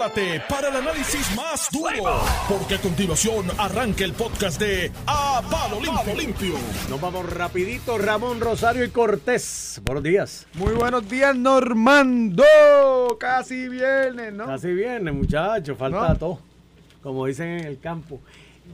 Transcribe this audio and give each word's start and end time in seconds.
prepárate 0.00 0.42
para 0.48 0.68
el 0.68 0.76
análisis 0.76 1.36
más 1.36 1.68
duro, 1.70 2.22
porque 2.48 2.76
a 2.76 2.78
continuación 2.80 3.46
arranca 3.58 4.02
el 4.04 4.14
podcast 4.14 4.58
de 4.58 4.90
A 5.06 5.42
Palo 5.50 5.78
Limpio. 5.80 6.14
Limpio. 6.14 6.54
Nos 6.88 6.98
vamos 7.00 7.30
rapidito, 7.30 7.98
Ramón 7.98 8.40
Rosario 8.40 8.82
y 8.84 8.88
Cortés. 8.90 9.80
Buenos 9.84 10.02
días. 10.02 10.46
Muy 10.54 10.72
buenos 10.72 11.06
días, 11.08 11.36
Normando. 11.36 12.44
Casi 13.18 13.68
viernes, 13.68 14.32
¿no? 14.32 14.46
Casi 14.46 14.72
viene, 14.72 15.12
muchachos, 15.12 15.76
falta 15.76 16.08
No. 16.08 16.16
todo. 16.16 16.38
Como 17.02 17.26
dicen 17.26 17.48
en 17.48 17.64
el 17.66 17.78
campo. 17.78 18.20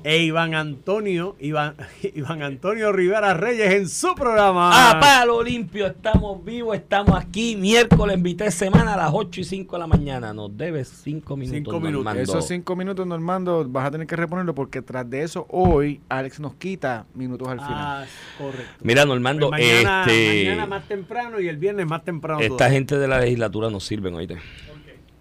E 0.05 0.19
Iván 0.23 0.55
Antonio, 0.55 1.35
Iván, 1.41 1.75
Iván 2.15 2.41
Antonio 2.43 2.93
Rivera 2.93 3.35
Reyes 3.35 3.73
en 3.75 3.89
su 3.89 4.15
programa. 4.15 4.91
A 4.91 5.01
palo 5.01 5.43
limpio, 5.43 5.87
estamos 5.87 6.45
vivos, 6.45 6.77
estamos 6.77 7.17
aquí. 7.19 7.57
Miércoles, 7.57 8.17
invité 8.17 8.51
semana 8.53 8.95
a 8.95 8.97
las 8.97 9.11
8 9.13 9.41
y 9.41 9.45
5 9.45 9.75
de 9.75 9.81
la 9.81 9.87
mañana. 9.89 10.33
Nos 10.33 10.57
debes 10.57 10.89
5 11.03 11.37
minutos. 11.37 11.57
Cinco 11.57 11.81
minutos. 11.81 11.93
Normando. 12.05 12.23
Esos 12.23 12.47
cinco 12.47 12.77
minutos, 12.77 13.07
Normando, 13.07 13.67
vas 13.69 13.87
a 13.87 13.91
tener 13.91 14.07
que 14.07 14.15
reponerlo 14.15 14.55
porque 14.55 14.81
tras 14.81 15.09
de 15.11 15.23
eso, 15.23 15.45
hoy 15.51 16.01
Alex 16.09 16.39
nos 16.39 16.55
quita 16.55 17.05
minutos 17.15 17.49
al 17.49 17.59
final. 17.59 17.75
Ah, 17.75 18.05
correcto. 18.39 18.73
Mira, 18.83 19.05
Normando, 19.05 19.49
Pues 19.49 19.61
mañana, 19.61 20.05
este, 20.07 20.45
mañana 20.45 20.67
más 20.67 20.87
temprano 20.87 21.41
y 21.41 21.49
el 21.49 21.57
viernes 21.57 21.85
más 21.87 22.05
temprano. 22.05 22.41
esta 22.41 22.57
todavía. 22.57 22.75
gente 22.77 22.97
de 22.99 23.09
la 23.09 23.19
legislatura 23.21 23.71
nos 23.71 23.85
sirven, 23.85 24.15
oíste. 24.15 24.37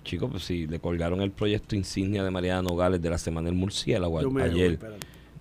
Chicos, 0.06 0.30
pues 0.32 0.44
sí, 0.44 0.66
le 0.68 0.80
colgaron 0.80 1.20
el 1.22 1.32
proyecto 1.32 1.76
insignia 1.76 2.24
de 2.24 2.32
Mariana 2.32 2.62
Nogales 2.62 3.02
de 3.02 3.10
la 3.10 3.18
Semana 3.18 3.48
del 3.50 3.56
Murciélago 3.58 4.20
a- 4.20 4.22
voy, 4.24 4.42
ayer. 4.54 4.80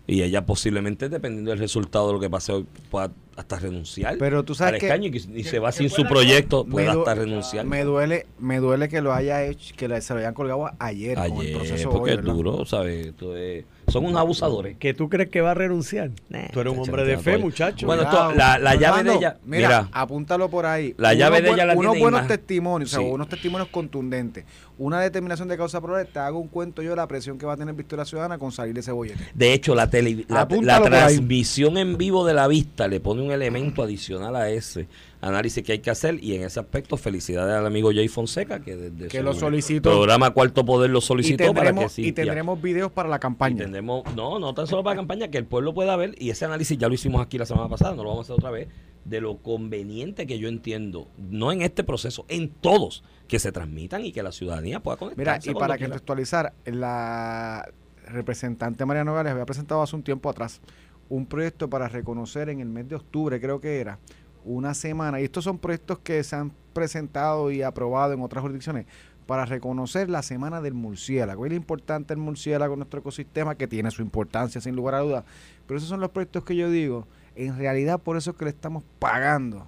Y 0.07 0.23
ella 0.23 0.45
posiblemente, 0.45 1.09
dependiendo 1.09 1.51
del 1.51 1.61
resultado 1.61 2.09
de 2.09 2.13
lo 2.15 2.21
que 2.21 2.29
pase 2.29 2.53
hoy, 2.53 2.67
pueda 2.91 3.13
hasta 3.37 3.59
renunciar. 3.59 4.17
Pero 4.19 4.45
tú 4.45 4.55
sabes 4.55 4.75
al 4.75 4.81
que- 4.81 4.87
escaño 4.87 5.07
y, 5.09 5.11
que- 5.11 5.39
y 5.41 5.45
se 5.45 5.59
va 5.59 5.71
que 5.71 5.79
sin 5.79 5.91
su 5.91 6.05
proyecto, 6.05 6.65
du- 6.65 6.79
hasta 6.79 7.15
renunciar. 7.15 7.67
Me 7.67 7.85
duele, 7.85 8.27
me 8.39 8.59
duele 8.59 8.89
que 8.89 9.01
lo 9.01 9.13
haya 9.13 9.43
hecho, 9.45 9.75
que 9.77 10.01
se 10.01 10.15
lo 10.15 10.21
hayan 10.21 10.35
colgado 10.35 10.71
ayer, 10.79 11.17
con 11.17 11.25
el 11.27 11.33
Ayer, 11.41 11.57
proceso 11.57 11.91
porque 11.91 12.13
hoy, 12.13 12.19
es 12.19 12.25
duro, 12.25 12.65
¿sabes? 12.65 13.07
Esto 13.09 13.37
es- 13.37 13.65
son 13.89 14.07
unos 14.07 14.19
abusadores. 14.19 14.79
¿Que 14.79 14.95
tú 14.95 15.11
crees 15.11 15.29
que 15.29 15.43
va 15.43 15.51
a 15.51 15.55
renunciar? 15.55 16.11
Nah, 16.31 16.49
tú 16.53 16.61
eres 16.61 16.73
un 16.73 16.79
hombre 16.81 17.05
de 17.05 17.19
fe, 17.19 17.37
muchacho. 17.37 17.87
Bueno, 17.87 18.03
esto- 18.05 18.33
la- 18.33 18.59
la 18.59 18.75
llave 18.77 19.03
de 19.03 19.15
ella- 19.15 19.37
Mira, 19.45 19.69
mira. 19.69 19.89
apúntalo 19.93 20.49
por 20.49 20.65
ahí. 20.65 20.95
La 20.97 21.13
llave 21.13 21.43
de 21.43 21.51
ella 21.51 21.67
la 21.67 21.75
Unos 21.75 21.99
buenos 21.99 22.27
testimonios, 22.27 22.95
o 22.95 23.01
sea, 23.01 23.07
unos 23.07 23.29
testimonios 23.29 23.69
contundentes. 23.69 24.45
Una 24.77 25.01
determinación 25.01 25.47
de 25.49 25.57
causa 25.57 25.81
probable, 25.81 26.09
te 26.11 26.19
hago 26.19 26.39
un 26.41 26.49
cuento 26.49 26.83
yo 26.83 26.91
de 26.91 26.97
la 26.97 27.07
presión 27.07 27.39
que 27.39 27.47
va 27.47 27.53
a 27.53 27.57
tener 27.57 27.75
Victoria 27.75 28.05
Ciudadana 28.05 28.39
con 28.39 28.51
salir 28.51 28.75
de 28.75 28.81
ese 28.81 28.91
bollete. 28.91 29.23
De 29.35 29.53
hecho, 29.53 29.75
la, 29.75 29.89
tele- 29.89 30.25
la, 30.29 30.49
la 30.63 30.83
transmisión 30.83 31.77
en 31.79 31.97
vivo 31.97 32.27
de 32.27 32.35
la 32.35 32.49
vista 32.49 32.89
le 32.89 32.99
pone 33.01 33.23
un 33.25 33.33
elemento 33.33 33.83
adicional 33.83 34.37
a 34.37 34.51
ese 34.51 34.87
análisis 35.21 35.63
que 35.63 35.73
hay 35.73 35.79
que 35.81 35.91
hacer 35.91 36.23
y 36.23 36.35
en 36.35 36.43
ese 36.43 36.61
aspecto 36.61 36.97
felicidades 36.97 37.55
al 37.57 37.67
amigo 37.67 37.91
Jay 37.93 38.09
Fonseca 38.09 38.61
que 38.61 38.77
desde 38.77 39.09
Que 39.09 39.19
su 39.19 39.25
lo 39.25 39.33
solicitó. 39.35 39.91
programa 39.91 40.31
Cuarto 40.31 40.65
Poder 40.65 40.91
lo 40.91 40.99
Y 40.99 41.03
solicitó 41.03 41.53
para 41.55 41.73
que 41.73 41.89
sí 41.89 42.07
y 42.07 42.13
tendremos 42.13 42.61
videos 42.61 42.93
para 42.93 43.09
la 43.09 43.17
y 43.17 43.21
campaña. 43.21 43.65
tendremos- 43.65 44.05
no, 44.15 44.39
no 44.39 44.55
tan 44.55 44.67
solo 44.67 44.83
para 44.85 44.95
la 44.97 45.01
campaña, 45.01 45.29
que 45.29 45.39
el 45.39 45.47
pueblo 45.47 45.73
pueda 45.75 45.97
ver, 45.97 46.15
y 46.19 46.31
ese 46.31 46.45
análisis 46.45 46.77
ya 46.79 46.89
lo 46.89 46.95
hicimos 46.95 47.21
aquí 47.23 47.39
la 47.39 47.47
semana 47.47 47.69
pasada, 47.69 47.95
no 47.95 48.03
lo 48.05 48.11
vamos 48.11 48.29
a 48.31 48.33
hacer 48.35 48.41
otra 48.45 48.51
vez, 48.51 48.69
de 49.05 49.21
lo 49.21 49.37
conveniente 49.39 50.27
que 50.27 50.39
yo 50.39 50.49
entiendo, 50.49 51.09
no 51.19 51.53
en 51.53 51.63
este 51.63 51.85
proceso, 51.85 52.25
en 52.29 52.49
todos, 52.51 53.05
que 53.29 53.39
se 53.39 53.53
transmitan 53.53 54.05
y 54.05 54.13
que 54.13 54.23
la 54.23 54.33
ciudadanía 54.33 54.81
pueda 54.81 54.97
Mira, 54.97 55.09
conectarse. 55.15 55.51
y 55.51 55.53
cuando 55.55 55.61
para 55.75 55.79
contextualizar, 55.79 56.53
la 56.67 57.67
representante 58.07 58.85
Mariano 58.85 59.13
Nogales 59.13 59.33
había 59.33 59.47
presentado 59.47 59.83
hace 59.83 59.97
un 59.97 60.03
tiempo 60.03 60.29
atrás 60.29 60.61
un 61.09 61.27
proyecto 61.27 61.69
para 61.69 61.89
reconocer 61.89 62.49
en 62.49 62.61
el 62.61 62.69
mes 62.69 62.89
de 62.89 62.97
octubre, 62.97 63.41
creo 63.41 63.61
que 63.61 63.81
era, 63.81 63.99
una 64.45 64.75
semana, 64.75 65.21
y 65.21 65.25
estos 65.25 65.45
son 65.45 65.59
proyectos 65.59 65.99
que 66.01 66.23
se 66.23 66.37
han 66.37 66.53
presentado 66.73 67.51
y 67.51 67.63
aprobado 67.63 68.13
en 68.13 68.21
otras 68.21 68.43
jurisdicciones, 68.43 68.87
para 69.27 69.47
reconocer 69.47 70.11
la 70.11 70.23
semana 70.23 70.61
del 70.61 70.75
murciélago. 70.75 71.47
Es 71.47 71.53
importante 71.55 72.13
el 72.13 72.21
murciélago 72.21 72.75
en 72.75 72.81
nuestro 72.81 73.01
ecosistema, 73.01 73.55
que 73.55 73.67
tiene 73.67 73.91
su 73.91 74.03
importancia 74.03 74.61
sin 74.61 74.77
lugar 74.77 74.97
a 74.97 75.01
dudas, 75.01 75.25
pero 75.67 75.79
esos 75.79 75.89
son 75.89 76.01
los 76.01 76.11
proyectos 76.11 76.45
que 76.45 76.57
yo 76.57 76.69
digo, 76.71 77.07
en 77.37 77.57
realidad 77.57 78.01
por 78.01 78.17
eso 78.19 78.33
es 78.33 78.37
que 78.37 78.45
le 78.45 78.51
estamos 78.51 78.85
pagando 78.99 79.67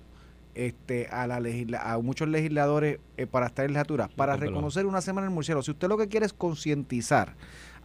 este 0.54 1.06
a 1.08 1.26
la 1.26 1.38
legisla- 1.40 1.80
a 1.82 1.98
muchos 1.98 2.28
legisladores 2.28 2.98
eh, 3.16 3.26
para 3.26 3.46
estar 3.46 3.64
en 3.64 3.72
legislatura, 3.72 4.08
para 4.16 4.36
reconocer 4.36 4.86
una 4.86 5.00
semana 5.02 5.26
del 5.26 5.34
murciélago. 5.34 5.62
Si 5.62 5.70
usted 5.70 5.88
lo 5.88 5.98
que 5.98 6.08
quiere 6.08 6.24
es 6.26 6.32
concientizar, 6.32 7.34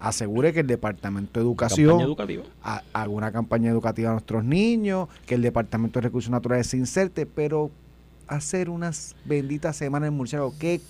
asegure 0.02 0.52
que 0.52 0.62
el 0.62 0.68
Departamento 0.68 1.40
de 1.40 1.46
Educación 1.46 2.16
haga 2.64 3.08
una 3.10 3.32
campaña 3.32 3.70
educativa 3.70 4.10
a 4.10 4.14
nuestros 4.14 4.44
niños, 4.44 5.08
que 5.26 5.36
el 5.36 5.42
Departamento 5.42 6.00
de 6.00 6.06
Recursos 6.06 6.32
Naturales 6.32 6.68
se 6.68 6.78
inserte, 6.78 7.26
pero 7.26 7.70
hacer 8.28 8.70
unas 8.70 9.16
benditas 9.26 9.76
semanas 9.78 10.08
del 10.08 10.18
murciélago, 10.18 10.54
¿qué 10.60 10.82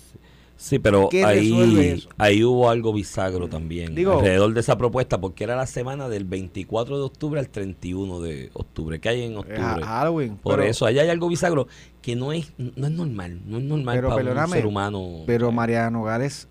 Sí, 0.54 0.78
pero 0.78 1.08
¿Qué 1.08 1.26
resuelve 1.26 1.92
ahí, 1.92 2.08
ahí 2.18 2.44
hubo 2.44 2.70
algo 2.70 2.92
bisagro 2.92 3.48
también 3.48 3.96
Digo- 3.96 4.18
alrededor 4.18 4.54
de 4.54 4.60
esa 4.60 4.78
propuesta, 4.78 5.20
porque 5.20 5.42
era 5.42 5.56
la 5.56 5.66
semana 5.66 6.08
del 6.08 6.24
24 6.24 6.98
de 6.98 7.02
octubre 7.02 7.40
al 7.40 7.48
31 7.48 8.20
de 8.20 8.50
octubre. 8.52 9.00
¿Qué 9.00 9.08
hay 9.08 9.22
en 9.22 9.32
es 9.32 9.38
octubre? 9.38 9.82
Halloween? 9.82 10.36
Por 10.36 10.56
Pero- 10.56 10.68
eso, 10.70 10.86
allá 10.86 11.02
hay 11.02 11.08
algo 11.08 11.28
bisagro 11.28 11.66
que 12.00 12.14
no 12.14 12.32
es, 12.32 12.52
no 12.58 12.86
es 12.86 12.92
normal, 12.92 13.40
no 13.44 13.58
es 13.58 13.64
normal 13.64 13.96
Pero 13.96 14.08
para 14.10 14.44
un 14.44 14.50
ser 14.50 14.66
humano. 14.66 15.08
Pero 15.26 15.48
eh, 15.48 15.52
Mariana 15.52 15.90
Nogales 15.90 16.46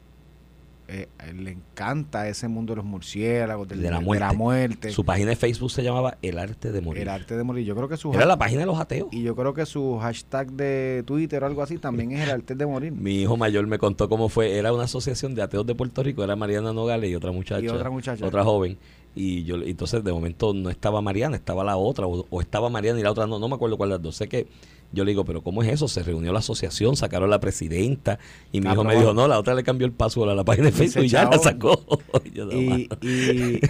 eh, 0.91 1.07
le 1.33 1.51
encanta 1.51 2.27
ese 2.27 2.47
mundo 2.47 2.73
de 2.73 2.77
los 2.77 2.85
murciélagos, 2.85 3.67
del- 3.67 3.81
De 3.81 3.89
la 3.89 3.99
de 3.99 4.35
muerte, 4.35 4.91
Su 4.91 5.05
página 5.05 5.29
de 5.29 5.35
Facebook 5.35 5.71
se 5.71 5.83
llamaba 5.83 6.17
El 6.21 6.37
Arte 6.37 6.71
de 6.71 6.81
Morir. 6.81 7.03
el 7.03 7.09
arte 7.09 7.37
de 7.37 7.43
morir. 7.43 7.65
Yo 7.65 7.75
creo 7.75 7.87
que 7.87 7.97
su 7.97 8.13
Era 8.13 8.25
la 8.25 8.37
página 8.37 8.59
de 8.61 8.65
los 8.65 8.79
ateos. 8.79 9.07
y 9.11 9.23
yo 9.23 9.35
creo 9.35 9.53
que 9.53 9.65
su 9.65 9.97
hashtag 9.99 10.51
de 10.51 11.03
Twitter 11.05 11.43
o 11.43 11.45
algo 11.47 11.63
así 11.63 11.77
también 11.77 12.11
es 12.11 12.23
el 12.23 12.31
arte 12.31 12.55
de 12.55 12.65
morir. 12.65 12.91
Mi 12.91 13.21
hijo 13.21 13.37
mayor 13.37 13.65
me 13.67 13.77
contó 13.79 14.09
cómo 14.09 14.27
fue. 14.29 14.57
Era 14.57 14.73
una 14.73 14.83
asociación 14.83 15.33
de 15.35 15.41
ateos 15.41 15.65
de 15.65 15.75
Puerto 15.75 16.03
Rico. 16.03 16.23
Era 16.23 16.35
Mariana 16.35 16.73
Nogales 16.73 17.09
y 17.09 17.15
otra 17.15 17.31
muchacha. 17.31 17.63
Y 17.63 17.69
otra 17.69 17.89
muchacha. 17.89 18.25
Otra 18.25 18.43
joven. 18.43 18.77
Y 19.15 19.43
yo 19.43 19.55
entonces 19.57 20.03
de 20.03 20.11
momento 20.13 20.53
no 20.53 20.69
estaba 20.69 21.01
Mariana, 21.01 21.35
estaba 21.35 21.63
la 21.63 21.75
otra. 21.77 22.07
O, 22.07 22.25
o 22.29 22.41
estaba 22.41 22.69
Mariana 22.69 22.99
y 22.99 23.03
la 23.03 23.11
otra 23.11 23.27
no. 23.27 23.39
No 23.39 23.47
me 23.49 23.55
acuerdo 23.55 23.77
cuál 23.77 23.89
de 23.89 23.95
las 23.95 24.01
dos. 24.01 24.15
Sé 24.15 24.27
que 24.27 24.47
yo 24.93 25.03
le 25.05 25.11
digo, 25.11 25.23
pero 25.25 25.41
¿cómo 25.41 25.63
es 25.63 25.69
eso? 25.69 25.87
Se 25.87 26.03
reunió 26.03 26.33
la 26.33 26.39
asociación, 26.39 26.95
sacaron 26.95 27.29
la 27.29 27.39
presidenta. 27.39 28.19
Y 28.51 28.61
mi 28.61 28.69
hijo 28.71 28.83
me 28.83 28.95
dijo, 28.95 29.13
no, 29.13 29.27
la 29.27 29.39
otra 29.39 29.53
le 29.55 29.63
cambió 29.63 29.85
el 29.87 29.93
password 29.93 30.29
a 30.31 30.35
la 30.35 30.43
página 30.43 30.65
de 30.67 30.71
Facebook 30.73 31.03
y 31.05 31.07
ya 31.09 31.25
la 31.29 31.37
sacó. 31.39 31.81
Y 32.25 32.31
yo, 32.31 32.45
"No, 32.45 32.51
Y, 32.53 32.65
mano". 32.67 32.85
y, 33.01 33.07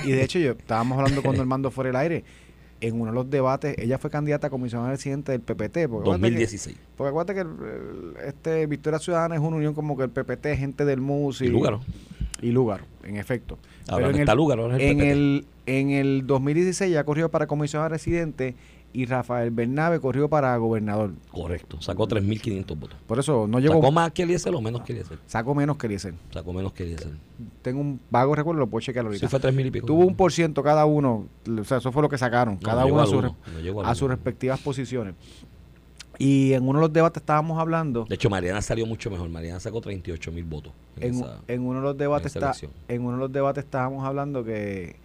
y 0.07 0.11
de 0.11 0.23
hecho, 0.23 0.39
yo 0.39 0.51
estábamos 0.51 0.97
hablando 0.97 1.21
con 1.23 1.35
Normando 1.37 1.69
fuera 1.71 1.89
del 1.89 1.95
aire. 1.97 2.23
En 2.81 2.99
uno 2.99 3.11
de 3.11 3.15
los 3.15 3.29
debates, 3.29 3.75
ella 3.77 3.99
fue 3.99 4.09
candidata 4.09 4.47
a 4.47 4.49
comisionada 4.49 4.89
residente 4.89 5.31
del 5.31 5.41
PPT. 5.41 5.87
Porque 5.87 6.09
acuérdate 6.09 6.21
que- 6.21 6.29
2016. 6.31 6.77
Porque 6.97 7.09
acuérdate 7.09 7.33
que 7.35 7.41
el- 7.41 8.27
este 8.27 8.65
Victoria 8.65 8.97
Ciudadana 8.97 9.35
es 9.35 9.41
una 9.41 9.57
unión 9.57 9.75
como 9.75 9.95
que 9.95 10.03
el 10.03 10.09
PPT, 10.09 10.57
gente 10.57 10.83
del 10.85 10.99
MUS 10.99 11.41
y, 11.41 11.45
Y 11.45 11.49
Lúgaro. 11.49 11.81
y 12.41 12.49
Lúgaro, 12.49 12.83
en 13.03 13.17
efecto. 13.17 13.59
Ahora 13.87 13.97
Pero 14.07 14.09
no 14.09 14.15
en 14.15 14.19
está 14.21 14.31
el, 14.31 14.37
Lúgaro, 14.37 14.61
ahora 14.63 14.77
es 14.77 14.81
el 14.83 14.89
en 14.89 14.97
PPT. 14.97 15.11
el, 15.11 15.45
en 15.67 15.89
el 15.91 16.25
2016 16.25 16.91
ya 16.91 17.03
corrió 17.03 17.29
para 17.29 17.45
comisionada 17.45 17.89
residente 17.89 18.55
y 18.93 19.05
Rafael 19.05 19.51
Bernabe 19.51 19.99
corrió 19.99 20.29
para 20.29 20.55
gobernador. 20.57 21.11
Correcto. 21.31 21.81
Sacó 21.81 22.07
3.500 22.07 22.77
votos. 22.79 22.97
Por 23.07 23.19
eso 23.19 23.47
no 23.47 23.59
llegó, 23.59 23.75
¿Sacó 23.75 23.91
más 23.91 24.11
que 24.11 24.23
Eliezer 24.23 24.53
o 24.53 24.61
menos 24.61 24.81
que 24.81 24.93
Eliezer? 24.93 25.17
sacó 25.27 25.55
menos 25.55 25.77
que 25.77 25.87
Eliezer. 25.87 26.13
Sacó 26.31 26.53
menos 26.53 26.73
que 26.73 26.83
Eliezer. 26.83 27.11
Tengo 27.61 27.81
un 27.81 27.99
vago 28.09 28.35
recuerdo, 28.35 28.59
lo 28.59 28.67
puedo 28.67 28.81
chequear 28.81 29.05
ahorita. 29.05 29.27
Sí, 29.27 29.29
fue 29.29 29.39
3.000 29.39 29.65
y 29.67 29.71
pico. 29.71 29.87
Tuvo 29.87 30.05
un 30.05 30.15
por 30.15 30.31
ciento 30.31 30.61
cada 30.63 30.85
uno, 30.85 31.27
o 31.59 31.63
sea, 31.63 31.77
eso 31.77 31.91
fue 31.91 32.01
lo 32.01 32.09
que 32.09 32.17
sacaron, 32.17 32.55
No, 32.55 32.59
cada 32.61 32.85
uno 32.85 33.01
a, 33.01 33.05
su 33.07 33.17
uno, 33.17 33.35
no 33.83 33.95
sus 33.95 34.09
respectivas 34.09 34.59
posiciones. 34.59 35.15
Y 36.19 36.53
en 36.53 36.67
uno 36.67 36.79
de 36.79 36.81
los 36.85 36.93
debates 36.93 37.21
estábamos 37.21 37.57
hablando, 37.59 38.05
De 38.07 38.15
hecho, 38.15 38.29
Mariana 38.29 38.61
salió 38.61 38.85
mucho 38.85 39.09
mejor. 39.09 39.27
Mariana 39.29 39.59
sacó 39.59 39.81
38 39.81 40.31
mil 40.31 40.43
votos. 40.43 40.73
En 40.97 41.03
en, 41.03 41.15
esa- 41.15 41.39
en 41.47 41.61
uno 41.65 41.79
de 41.79 41.85
los 41.85 41.97
debates 41.97 42.35
está, 42.35 42.53
en 42.87 43.01
uno 43.01 43.13
de 43.13 43.19
los 43.21 43.31
debates 43.31 43.63
estábamos 43.63 44.05
hablando 44.05 44.43
que, 44.43 44.97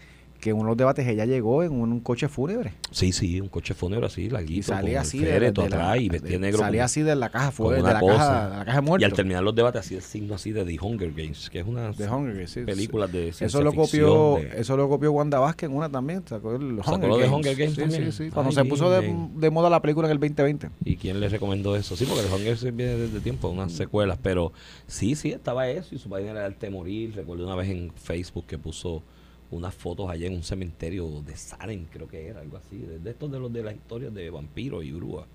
que 0.46 0.50
en 0.50 0.56
uno 0.56 0.66
de 0.66 0.70
los 0.70 0.76
debates 0.76 1.06
ella 1.08 1.24
llegó 1.24 1.64
en 1.64 1.72
un, 1.72 1.90
un 1.90 1.98
coche 2.00 2.28
fúnebre. 2.28 2.72
Sí, 2.92 3.10
sí, 3.10 3.40
un 3.40 3.48
coche 3.48 3.74
fúnebre 3.74 4.06
así, 4.06 4.22
Y 4.22 4.30
larguito. 4.30 4.68
salía 4.68 4.98
con 4.98 5.02
así 5.02 5.18
el 5.18 5.52
de, 5.52 5.68
la- 5.68 5.98
y 5.98 6.08
de- 6.08 6.18
vestía 6.20 6.38
negro. 6.38 6.58
salía 6.60 6.84
así 6.84 7.02
de 7.02 7.16
la 7.16 7.28
caja 7.30 7.50
fuera, 7.50 7.82
de 7.82 7.92
la 7.94 7.98
cosa. 8.00 8.16
caja, 8.16 8.44
de 8.50 8.56
la 8.58 8.64
caja 8.64 8.80
de 8.80 8.96
Y 9.00 9.04
al 9.04 9.12
terminar 9.12 9.42
los 9.42 9.54
debates 9.56 9.80
hacía 9.80 9.96
el 9.96 10.04
signo 10.04 10.36
así 10.36 10.52
de 10.52 10.64
The 10.64 10.78
Hunger 10.80 11.12
Games, 11.12 11.50
que 11.50 11.58
es 11.58 11.66
una 11.66 11.90
de 11.90 12.08
Hunger 12.08 12.34
Games, 12.34 12.50
sí, 12.50 12.60
película 12.60 13.08
de 13.08 13.28
Eso 13.30 13.38
ciencia 13.38 13.60
lo 13.60 13.72
ficción 13.72 14.06
copió, 14.08 14.48
de- 14.50 14.60
eso 14.60 14.76
lo 14.76 14.88
copió 14.88 15.10
Wanda 15.12 15.40
Vázquez 15.40 15.68
en 15.68 15.76
una 15.76 15.88
también, 15.90 16.22
sacó 16.28 16.54
el 16.54 16.76
¿Sacó 16.76 16.94
Hunger 16.94 17.08
lo 17.08 17.18
de. 17.18 17.28
Hunger 17.28 17.56
Games 17.56 17.74
sí, 17.74 17.80
también? 17.80 18.12
sí, 18.12 18.24
sí, 18.26 18.30
cuando 18.30 18.52
se 18.52 18.64
puso 18.64 18.88
de, 18.90 19.50
moda 19.50 19.68
la 19.68 19.82
película 19.82 20.06
en 20.06 20.12
el 20.12 20.20
2020. 20.20 20.70
¿Y 20.84 20.96
quién 20.96 21.18
le 21.18 21.28
recomendó 21.28 21.74
eso? 21.74 21.96
Sí, 21.96 22.04
porque 22.04 22.20
el 22.24 22.32
Hunger 22.32 22.44
Games 22.56 22.62
viene 22.76 22.94
desde 22.96 23.18
tiempo, 23.20 23.48
unas 23.48 23.72
secuelas, 23.72 24.16
pero 24.22 24.52
sí, 24.86 25.16
sí, 25.16 25.32
estaba 25.32 25.68
eso 25.68 25.94
y 25.94 25.98
su 25.98 26.08
página 26.08 26.30
era 26.30 26.44
Arte 26.44 26.66
de 26.66 26.70
Morir. 26.70 27.14
Recuerdo 27.16 27.44
una 27.46 27.56
vez 27.56 27.68
en 27.70 27.90
Facebook 27.96 28.44
que 28.46 28.58
puso 28.58 29.02
unas 29.50 29.74
fotos 29.74 30.10
allá 30.10 30.26
en 30.26 30.34
un 30.34 30.42
cementerio 30.42 31.22
de 31.22 31.36
Salem, 31.36 31.86
creo 31.90 32.08
que 32.08 32.26
era, 32.26 32.40
algo 32.40 32.56
así, 32.56 32.78
de, 32.78 33.10
estos 33.10 33.30
de 33.30 33.38
los 33.38 33.52
de 33.52 33.62
las 33.62 33.74
historias 33.74 34.12
de 34.12 34.30
vampiros 34.30 34.84
y 34.84 34.92
brujas. 34.92 35.26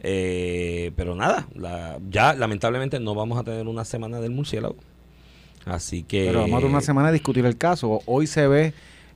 Eh, 0.00 0.92
pero 0.96 1.14
nada, 1.14 1.46
ya 2.10 2.34
lamentablemente 2.34 3.00
no 3.00 3.14
vamos 3.14 3.38
a 3.38 3.44
tener 3.44 3.66
una 3.66 3.84
semana 3.84 4.20
del 4.20 4.32
murciélago. 4.32 4.76
Así 5.64 6.02
que... 6.02 6.26
Pero 6.26 6.40
vamos 6.40 6.54
a 6.54 6.58
tener 6.58 6.70
una 6.70 6.80
semana 6.80 7.08
a 7.08 7.12
discutir 7.12 7.46
el 7.46 7.56
caso. 7.56 8.00
Hoy 8.06 8.26
se 8.26 8.46
ve 8.46 8.74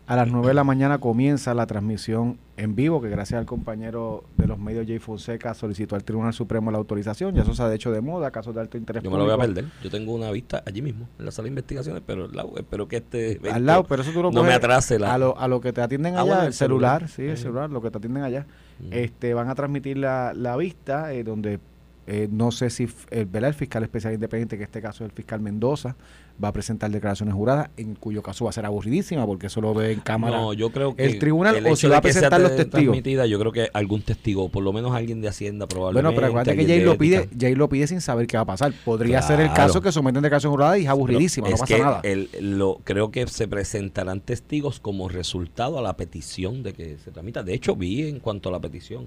A 0.08 0.16
las 0.16 0.28
9 0.28 0.48
de 0.48 0.54
la 0.54 0.64
mañana 0.64 0.96
comienza 0.96 1.52
la 1.52 1.66
transmisión 1.66 2.38
en 2.56 2.74
vivo, 2.74 3.02
que 3.02 3.10
gracias 3.10 3.38
al 3.38 3.44
compañero 3.44 4.24
de 4.38 4.46
los 4.46 4.58
medios 4.58 4.86
Jay 4.86 4.98
Fonseca 4.98 5.52
solicitó 5.52 5.96
al 5.96 6.02
Tribunal 6.02 6.32
Supremo 6.32 6.70
la 6.70 6.78
autorización. 6.78 7.34
Ya 7.34 7.42
eso 7.42 7.52
se 7.54 7.62
ha 7.62 7.74
hecho 7.74 7.92
de 7.92 8.00
moda, 8.00 8.30
casos 8.30 8.54
de 8.54 8.62
alto 8.62 8.78
interés 8.78 9.02
Yo 9.02 9.10
me 9.10 9.18
lo 9.18 9.24
voy 9.24 9.34
a 9.34 9.36
perder. 9.36 9.66
Yo 9.84 9.90
tengo 9.90 10.14
una 10.14 10.30
vista 10.30 10.62
allí 10.64 10.80
mismo, 10.80 11.06
en 11.18 11.26
la 11.26 11.30
sala 11.30 11.44
de 11.44 11.48
investigaciones, 11.50 12.02
pero 12.06 12.24
al 12.24 12.32
lado, 12.34 12.54
espero 12.56 12.88
que 12.88 12.96
este 12.96 13.38
Al 13.52 13.66
lado, 13.66 13.84
pero 13.84 14.00
eso 14.00 14.10
tú 14.12 14.22
lo 14.22 14.32
no 14.32 14.44
me 14.44 14.54
atrase 14.54 14.98
la... 14.98 15.12
a 15.12 15.18
lo, 15.18 15.38
a 15.38 15.46
lo 15.46 15.60
que 15.60 15.74
te 15.74 15.82
atienden 15.82 16.14
Ah, 16.16 16.20
allá, 16.22 16.24
bueno, 16.26 16.40
el 16.40 16.46
el 16.48 16.52
celular, 16.54 17.00
celular. 17.08 17.10
sí, 17.14 17.22
el 17.24 17.36
celular, 17.36 17.68
lo 17.70 17.82
que 17.82 17.90
te 17.90 17.98
atienden 17.98 18.22
allá. 18.22 18.46
Este, 18.90 19.34
van 19.34 19.50
a 19.50 19.54
transmitir 19.54 19.98
la, 19.98 20.32
la 20.34 20.56
vista, 20.56 21.12
eh, 21.12 21.22
donde 21.22 21.60
eh, 22.06 22.26
no 22.32 22.50
sé 22.50 22.70
si 22.70 22.88
el, 23.10 23.26
¿verdad? 23.26 23.48
el 23.48 23.54
fiscal 23.54 23.82
especial 23.82 24.14
independiente, 24.14 24.56
que 24.56 24.62
en 24.62 24.68
este 24.68 24.80
caso 24.80 25.04
es 25.04 25.10
el 25.10 25.14
fiscal 25.14 25.40
Mendoza, 25.40 25.96
va 26.42 26.48
a 26.48 26.52
presentar 26.52 26.90
declaraciones 26.90 27.34
juradas, 27.34 27.70
en 27.76 27.94
cuyo 27.96 28.22
caso 28.22 28.44
va 28.44 28.50
a 28.50 28.52
ser 28.52 28.64
aburridísima, 28.64 29.26
porque 29.26 29.48
eso 29.48 29.60
lo 29.60 29.74
ve 29.74 29.92
en 29.92 30.00
cámara. 30.00 30.36
No, 30.36 30.52
yo 30.52 30.70
creo 30.70 30.94
que 30.94 31.04
el 31.04 31.18
tribunal 31.18 31.66
o 31.66 31.74
si 31.74 31.88
va 31.88 31.96
a 31.96 32.00
presentar 32.00 32.40
los 32.40 32.50
te- 32.52 32.58
testigos. 32.64 32.84
transmitida, 32.84 33.26
yo 33.26 33.38
creo 33.40 33.50
que 33.52 33.68
algún 33.72 34.02
testigo, 34.02 34.48
por 34.48 34.62
lo 34.62 34.72
menos 34.72 34.92
alguien 34.94 35.20
de 35.20 35.28
Hacienda 35.28 35.66
probablemente. 35.66 36.04
Bueno, 36.04 36.14
pero 36.16 36.26
acuérdate 36.28 36.56
que 36.56 36.66
Jay 36.66 36.80
lo 36.84 36.96
pide. 36.96 37.28
Jay 37.38 37.54
lo 37.56 37.68
pide 37.68 37.86
sin 37.88 38.00
saber 38.00 38.26
qué 38.26 38.36
va 38.36 38.42
a 38.44 38.46
pasar. 38.46 38.72
Podría 38.84 39.20
ser 39.22 39.40
el 39.40 39.52
caso 39.52 39.80
que 39.80 39.90
someten 39.90 40.22
declaración 40.22 40.52
jurada 40.52 40.78
y 40.78 40.82
es 40.82 40.88
aburridísima, 40.88 41.46
Pero 41.46 41.56
no 41.58 41.64
es 41.64 41.70
pasa 41.70 41.82
nada. 41.82 42.00
el- 42.04 42.28
lo, 42.58 42.80
creo 42.84 43.10
que 43.10 43.26
se 43.26 43.48
presentarán 43.48 44.20
testigos 44.20 44.78
como 44.80 45.08
resultado 45.08 45.78
a 45.78 45.82
la 45.82 45.96
petición 45.96 46.62
de 46.62 46.72
que 46.72 46.98
se 46.98 47.10
tramita. 47.10 47.42
De 47.42 47.54
hecho, 47.54 47.74
vi 47.74 48.08
en 48.08 48.20
cuanto 48.20 48.48
a 48.48 48.52
la 48.52 48.60
petición. 48.60 49.06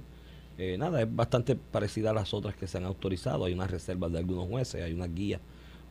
eh, 0.57 0.77
nada, 0.77 1.01
es 1.01 1.07
bastante 1.15 1.55
parecida 1.55 2.11
a 2.11 2.13
las 2.13 2.33
otras 2.35 2.55
que 2.55 2.67
se 2.67 2.77
han 2.77 2.83
autorizado. 2.83 3.45
Hay 3.45 3.53
unas 3.53 3.71
reservas 3.71 4.11
de 4.11 4.19
algunos 4.19 4.47
jueces, 4.47 4.83
hay 4.83 4.93
una 4.93 5.07
guía, 5.07 5.39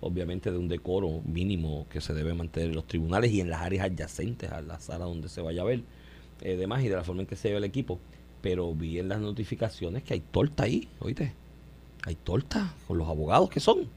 obviamente, 0.01 0.51
de 0.51 0.59
un 0.59 0.69
decoro 0.69 1.21
mínimo 1.25 1.87
que 1.91 2.01
se 2.01 2.15
debe 2.15 2.35
mantener 2.35 2.71
en 2.71 2.75
los 2.77 2.87
tribunales 2.87 3.31
y 3.33 3.41
en 3.41 3.51
las 3.51 3.61
áreas 3.63 3.87
adyacentes 3.87 4.51
a 4.51 4.61
la 4.63 4.81
sala 4.81 5.05
donde 5.05 5.29
se 5.29 5.41
vaya 5.43 5.63
a 5.63 5.65
ver. 5.65 5.83
eh, 6.43 6.57
demás 6.57 6.83
y 6.83 6.89
de 6.89 6.97
la 6.97 7.05
forma 7.05 7.23
en 7.23 7.27
que 7.27 7.37
se 7.37 7.49
lleva 7.49 7.59
el 7.59 7.65
equipo. 7.65 7.99
Pero 8.41 8.75
vi 8.75 8.99
en 8.99 9.09
las 9.09 9.21
notificaciones 9.21 10.03
que 10.03 10.15
hay 10.15 10.21
torta 10.21 10.65
ahí, 10.65 10.89
oíste. 11.01 11.35
Hay 12.05 12.15
torta 12.15 12.75
con 12.89 12.97
los 12.97 13.09
abogados 13.09 13.51
que 13.51 13.61
son. 13.61 13.89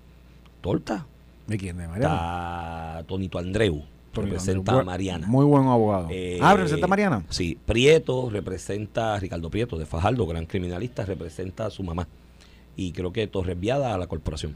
Torta. 0.61 1.05
¿De 1.47 1.57
quién? 1.57 1.77
¿De 1.77 1.87
Mariana? 1.87 2.15
Está 2.15 3.03
Tonito 3.07 3.37
Andreu, 3.39 3.83
representa 4.13 4.71
Andreu, 4.73 4.81
a 4.81 4.83
Mariana. 4.83 5.27
Muy 5.27 5.45
buen 5.45 5.65
abogado. 5.65 6.07
Eh, 6.11 6.39
ah, 6.41 6.53
¿representa 6.53 6.85
a 6.85 6.89
Mariana? 6.89 7.25
Sí, 7.29 7.57
Prieto 7.65 8.29
representa 8.29 9.15
a 9.15 9.19
Ricardo 9.19 9.49
Prieto 9.49 9.77
de 9.77 9.85
Fajardo, 9.85 10.25
gran 10.25 10.45
criminalista, 10.45 11.05
representa 11.05 11.65
a 11.65 11.69
su 11.69 11.83
mamá. 11.83 12.07
Y 12.75 12.91
creo 12.91 13.13
que 13.13 13.27
Torres 13.27 13.57
Viada 13.59 13.93
a 13.93 13.97
la 13.97 14.07
corporación. 14.07 14.55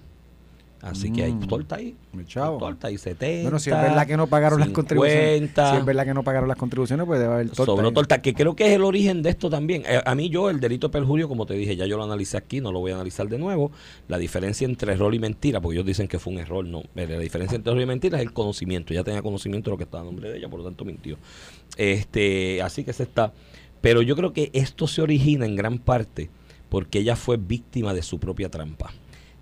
Así 0.81 1.11
que 1.11 1.23
hay 1.23 1.33
Mm. 1.33 1.47
torta 1.47 1.75
ahí. 1.77 1.95
Chavo. 2.27 2.59
Torta 2.59 2.87
ahí 2.87 2.97
70. 2.97 3.41
Bueno, 3.43 3.59
si 3.59 3.69
es 3.71 3.75
verdad 3.75 4.05
que 4.05 4.15
no 4.15 4.27
pagaron 4.27 4.59
las 4.59 4.69
contribuciones. 4.69 5.33
50. 5.39 5.71
Si 5.71 5.77
es 5.77 5.85
verdad 5.85 6.05
que 6.05 6.13
no 6.13 6.23
pagaron 6.23 6.47
las 6.47 6.57
contribuciones, 6.57 7.05
pues 7.05 7.19
debe 7.19 7.33
haber 7.33 7.47
torta. 7.49 7.65
Sobró 7.65 7.87
ahí. 7.87 7.93
torta, 7.93 8.21
que 8.21 8.33
creo 8.33 8.55
que 8.55 8.67
es 8.67 8.73
el 8.73 8.83
origen 8.83 9.21
de 9.23 9.29
esto 9.31 9.49
también. 9.49 9.83
Eh, 9.87 10.01
a 10.05 10.13
mí 10.15 10.29
yo, 10.29 10.49
el 10.49 10.59
delito 10.59 10.87
de 10.87 10.91
perjurio, 10.91 11.27
como 11.27 11.45
te 11.45 11.55
dije, 11.55 11.75
ya 11.75 11.85
yo 11.87 11.97
lo 11.97 12.03
analicé 12.03 12.37
aquí, 12.37 12.61
no 12.61 12.71
lo 12.71 12.79
voy 12.79 12.91
a 12.91 12.95
analizar 12.95 13.27
de 13.27 13.37
nuevo. 13.39 13.71
La 14.07 14.17
diferencia 14.17 14.65
entre 14.65 14.93
error 14.93 15.13
y 15.15 15.19
mentira, 15.19 15.59
porque 15.61 15.77
ellos 15.77 15.85
dicen 15.87 16.07
que 16.07 16.19
fue 16.19 16.33
un 16.33 16.39
error, 16.39 16.63
no. 16.63 16.81
Eh, 16.95 17.07
La 17.07 17.19
diferencia 17.19 17.55
entre 17.55 17.71
error 17.71 17.81
y 17.83 17.87
mentira 17.87 18.17
es 18.17 18.23
el 18.23 18.33
conocimiento. 18.33 18.93
Ya 18.93 19.03
tenía 19.03 19.21
conocimiento 19.21 19.69
de 19.69 19.73
lo 19.73 19.77
que 19.77 19.83
estaba 19.85 20.03
a 20.03 20.05
nombre 20.05 20.29
de 20.31 20.37
ella, 20.37 20.47
por 20.49 20.59
lo 20.59 20.65
tanto 20.65 20.85
mintió. 20.85 21.17
Este, 21.77 22.61
así 22.61 22.83
que 22.83 22.93
se 22.93 23.03
está. 23.03 23.33
Pero 23.81 24.01
yo 24.01 24.15
creo 24.15 24.33
que 24.33 24.49
esto 24.53 24.87
se 24.87 25.01
origina 25.01 25.45
en 25.45 25.55
gran 25.55 25.77
parte 25.79 26.29
porque 26.69 26.99
ella 26.99 27.15
fue 27.15 27.37
víctima 27.37 27.93
de 27.93 28.01
su 28.01 28.19
propia 28.19 28.49
trampa. 28.49 28.91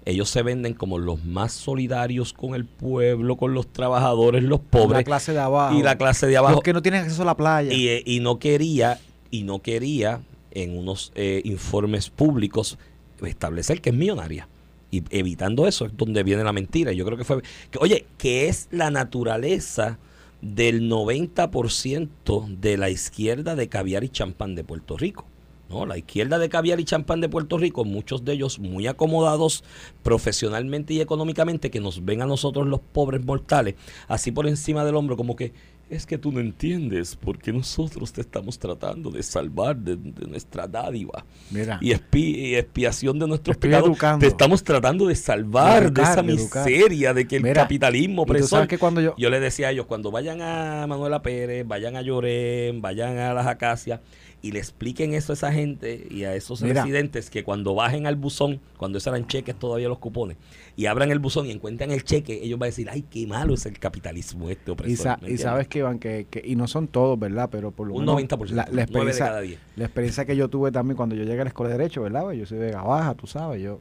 Ellos 0.05 0.29
se 0.29 0.43
venden 0.43 0.75
como 0.75 0.99
los 0.99 1.25
más 1.25 1.51
solidarios 1.51 2.31
con 2.31 2.53
el 2.53 2.65
pueblo, 2.65 3.37
con 3.37 3.55
los 3.55 3.67
trabajadores, 3.67 4.43
los 4.43 4.59
pobres. 4.59 4.99
La 4.99 5.03
clase 5.03 5.33
de 5.33 5.39
abajo. 5.39 5.75
y 5.75 5.81
la 5.81 5.97
clase 5.97 6.27
de 6.27 6.37
abajo. 6.37 6.55
Los 6.55 6.63
que 6.63 6.73
no 6.73 6.83
tienen 6.83 7.01
acceso 7.01 7.23
a 7.23 7.25
la 7.25 7.35
playa. 7.35 7.73
y, 7.73 7.87
eh, 7.87 8.03
y 8.05 8.19
no 8.19 8.37
quería 8.37 8.99
y 9.31 9.43
no 9.43 9.59
quería 9.63 10.21
en 10.51 10.77
unos 10.77 11.11
eh, 11.15 11.41
informes 11.43 12.09
públicos 12.09 12.77
establecer 13.23 13.81
que 13.81 13.89
es 13.89 13.95
millonaria. 13.95 14.47
Y 14.91 15.03
evitando 15.09 15.67
eso 15.67 15.85
es 15.85 15.97
donde 15.97 16.23
viene 16.23 16.43
la 16.43 16.53
mentira. 16.53 16.91
Yo 16.91 17.03
creo 17.03 17.17
que 17.17 17.23
fue 17.23 17.41
que, 17.71 17.79
oye 17.79 18.05
que 18.19 18.47
es 18.47 18.67
la 18.71 18.91
naturaleza 18.91 19.97
del 20.41 20.89
90% 20.89 22.59
de 22.59 22.77
la 22.77 22.91
izquierda 22.91 23.55
de 23.55 23.67
caviar 23.67 24.03
y 24.03 24.09
champán 24.09 24.53
de 24.53 24.63
Puerto 24.63 24.97
Rico 24.97 25.25
¿no? 25.69 25.85
La 25.85 25.97
izquierda 25.97 26.39
de 26.39 26.49
caviar 26.49 26.79
y 26.79 26.85
champán 26.85 27.21
de 27.21 27.29
Puerto 27.29 27.57
Rico, 27.57 27.85
muchos 27.85 28.23
de 28.25 28.33
ellos 28.33 28.59
muy 28.59 28.87
acomodados 28.87 29.63
profesionalmente 30.03 30.93
y 30.93 31.01
económicamente, 31.01 31.71
que 31.71 31.79
nos 31.79 32.05
ven 32.05 32.21
a 32.21 32.25
nosotros 32.25 32.67
los 32.67 32.79
pobres 32.79 33.25
mortales, 33.25 33.75
así 34.07 34.31
por 34.31 34.47
encima 34.47 34.85
del 34.85 34.95
hombro, 34.95 35.17
como 35.17 35.35
que 35.35 35.51
es 35.87 36.07
que 36.07 36.17
tú 36.17 36.31
no 36.31 36.39
entiendes 36.39 37.15
porque 37.15 37.53
nosotros 37.53 38.11
te 38.11 38.21
estamos 38.21 38.57
tratando 38.57 39.11
de 39.11 39.21
salvar 39.21 39.75
de, 39.77 39.95
de 39.95 40.25
nuestra 40.27 40.67
dádiva 40.67 41.23
Mira. 41.51 41.77
y, 41.79 41.91
expi- 41.91 42.35
y 42.35 42.55
expiación 42.55 43.19
de 43.19 43.27
nuestros 43.27 43.55
pecados. 43.57 43.87
educando. 43.89 44.19
Te 44.19 44.25
estamos 44.27 44.63
tratando 44.63 45.05
de 45.05 45.15
salvar 45.15 45.81
De 45.81 45.87
educar, 45.87 46.23
de 46.25 46.33
de 46.33 46.41
esa 46.41 46.59
miseria 46.63 47.13
de 47.13 47.27
que 47.27 47.35
el 47.35 47.43
Mira, 47.43 47.61
capitalismo 47.61 48.23
opresor 48.23 48.49
sabes 48.49 48.67
que 48.67 48.79
cuando 48.79 48.99
yo- 48.99 49.13
yo 49.15 49.29
le 49.29 49.39
decía 49.39 49.67
a 49.67 49.71
ellos, 49.71 49.85
cuando 49.85 50.09
vayan 50.09 50.41
a 50.41 50.87
Manuela 50.87 51.21
Pérez, 51.21 51.67
vayan 51.67 51.95
a 51.95 52.01
Llorén, 52.01 52.81
vayan 52.81 53.19
a 53.19 53.35
las 53.35 53.45
Acacias 53.45 53.99
y 54.41 54.51
le 54.51 54.59
expliquen 54.59 55.13
eso 55.13 55.33
a 55.33 55.35
esa 55.35 55.51
gente 55.51 56.05
y 56.09 56.23
a 56.23 56.35
esos 56.35 56.61
Mira. 56.61 56.83
residentes 56.83 57.29
que 57.29 57.43
cuando 57.43 57.73
bajen 57.73 58.05
al 58.05 58.15
buzón, 58.15 58.59
cuando 58.77 58.97
esos 58.99 59.07
eran 59.13 59.27
cheques 59.27 59.55
todavía 59.55 59.87
los 59.89 59.97
cupones, 59.97 60.37
y 60.75 60.85
abran 60.85 61.09
el 61.11 61.19
buzón 61.19 61.47
y 61.47 61.51
encuentran 61.51 61.89
el 61.91 62.03
cheque, 62.03 62.41
ellos 62.43 62.59
van 62.59 62.67
a 62.67 62.69
decir, 62.69 62.87
ay, 62.91 63.03
qué 63.09 63.25
malo 63.25 63.53
es 63.55 63.65
el 63.65 63.79
capitalismo 63.79 64.49
este 64.49 64.71
opresor. 64.71 64.91
Y, 64.91 64.95
sa- 64.95 65.17
¿me 65.21 65.31
y 65.31 65.37
sabes 65.37 65.67
que, 65.67 65.79
Iván, 65.79 65.97
que, 65.99 66.27
que- 66.29 66.43
y 66.45 66.55
no 66.55 66.67
son 66.67 66.87
todos, 66.87 67.17
¿verdad? 67.19 67.49
Pero 67.51 67.71
por 67.71 67.87
lo 67.87 67.95
Un 67.95 68.01
menos 68.05 68.21
90%, 68.21 68.49
la, 68.49 68.55
la 68.55 68.65
nueve 68.65 68.75
de 68.75 68.81
experiencia, 68.83 69.25
cada 69.25 69.41
diez. 69.41 69.59
la 69.75 69.85
experiencia 69.85 70.25
que 70.25 70.35
yo 70.35 70.47
tuve 70.47 70.71
también 70.71 70.95
cuando 70.95 71.15
yo 71.15 71.23
llegué 71.23 71.41
a 71.41 71.45
la 71.45 71.49
escuela 71.49 71.71
de 71.71 71.77
Derecho, 71.79 72.03
¿verdad? 72.03 72.23
Pues 72.23 72.37
Yo 72.37 72.45
soy 72.45 72.59
de 72.59 72.65
Vega 72.67 72.81
Baja, 72.83 73.13
tú 73.15 73.25
sabes, 73.27 73.61
yo 73.63 73.79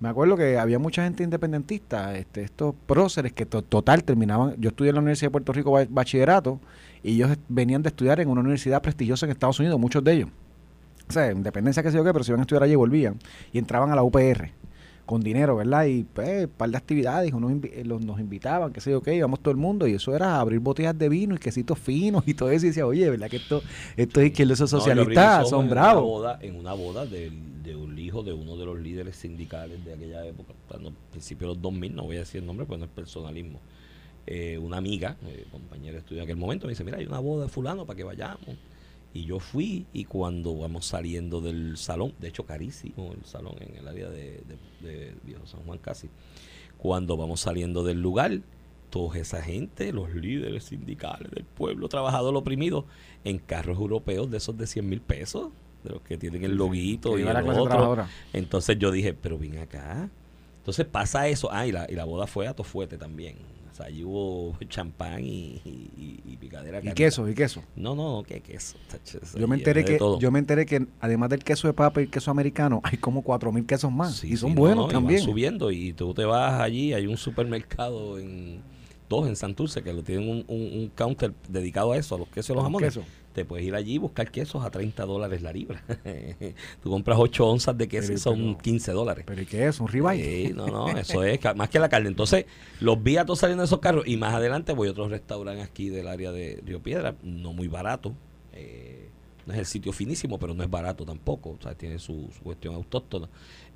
me 0.00 0.08
acuerdo 0.10 0.36
que 0.36 0.58
había 0.58 0.78
mucha 0.78 1.04
gente 1.04 1.22
independentista, 1.24 2.16
este, 2.18 2.42
estos 2.42 2.74
próceres 2.86 3.32
que 3.32 3.46
to- 3.46 3.62
total 3.62 4.04
terminaban, 4.04 4.54
yo 4.58 4.68
estudié 4.68 4.90
en 4.90 4.96
la 4.96 5.00
Universidad 5.00 5.28
de 5.28 5.32
Puerto 5.32 5.52
Rico 5.52 5.70
ba- 5.72 5.86
bachillerato 5.88 6.60
y 7.06 7.14
ellos 7.14 7.36
venían 7.48 7.82
de 7.82 7.88
estudiar 7.88 8.20
en 8.20 8.28
una 8.28 8.40
universidad 8.40 8.82
prestigiosa 8.82 9.26
en 9.26 9.32
Estados 9.32 9.58
Unidos, 9.60 9.78
muchos 9.78 10.02
de 10.02 10.12
ellos. 10.12 10.28
O 11.08 11.12
sea, 11.12 11.30
independencia 11.30 11.82
que 11.82 11.90
sé 11.90 11.96
yo 11.96 12.04
qué, 12.04 12.12
pero 12.12 12.24
si 12.24 12.32
iban 12.32 12.40
a 12.40 12.42
estudiar 12.42 12.64
allí 12.64 12.74
volvían 12.74 13.16
y 13.52 13.58
entraban 13.58 13.90
a 13.90 13.94
la 13.94 14.02
UPR 14.02 14.50
con 15.06 15.20
dinero, 15.20 15.54
¿verdad? 15.54 15.84
Y 15.86 16.02
pues, 16.02 16.46
un 16.46 16.50
par 16.50 16.68
de 16.68 16.76
actividades, 16.76 17.32
unos 17.32 17.52
invi- 17.52 17.70
eh, 17.72 17.84
los- 17.84 18.04
nos 18.04 18.18
invitaban, 18.18 18.72
qué 18.72 18.80
sé 18.80 18.90
yo 18.90 19.00
qué, 19.02 19.14
íbamos 19.14 19.38
todo 19.38 19.52
el 19.52 19.56
mundo 19.56 19.86
y 19.86 19.92
eso 19.94 20.16
era 20.16 20.40
abrir 20.40 20.58
botellas 20.58 20.98
de 20.98 21.08
vino 21.08 21.36
y 21.36 21.38
quesitos 21.38 21.78
finos 21.78 22.24
y 22.26 22.34
todo 22.34 22.50
eso 22.50 22.66
y 22.66 22.70
decía, 22.70 22.84
oye, 22.84 23.08
¿verdad 23.08 23.30
que 23.30 23.36
esto, 23.36 23.62
esto 23.96 24.20
es 24.20 24.32
No, 24.32 24.36
yo 24.36 24.56
abrí 24.56 24.68
socialistas 25.14 25.38
ojos 25.38 25.50
son 25.50 25.64
en 25.66 25.70
bravos? 25.70 26.02
Una 26.02 26.10
boda, 26.10 26.38
en 26.42 26.56
una 26.56 26.72
boda 26.72 27.06
del- 27.06 27.62
de 27.62 27.76
un 27.76 27.96
hijo 28.00 28.24
de 28.24 28.32
uno 28.32 28.56
de 28.56 28.64
los 28.66 28.80
líderes 28.80 29.14
sindicales 29.14 29.84
de 29.84 29.94
aquella 29.94 30.26
época, 30.26 30.54
cuando 30.66 30.92
principio 31.12 31.46
de 31.48 31.54
los 31.54 31.62
2000, 31.62 31.94
no 31.94 32.02
voy 32.02 32.16
a 32.16 32.20
decir 32.20 32.40
el 32.40 32.46
nombre, 32.48 32.66
pues 32.66 32.80
no 32.80 32.86
es 32.86 32.90
personalismo. 32.90 33.60
Eh, 34.26 34.58
una 34.58 34.76
amiga, 34.78 35.16
eh, 35.26 35.46
compañera 35.52 35.92
de 35.92 35.98
estudio 36.00 36.20
en 36.22 36.24
aquel 36.24 36.36
momento, 36.36 36.66
me 36.66 36.72
dice, 36.72 36.82
mira, 36.84 36.98
hay 36.98 37.06
una 37.06 37.20
boda 37.20 37.44
de 37.44 37.48
fulano 37.48 37.86
para 37.86 37.96
que 37.96 38.04
vayamos. 38.04 38.56
Y 39.14 39.24
yo 39.24 39.38
fui 39.38 39.86
y 39.92 40.04
cuando 40.04 40.56
vamos 40.58 40.86
saliendo 40.86 41.40
del 41.40 41.76
salón, 41.76 42.12
de 42.18 42.28
hecho 42.28 42.44
carísimo 42.44 43.12
el 43.12 43.24
salón 43.24 43.54
en 43.60 43.76
el 43.76 43.88
área 43.88 44.10
de, 44.10 44.40
de- 44.82 44.86
de 44.88 45.14
Viejo 45.24 45.46
San 45.46 45.60
Juan 45.62 45.78
casi, 45.78 46.10
cuando 46.76 47.16
vamos 47.16 47.40
saliendo 47.40 47.82
del 47.84 48.02
lugar, 48.02 48.40
toda 48.90 49.18
esa 49.18 49.40
gente, 49.42 49.92
los 49.92 50.12
líderes 50.14 50.64
sindicales 50.64 51.30
del 51.30 51.44
pueblo 51.44 51.88
trabajador 51.88 52.36
oprimido, 52.36 52.84
en 53.24 53.38
carros 53.38 53.78
europeos 53.78 54.30
de 54.30 54.36
esos 54.36 54.56
de 54.58 54.66
100 54.66 54.88
mil 54.88 55.00
pesos, 55.00 55.50
de 55.82 55.90
los 55.90 56.02
que 56.02 56.18
tienen 56.18 56.44
el 56.44 56.54
loguito 56.56 57.10
y 57.18 57.22
el 57.30 57.36
otro. 57.62 57.78
Entonces 58.32 58.78
yo 58.78 58.90
dije, 58.90 59.14
pero 59.14 59.38
ven 59.38 59.58
acá. 59.58 60.10
Entonces 60.58 60.84
pasa 60.84 61.28
eso. 61.28 61.48
Ah, 61.52 61.66
y 61.66 61.72
la, 61.72 61.86
y 61.90 61.94
la 61.94 62.04
boda 62.04 62.26
fue 62.26 62.48
a 62.48 62.54
Tofuete 62.54 62.98
también. 62.98 63.36
O 63.76 63.78
sea, 63.78 63.86
allí 63.86 64.04
hubo 64.04 64.56
champán 64.70 65.22
y, 65.22 65.60
y, 65.66 66.20
y- 66.26 66.36
picadera. 66.38 66.78
Y 66.78 66.80
carita. 66.80 66.94
queso, 66.94 67.28
y 67.28 67.34
queso. 67.34 67.62
No, 67.76 67.94
no, 67.94 68.22
¿qué 68.26 68.40
queso? 68.40 68.78
Yo 69.38 69.46
me 69.46 69.56
enteré 69.56 69.84
que 69.84 69.98
yo 70.18 70.30
me 70.30 70.38
enteré 70.38 70.64
que 70.64 70.86
además 70.98 71.28
del 71.28 71.44
queso 71.44 71.66
de 71.68 71.74
papa 71.74 72.00
y 72.00 72.04
el 72.04 72.10
queso 72.10 72.30
americano, 72.30 72.80
hay 72.84 72.96
como 72.96 73.20
cuatro 73.20 73.52
mil 73.52 73.66
quesos 73.66 73.92
más 73.92 74.16
Sí, 74.16 74.28
y 74.32 74.36
son 74.38 74.50
sí, 74.50 74.54
no, 74.54 74.60
buenos 74.62 74.76
no, 74.86 74.90
y 74.90 74.94
van 74.94 75.02
también. 75.02 75.20
subiendo 75.20 75.70
y 75.70 75.92
tú 75.92 76.14
te 76.14 76.24
vas 76.24 76.58
allí, 76.58 76.94
hay 76.94 77.06
un 77.06 77.18
supermercado 77.18 78.18
en 78.18 78.60
dos 79.10 79.28
en 79.28 79.36
Santurce 79.36 79.82
que 79.82 79.92
lo 79.92 80.02
tienen 80.02 80.26
un, 80.26 80.44
un- 80.48 80.78
un 80.80 80.90
counter 80.94 81.34
dedicado 81.46 81.92
a 81.92 81.98
eso, 81.98 82.14
a 82.14 82.18
los 82.18 82.28
quesos 82.28 82.50
y 82.50 82.54
los 82.54 82.62
jamones. 82.64 82.98
Te 83.36 83.44
puedes 83.44 83.66
ir 83.66 83.74
allí 83.74 83.96
y 83.96 83.98
buscar 83.98 84.30
quesos 84.30 84.64
a 84.64 84.70
30 84.70 85.04
dólares 85.04 85.42
la 85.42 85.52
libra. 85.52 85.84
tú 86.82 86.88
compras 86.88 87.18
8 87.20 87.46
onzas 87.46 87.76
de 87.76 87.86
queso 87.86 88.14
y 88.14 88.16
son 88.16 88.54
pero- 88.54 88.58
15 88.58 88.92
dólares. 88.92 89.24
Pero 89.26 89.42
¿y 89.42 89.44
qué 89.44 89.66
es? 89.66 89.78
¿Un 89.78 89.88
ribeye? 89.88 90.46
Sí, 90.48 90.52
no, 90.54 90.66
no, 90.68 90.88
eso 90.98 91.22
es 91.22 91.38
más 91.54 91.68
que 91.68 91.78
la 91.78 91.90
carne. 91.90 92.08
Entonces, 92.08 92.46
los 92.80 93.02
vi 93.02 93.18
a 93.18 93.26
todos 93.26 93.40
saliendo 93.40 93.60
de 93.60 93.66
esos 93.66 93.80
carros 93.80 94.08
y 94.08 94.16
más 94.16 94.34
adelante 94.34 94.72
voy 94.72 94.88
a 94.88 94.92
otro 94.92 95.06
restaurante 95.08 95.62
aquí 95.62 95.90
del 95.90 96.08
área 96.08 96.32
de 96.32 96.62
Río 96.64 96.82
Piedra, 96.82 97.14
no 97.22 97.52
muy 97.52 97.68
barato. 97.68 98.14
eh, 98.54 99.10
no 99.44 99.52
es 99.52 99.58
el 99.60 99.66
sitio 99.66 99.92
finísimo, 99.92 100.38
pero 100.40 100.54
no 100.54 100.64
es 100.64 100.70
barato 100.70 101.04
tampoco. 101.04 101.50
O 101.50 101.62
sea, 101.62 101.74
tiene 101.74 101.98
su, 102.00 102.30
su 102.36 102.42
cuestión 102.42 102.74
autóctona. 102.74 103.28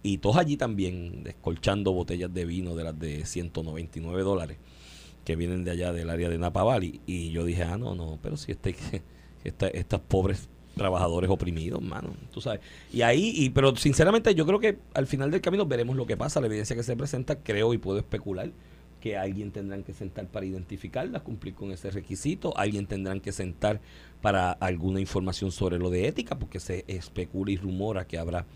Y 0.02 0.18
todos 0.18 0.36
allí 0.38 0.56
también 0.56 1.22
descolchando 1.22 1.92
botellas 1.92 2.32
de 2.34 2.44
vino 2.46 2.74
de 2.74 2.82
las 2.84 2.98
de 2.98 3.24
199 3.26 4.22
dólares. 4.22 4.56
que 5.24 5.36
vienen 5.36 5.62
de 5.64 5.70
allá 5.70 5.92
del 5.92 6.08
área 6.10 6.28
de 6.30 6.38
Napa 6.38 6.64
Valley. 6.64 7.00
Y 7.06 7.30
yo 7.30 7.44
dije, 7.44 7.62
ah, 7.62 7.76
no, 7.78 7.94
no, 7.94 8.18
pero 8.22 8.36
si 8.38 8.50
este, 8.52 8.74
esta, 9.44 9.68
estas 9.68 10.00
pobres 10.00 10.48
trabajadores 10.76 11.28
oprimidos, 11.30 11.82
mano, 11.82 12.10
tú 12.32 12.40
sabes. 12.40 12.60
Y 12.92 13.02
ahí, 13.02 13.32
y, 13.34 13.50
pero 13.50 13.76
sinceramente 13.76 14.34
yo 14.34 14.46
creo 14.46 14.60
que 14.60 14.78
al 14.94 15.06
final 15.06 15.30
del 15.30 15.40
camino 15.40 15.66
veremos 15.66 15.96
lo 15.96 16.06
que 16.06 16.16
pasa, 16.16 16.40
la 16.40 16.46
evidencia 16.46 16.76
que 16.76 16.82
se 16.82 16.96
presenta, 16.96 17.36
creo 17.36 17.74
y 17.74 17.78
puedo 17.78 17.98
especular 17.98 18.50
que 19.00 19.16
alguien 19.16 19.50
tendrán 19.50 19.82
que 19.82 19.94
sentar 19.94 20.26
para 20.26 20.46
identificarla, 20.46 21.20
cumplir 21.20 21.54
con 21.54 21.72
ese 21.72 21.90
requisito, 21.90 22.56
alguien 22.56 22.86
tendrán 22.86 23.20
que 23.20 23.32
sentar 23.32 23.80
para 24.20 24.52
alguna 24.52 25.00
información 25.00 25.50
sobre 25.50 25.78
lo 25.78 25.90
de 25.90 26.06
ética, 26.06 26.38
porque 26.38 26.60
se 26.60 26.84
especula 26.86 27.50
y 27.50 27.56
rumora 27.56 28.06
que 28.06 28.18
habrá 28.18 28.46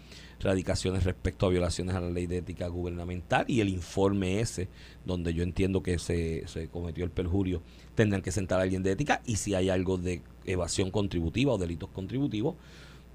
radicaciones 0.41 1.05
respecto 1.05 1.47
a 1.47 1.49
violaciones 1.49 1.95
a 1.95 2.01
la 2.01 2.11
ley 2.11 2.27
de 2.27 2.39
ética 2.39 2.69
gubernamental 2.69 3.47
y 3.49 3.61
el 3.61 3.71
informe 3.71 4.41
ese, 4.41 4.69
donde 5.07 5.33
yo 5.33 5.43
entiendo 5.43 5.83
que 5.83 5.99
se, 5.99 6.47
se 6.47 6.69
cometió 6.69 7.05
el 7.05 7.11
perjurio, 7.11 7.63
tendrán 7.95 8.21
que 8.21 8.31
sentar 8.31 8.61
a 8.61 8.65
alguien 8.65 8.83
de 8.83 8.93
ética 8.93 9.23
y 9.25 9.37
si 9.37 9.55
hay 9.55 9.71
algo 9.71 9.97
de 9.97 10.21
evasión 10.47 10.91
contributiva 10.91 11.53
o 11.53 11.59
delitos 11.59 11.89
contributivos, 11.91 12.57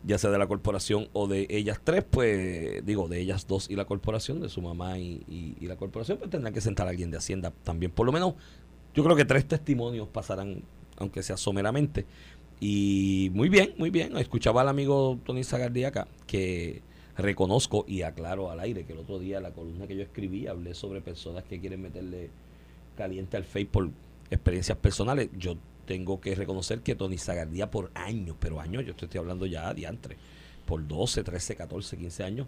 ya 0.05 0.17
sea 0.17 0.29
de 0.29 0.37
la 0.37 0.47
corporación 0.47 1.09
o 1.13 1.27
de 1.27 1.47
ellas 1.49 1.79
tres, 1.83 2.05
pues 2.09 2.85
digo, 2.85 3.07
de 3.07 3.19
ellas 3.19 3.47
dos 3.47 3.69
y 3.69 3.75
la 3.75 3.85
corporación, 3.85 4.39
de 4.39 4.49
su 4.49 4.61
mamá 4.61 4.97
y, 4.97 5.55
la 5.61 5.75
corporación, 5.75 6.17
pues 6.17 6.29
tendrán 6.29 6.53
que 6.53 6.61
sentar 6.61 6.87
a 6.87 6.91
alguien 6.91 7.11
de 7.11 7.17
Hacienda 7.17 7.51
también. 7.63 7.91
Por 7.91 8.05
lo 8.05 8.11
menos, 8.11 8.35
yo 8.93 9.03
creo 9.03 9.15
que 9.15 9.25
tres 9.25 9.45
testimonios 9.45 10.07
pasarán, 10.07 10.63
aunque 10.97 11.23
sea 11.23 11.37
someramente. 11.37 12.05
Y 12.59 13.31
muy 13.33 13.49
bien, 13.49 13.73
muy 13.77 13.89
bien. 13.89 14.17
Escuchaba 14.17 14.61
al 14.61 14.69
amigo 14.69 15.17
Tony 15.25 15.43
Zagardí 15.43 15.83
acá, 15.83 16.07
que 16.27 16.81
reconozco 17.17 17.85
y 17.87 18.01
aclaro 18.01 18.49
al 18.49 18.59
aire 18.61 18.85
que 18.85 18.93
el 18.93 18.99
otro 18.99 19.19
día 19.19 19.41
la 19.41 19.51
columna 19.51 19.87
que 19.87 19.95
yo 19.95 20.03
escribí 20.03 20.47
hablé 20.47 20.73
sobre 20.73 21.01
personas 21.01 21.43
que 21.43 21.59
quieren 21.59 21.81
meterle 21.81 22.29
caliente 22.97 23.37
al 23.37 23.43
Facebook 23.43 23.71
por 23.71 23.89
experiencias 24.29 24.77
personales. 24.77 25.29
Yo 25.37 25.55
tengo 25.89 26.21
que 26.21 26.35
reconocer 26.35 26.81
que 26.81 26.93
Tony 26.93 27.17
Zagardía 27.17 27.71
por 27.71 27.89
años, 27.95 28.35
pero 28.39 28.59
años, 28.59 28.85
yo 28.85 28.91
estoy 28.91 29.17
hablando 29.17 29.47
ya 29.47 29.73
de 29.73 29.87
antes, 29.87 30.15
por 30.67 30.87
12, 30.87 31.23
13, 31.23 31.55
14, 31.55 31.97
15 31.97 32.23
años, 32.23 32.47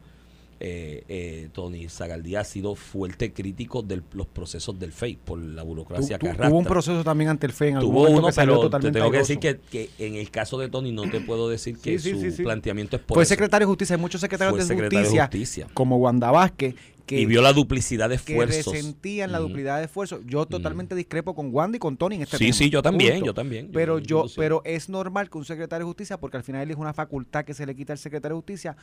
eh, 0.60 1.04
eh, 1.08 1.50
Tony 1.52 1.90
Zagaldía 1.90 2.42
ha 2.42 2.44
sido 2.44 2.76
fuerte 2.76 3.34
crítico 3.34 3.82
de 3.82 4.04
los 4.14 4.28
procesos 4.28 4.78
del 4.78 4.92
FEI 4.92 5.16
por 5.16 5.40
la 5.40 5.64
burocracia 5.64 6.20
que 6.20 6.28
arrastra. 6.28 6.50
Tuvo 6.50 6.60
un 6.60 6.66
proceso 6.66 7.04
también 7.04 7.32
ante 7.32 7.48
el 7.48 7.54
FEI 7.54 7.70
en 7.70 7.78
algún 7.78 7.96
Tuvo 7.96 8.10
uno, 8.12 8.28
pero 8.36 8.70
te 8.70 8.92
tengo 8.92 9.10
que 9.10 9.18
decir 9.18 9.40
que, 9.40 9.90
en 9.98 10.14
el 10.14 10.30
caso 10.30 10.60
de 10.60 10.70
Tony 10.70 10.92
no 10.92 11.10
te 11.10 11.20
puedo 11.20 11.50
decir 11.50 11.80
que 11.80 11.98
su 11.98 12.44
planteamiento 12.44 12.98
es 12.98 13.02
por 13.02 13.16
Fue 13.16 13.26
secretario 13.26 13.66
de 13.66 13.72
justicia, 13.72 13.96
hay 13.96 14.02
muchos 14.02 14.22
secretarios 14.22 14.68
de 14.68 14.76
justicia, 14.76 15.68
como 15.74 15.98
Wanda 15.98 16.30
Vázquez, 16.30 16.76
y 17.12 17.26
vio 17.26 17.42
la 17.42 17.54
duplicidad 17.54 18.10
de 18.10 18.16
esfuerzos. 18.16 18.66
Que 18.66 18.72
resentían 18.72 19.32
la 19.32 19.40
duplicidad 19.40 19.80
de 19.80 19.86
esfuerzos. 19.86 20.22
Yo 20.26 20.46
totalmente 20.46 20.96
discrepo 20.96 21.36
con 21.36 21.54
Wanda 21.54 21.78
y 21.78 21.80
con 21.80 21.98
Tony 21.98 22.16
en 22.16 22.22
este 22.24 22.38
sí, 22.38 22.54
Sí, 22.54 22.70
yo 22.70 22.82
también, 22.82 23.24
yo 23.24 23.34
también. 23.34 23.70
Pero 23.72 24.00
yo, 24.00 24.26
pero 24.36 24.62
es 24.66 24.90
normal 24.90 25.30
que 25.30 25.38
un 25.38 25.46
secretario 25.46 25.86
de 25.86 25.90
justicia, 25.90 26.18
porque 26.18 26.38
al 26.38 26.44
final 26.44 26.70
es 26.70 26.78
una 26.78 26.94
facultad 26.94 27.46
que 27.46 27.54
se 27.54 27.66
le 27.66 27.76
quita 27.76 27.94
al 27.94 28.00
secretario 28.00 28.36
de 28.36 28.40
justicia, 28.40 28.78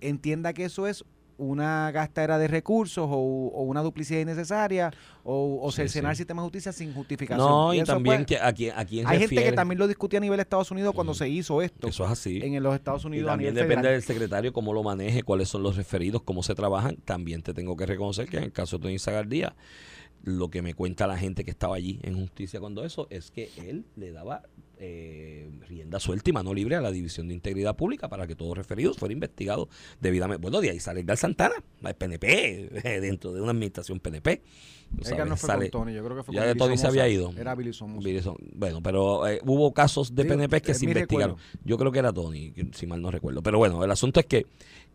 entienda 0.00 0.52
que 0.52 0.64
eso 0.64 0.86
es 0.86 1.04
una 1.42 1.90
gastadera 1.90 2.38
de 2.38 2.48
recursos 2.48 3.06
o, 3.10 3.62
una 3.62 3.82
duplicidad 3.82 4.20
innecesaria 4.20 4.92
o, 5.24 5.60
o 5.62 5.72
cercenar 5.72 6.12
el 6.12 6.16
sistema 6.16 6.42
de 6.42 6.46
justicia 6.46 6.72
sin 6.72 6.94
justificación. 6.94 7.46
No, 7.46 7.74
y, 7.74 7.82
también 7.82 8.24
que 8.24 8.38
aquí, 8.38 8.70
aquí 8.70 9.02
Hay 9.04 9.20
gente 9.20 9.42
que 9.42 9.52
también 9.52 9.78
lo 9.78 9.88
discutía 9.88 10.18
a 10.18 10.20
nivel 10.20 10.36
de 10.36 10.42
Estados 10.42 10.70
Unidos 10.70 10.94
cuando 10.94 11.14
se 11.14 11.28
hizo 11.28 11.62
esto. 11.62 11.88
Eso 11.88 12.04
es 12.04 12.10
así. 12.10 12.40
En 12.42 12.62
los 12.62 12.74
Estados 12.74 13.04
Unidos. 13.04 13.28
también 13.28 13.54
depende 13.54 13.90
del 13.90 14.02
secretario 14.02 14.52
cómo 14.52 14.72
lo 14.72 14.82
maneje, 14.82 15.22
cuáles 15.22 15.48
son 15.48 15.62
los 15.62 15.76
referidos, 15.76 16.22
cómo 16.22 16.42
se 16.42 16.54
trabajan. 16.54 16.96
También 17.04 17.42
te 17.42 17.54
tengo 17.54 17.76
que 17.76 17.86
reconocer 17.86 18.28
que 18.28 18.38
en 18.38 18.44
el 18.44 18.52
caso 18.52 18.78
de 18.78 18.82
Tony 18.82 18.98
Zagardía, 18.98 19.54
lo 20.22 20.50
que 20.50 20.62
me 20.62 20.74
cuenta 20.74 21.06
la 21.06 21.18
gente 21.18 21.44
que 21.44 21.50
estaba 21.50 21.76
allí 21.76 21.98
en 22.02 22.14
justicia 22.14 22.60
cuando 22.60 22.84
eso 22.84 23.06
es 23.10 23.30
que 23.30 23.50
él 23.56 23.84
le 23.96 24.12
daba 24.12 24.42
eh, 24.84 25.48
rienda 25.68 26.00
suelta 26.00 26.30
y 26.30 26.32
mano 26.32 26.52
libre 26.52 26.74
a 26.74 26.80
la 26.80 26.90
División 26.90 27.28
de 27.28 27.34
Integridad 27.34 27.76
Pública 27.76 28.08
para 28.08 28.26
que 28.26 28.34
todos 28.34 28.56
referidos 28.56 28.96
fueran 28.96 29.12
investigados 29.12 29.68
debidamente. 30.00 30.42
Bueno, 30.42 30.60
de 30.60 30.70
ahí 30.70 30.80
sale 30.80 31.00
Edgar 31.00 31.16
Santana, 31.16 31.54
el 31.84 31.94
PNP, 31.94 32.70
eh, 32.82 33.00
dentro 33.00 33.32
de 33.32 33.40
una 33.40 33.52
administración 33.52 34.00
PNP. 34.00 34.42
Edgar 35.04 35.28
no 35.28 35.36
fue 35.36 35.54
con 35.54 35.70
Tony, 35.70 35.94
yo 35.94 36.04
creo 36.04 36.16
que 36.16 36.22
fue 36.24 36.34
ya 36.34 36.48
con 36.48 36.58
Tony 36.58 36.76
se 36.76 36.86
había 36.88 37.08
ido. 37.08 37.32
Era. 37.36 37.56
Bueno, 38.54 38.82
pero 38.82 39.26
eh, 39.28 39.40
hubo 39.44 39.72
casos 39.72 40.14
de 40.14 40.24
PNP 40.24 40.60
que 40.60 40.74
se 40.74 40.84
investigaron. 40.84 41.36
Yo 41.64 41.78
creo 41.78 41.92
que 41.92 42.00
era 42.00 42.12
Tony, 42.12 42.52
si 42.72 42.86
mal 42.86 43.00
no 43.00 43.12
recuerdo. 43.12 43.40
Pero 43.40 43.58
bueno, 43.58 43.84
el 43.84 43.90
asunto 43.90 44.18
es 44.18 44.26
que 44.26 44.46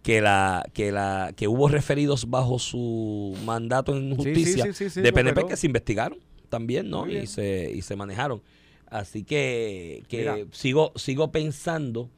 que 0.03 0.21
la 0.21 0.65
que 0.73 0.91
la 0.91 1.33
que 1.35 1.47
hubo 1.47 1.67
referidos 1.67 2.29
bajo 2.29 2.59
su 2.59 3.35
mandato 3.45 3.95
en 3.95 4.15
justicia 4.15 4.65
de 4.65 5.13
PNP 5.13 5.47
que 5.47 5.57
se 5.57 5.67
investigaron 5.67 6.19
también, 6.49 6.89
¿no? 6.89 7.09
Y 7.09 7.27
se 7.27 7.71
y 7.73 7.81
se 7.81 7.95
manejaron. 7.95 8.41
Así 8.89 9.23
que, 9.23 10.03
que 10.07 10.47
sigo, 10.51 10.93
sigo 10.95 11.31
pensando 11.31 12.09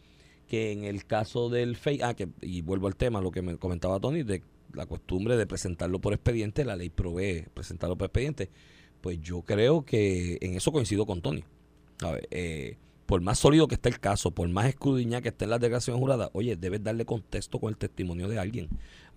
que 0.47 0.71
en 0.71 0.83
el 0.83 1.05
caso 1.05 1.49
del 1.49 1.75
FEI, 1.75 2.01
ah, 2.03 2.13
que, 2.13 2.29
y 2.41 2.61
vuelvo 2.61 2.87
al 2.87 2.95
tema, 2.95 3.21
lo 3.21 3.31
que 3.31 3.41
me 3.41 3.57
comentaba 3.57 3.99
Tony, 3.99 4.23
de 4.23 4.43
la 4.73 4.85
costumbre 4.85 5.35
de 5.35 5.47
presentarlo 5.47 5.99
por 5.99 6.13
expediente, 6.13 6.63
la 6.65 6.75
ley 6.75 6.89
provee 6.89 7.45
presentarlo 7.53 7.97
por 7.97 8.05
expediente, 8.05 8.49
pues 9.01 9.19
yo 9.19 9.41
creo 9.41 9.83
que 9.83 10.37
en 10.41 10.55
eso 10.55 10.71
coincido 10.71 11.05
con 11.05 11.21
Tony. 11.21 11.43
A 12.01 12.11
ver, 12.11 12.27
eh, 12.31 12.77
por 13.09 13.21
más 13.21 13.39
sólido 13.39 13.67
que 13.67 13.73
esté 13.73 13.89
el 13.89 13.99
caso, 13.99 14.29
por 14.29 14.47
más 14.49 14.67
escudriña 14.67 15.19
que 15.19 15.29
esté 15.29 15.45
en 15.45 15.49
la 15.49 15.57
declaración 15.57 15.97
jurada, 15.97 16.29
oye, 16.33 16.55
debes 16.55 16.83
darle 16.83 17.05
contexto 17.05 17.59
con 17.59 17.69
el 17.69 17.75
testimonio 17.75 18.27
de 18.27 18.37
alguien 18.37 18.69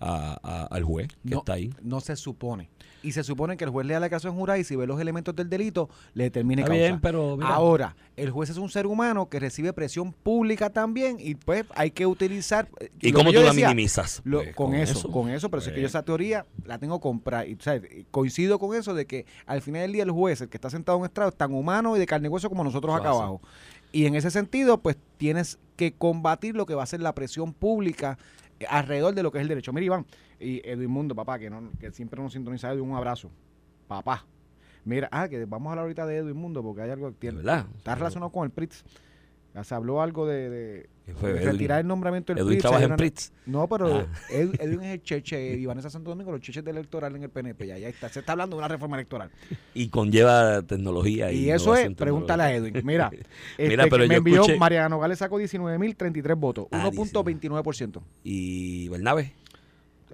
al 0.02 0.82
juez 0.82 1.08
que 1.26 1.34
está 1.34 1.54
ahí. 1.54 1.72
No 1.82 2.00
se 2.00 2.16
supone. 2.16 2.68
Y 3.04 3.12
se 3.12 3.24
supone 3.24 3.56
que 3.56 3.64
el 3.64 3.70
juez 3.70 3.86
lea 3.86 3.98
la 3.98 4.06
declaración 4.06 4.36
jurada 4.36 4.58
y 4.58 4.64
si 4.64 4.76
ve 4.76 4.86
los 4.86 5.00
elementos 5.00 5.34
del 5.34 5.50
delito, 5.50 5.88
le 6.14 6.24
determine 6.24 6.62
causa. 6.62 6.74
Bien, 6.74 7.00
pero 7.00 7.36
Ahora, 7.42 7.96
el 8.16 8.30
juez 8.30 8.50
es 8.50 8.58
un 8.58 8.68
ser 8.68 8.86
humano 8.86 9.28
que 9.28 9.40
recibe 9.40 9.72
presión 9.72 10.12
pública 10.12 10.70
también 10.70 11.16
y 11.18 11.34
pues 11.34 11.64
hay 11.74 11.90
que 11.90 12.06
utilizar... 12.06 12.68
Eh, 12.78 12.90
¿Y 13.00 13.12
cómo 13.12 13.32
tú 13.32 13.40
la 13.40 13.52
minimizas? 13.52 14.22
Pues, 14.24 14.54
con, 14.54 14.74
eso, 14.74 15.10
con 15.10 15.28
eso, 15.30 15.50
pero 15.50 15.60
es 15.60 15.68
que 15.68 15.74
yo 15.74 15.82
pues. 15.82 15.90
esa 15.90 16.04
teoría 16.04 16.46
la 16.64 16.78
tengo 16.78 17.00
comprada. 17.00 17.44
Y, 17.44 17.58
coincido 18.12 18.60
con 18.60 18.76
eso 18.76 18.94
de 18.94 19.06
que 19.06 19.26
al 19.46 19.62
final 19.62 19.82
del 19.82 19.92
día 19.92 20.04
el 20.04 20.12
juez, 20.12 20.40
el 20.40 20.48
que 20.48 20.56
está 20.56 20.70
sentado 20.70 20.98
en 20.98 21.00
un 21.00 21.06
estrado, 21.06 21.30
es 21.30 21.36
tan 21.36 21.52
humano 21.52 21.96
y 21.96 21.98
de 21.98 22.06
carne 22.06 22.28
y 22.28 22.30
hueso 22.30 22.48
como 22.48 22.62
nosotros 22.62 22.94
acá 22.94 23.08
abajo. 23.08 23.40
Y 23.90 24.06
en 24.06 24.14
ese 24.14 24.30
sentido, 24.30 24.78
pues 24.78 24.96
tienes 25.18 25.58
que 25.76 25.92
combatir 25.92 26.56
lo 26.56 26.66
que 26.66 26.74
va 26.74 26.82
a 26.82 26.86
ser 26.86 27.00
la 27.00 27.14
presión 27.14 27.52
pública 27.52 28.16
alrededor 28.68 29.14
de 29.14 29.22
lo 29.22 29.30
que 29.32 29.38
es 29.38 29.42
el 29.42 29.48
derecho. 29.48 29.72
Mira, 29.72 29.86
Iván, 29.86 30.06
y 30.40 30.60
Edwin 30.68 30.90
Mundo, 30.90 31.14
papá, 31.14 31.38
que, 31.38 31.50
no, 31.50 31.70
que 31.78 31.90
siempre 31.92 32.20
nos 32.20 32.32
sintoniza 32.32 32.72
un 32.74 32.94
abrazo. 32.94 33.30
Papá. 33.88 34.24
Mira, 34.84 35.08
ah, 35.12 35.28
que 35.28 35.44
vamos 35.44 35.68
a 35.68 35.70
hablar 35.72 35.84
ahorita 35.84 36.06
de 36.06 36.16
Edwin 36.16 36.36
Mundo 36.36 36.62
porque 36.62 36.82
hay 36.82 36.90
algo 36.90 37.10
que 37.10 37.16
tiene. 37.18 37.38
¿verdad? 37.38 37.66
Está 37.76 37.94
relacionado 37.94 38.30
con 38.32 38.44
el 38.44 38.50
PRITS. 38.50 38.84
Se 39.62 39.74
habló 39.74 40.00
algo 40.00 40.26
de, 40.26 40.88
retirar 41.20 41.80
el 41.80 41.86
nombramiento 41.86 42.32
del 42.32 42.42
Edwin 42.42 42.58
trabaja 42.58 42.84
en 42.84 42.96
PRITS. 42.96 43.32
No, 43.44 43.68
pero 43.68 43.96
ah. 43.96 44.06
Edwin 44.30 44.82
es 44.82 44.94
el 44.94 45.02
cheche 45.02 45.56
y 45.56 45.66
Vanessa 45.66 45.90
Santo 45.90 46.08
Domingo, 46.08 46.32
los 46.32 46.40
cheches 46.40 46.64
del 46.64 46.76
electoral 46.78 47.14
en 47.16 47.24
el 47.24 47.30
PNP. 47.30 47.66
Ya, 47.66 47.76
ya 47.76 47.88
está. 47.88 48.08
Se 48.08 48.20
está 48.20 48.32
hablando 48.32 48.56
de 48.56 48.60
una 48.60 48.68
reforma 48.68 48.96
electoral. 48.96 49.30
Y 49.74 49.88
conlleva 49.88 50.62
tecnología. 50.62 51.30
Y, 51.32 51.50
eso 51.50 51.76
es, 51.76 51.94
pregúntale 51.94 52.42
a 52.44 52.54
Edwin. 52.54 52.80
Mira, 52.82 53.10
Mira 53.58 53.84
este, 53.84 54.08
me 54.08 54.14
envió 54.14 54.44
Mariano 54.58 54.98
Gales 54.98 55.18
sacó 55.18 55.38
19.033 55.38 56.34
votos, 56.36 56.66
1.29%. 56.70 57.98
Ah, 57.98 58.02
¿Y 58.24 58.88
Bernabe? 58.88 59.34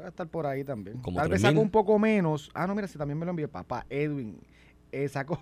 Va 0.00 0.06
a 0.06 0.08
estar 0.08 0.26
por 0.26 0.46
ahí 0.46 0.64
también. 0.64 1.00
Tal 1.14 1.28
vez 1.28 1.42
sacó 1.42 1.60
un 1.60 1.70
poco 1.70 1.96
menos. 1.98 2.50
Ah, 2.54 2.66
no, 2.66 2.74
mira, 2.74 2.88
si 2.88 2.98
también 2.98 3.18
me 3.18 3.24
lo 3.24 3.30
envió 3.30 3.48
papá. 3.48 3.86
Edwin 3.88 4.36
eh, 4.90 5.08
sacó. 5.08 5.40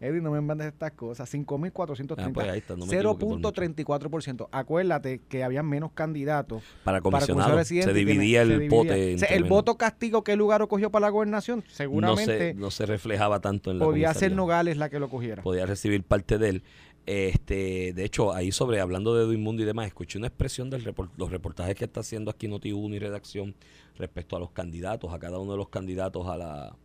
Edwin, 0.00 0.22
no 0.22 0.30
me 0.30 0.40
mandes 0.40 0.68
estas 0.68 0.92
cosas. 0.92 1.32
5.430. 1.32 2.14
Ah, 2.18 2.30
pues 2.32 2.48
0.34%. 2.66 4.48
Acuérdate 4.50 5.20
que 5.28 5.44
había 5.44 5.62
menos 5.62 5.92
candidatos. 5.92 6.62
Para 6.84 7.02
comisionado. 7.02 7.62
se 7.62 7.92
dividía 7.92 8.40
el 8.42 8.68
pote. 8.68 9.14
el 9.34 9.44
voto 9.44 9.76
castigo 9.76 10.24
que 10.24 10.32
el 10.32 10.38
lugar 10.38 10.66
cogió 10.68 10.90
para 10.90 11.06
la 11.06 11.10
gobernación, 11.10 11.62
seguramente. 11.68 12.54
No 12.54 12.70
se, 12.70 12.86
reflejaba 12.86 13.40
tanto 13.40 13.70
en 13.70 13.78
la 13.78 13.84
Podía 13.84 14.14
ser 14.14 14.32
Nogales 14.32 14.78
la 14.78 14.88
que 14.88 14.98
lo 14.98 15.10
cogiera. 15.10 15.42
Podía 15.42 15.66
recibir 15.66 16.02
parte 16.02 16.38
de 16.38 16.48
él. 16.48 16.62
Este, 17.04 17.92
de 17.92 18.04
hecho, 18.04 18.32
ahí 18.32 18.52
sobre, 18.52 18.80
hablando 18.80 19.14
de 19.14 19.24
Edwin 19.24 19.42
Mundo 19.42 19.62
y 19.62 19.66
demás, 19.66 19.86
escuché 19.86 20.16
una 20.16 20.28
expresión 20.28 20.70
de 20.70 20.78
los 21.16 21.30
reportajes 21.30 21.74
que 21.74 21.84
está 21.84 22.00
haciendo 22.00 22.30
aquí 22.30 22.46
Noti1 22.46 22.94
y 22.94 22.98
redacción 22.98 23.54
respecto 23.96 24.36
a 24.36 24.40
los 24.40 24.50
candidatos, 24.50 25.12
a 25.12 25.18
cada 25.18 25.38
uno 25.38 25.52
de 25.52 25.58
los 25.58 25.68
candidatos 25.68 26.26
a 26.26 26.36
la, 26.36 26.76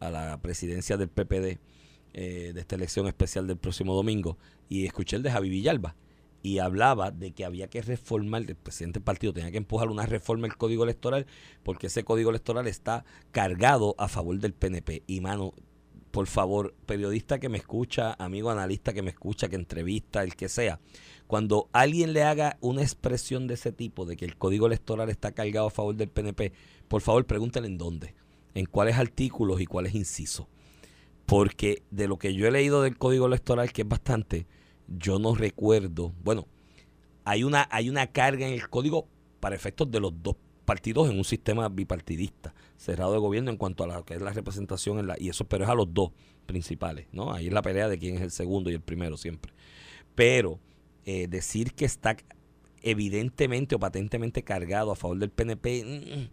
a 0.00 0.10
la 0.10 0.38
presidencia 0.42 0.96
del 0.96 1.08
PPD 1.08 1.58
eh, 2.14 2.52
de 2.54 2.60
esta 2.60 2.76
elección 2.76 3.06
especial 3.06 3.46
del 3.46 3.56
próximo 3.56 3.94
domingo 3.94 4.38
y 4.68 4.84
escuché 4.84 5.16
el 5.16 5.22
de 5.22 5.30
Javi 5.30 5.48
Villalba 5.48 5.96
y 6.42 6.58
hablaba 6.58 7.10
de 7.10 7.32
que 7.32 7.44
había 7.44 7.68
que 7.68 7.80
reformar, 7.82 8.42
el 8.42 8.56
presidente 8.56 8.98
del 8.98 9.04
partido 9.04 9.32
tenía 9.32 9.50
que 9.50 9.58
empujar 9.58 9.88
una 9.88 10.06
reforma 10.06 10.48
del 10.48 10.56
código 10.56 10.84
electoral 10.84 11.26
porque 11.62 11.86
ese 11.86 12.04
código 12.04 12.30
electoral 12.30 12.66
está 12.66 13.04
cargado 13.30 13.94
a 13.98 14.08
favor 14.08 14.38
del 14.40 14.52
PNP. 14.52 15.04
Y 15.06 15.20
mano, 15.20 15.54
por 16.10 16.26
favor, 16.26 16.74
periodista 16.84 17.38
que 17.38 17.48
me 17.48 17.58
escucha, 17.58 18.14
amigo 18.14 18.50
analista 18.50 18.92
que 18.92 19.02
me 19.02 19.10
escucha, 19.10 19.48
que 19.48 19.56
entrevista, 19.56 20.22
el 20.22 20.34
que 20.34 20.48
sea, 20.48 20.80
cuando 21.28 21.70
alguien 21.72 22.12
le 22.12 22.24
haga 22.24 22.58
una 22.60 22.82
expresión 22.82 23.46
de 23.46 23.54
ese 23.54 23.72
tipo, 23.72 24.04
de 24.04 24.16
que 24.16 24.24
el 24.24 24.36
código 24.36 24.66
electoral 24.66 25.08
está 25.08 25.32
cargado 25.32 25.68
a 25.68 25.70
favor 25.70 25.94
del 25.94 26.08
PNP, 26.08 26.52
por 26.88 27.00
favor 27.00 27.24
pregúntenle 27.24 27.68
en 27.68 27.78
dónde, 27.78 28.14
en 28.54 28.66
cuáles 28.66 28.98
artículos 28.98 29.60
y 29.60 29.66
cuáles 29.66 29.94
incisos 29.94 30.46
porque 31.26 31.82
de 31.90 32.08
lo 32.08 32.18
que 32.18 32.34
yo 32.34 32.46
he 32.46 32.50
leído 32.50 32.82
del 32.82 32.98
código 32.98 33.26
electoral, 33.26 33.72
que 33.72 33.82
es 33.82 33.88
bastante, 33.88 34.46
yo 34.88 35.18
no 35.18 35.34
recuerdo, 35.34 36.12
bueno, 36.22 36.46
hay 37.24 37.44
una, 37.44 37.68
hay 37.70 37.88
una 37.88 38.06
carga 38.08 38.46
en 38.46 38.54
el 38.54 38.68
código 38.68 39.08
para 39.40 39.56
efectos 39.56 39.90
de 39.90 40.00
los 40.00 40.12
dos 40.22 40.36
partidos 40.64 41.10
en 41.10 41.18
un 41.18 41.24
sistema 41.24 41.68
bipartidista, 41.68 42.54
cerrado 42.76 43.12
de 43.12 43.18
gobierno 43.18 43.50
en 43.50 43.56
cuanto 43.56 43.84
a 43.84 43.86
lo 43.86 44.04
que 44.04 44.14
es 44.14 44.22
la 44.22 44.32
representación, 44.32 44.98
en 44.98 45.06
la, 45.06 45.16
y 45.18 45.28
eso 45.28 45.44
pero 45.46 45.64
es 45.64 45.70
a 45.70 45.74
los 45.74 45.92
dos 45.92 46.12
principales, 46.46 47.06
¿no? 47.12 47.32
Ahí 47.32 47.48
es 47.48 47.52
la 47.52 47.62
pelea 47.62 47.88
de 47.88 47.98
quién 47.98 48.16
es 48.16 48.22
el 48.22 48.30
segundo 48.30 48.70
y 48.70 48.74
el 48.74 48.80
primero 48.80 49.16
siempre. 49.16 49.52
Pero 50.14 50.60
eh, 51.04 51.26
decir 51.28 51.72
que 51.74 51.84
está 51.84 52.16
evidentemente 52.82 53.74
o 53.74 53.78
patentemente 53.78 54.42
cargado 54.42 54.92
a 54.92 54.96
favor 54.96 55.18
del 55.18 55.30
PNP, 55.30 55.84
mm, 55.84 56.28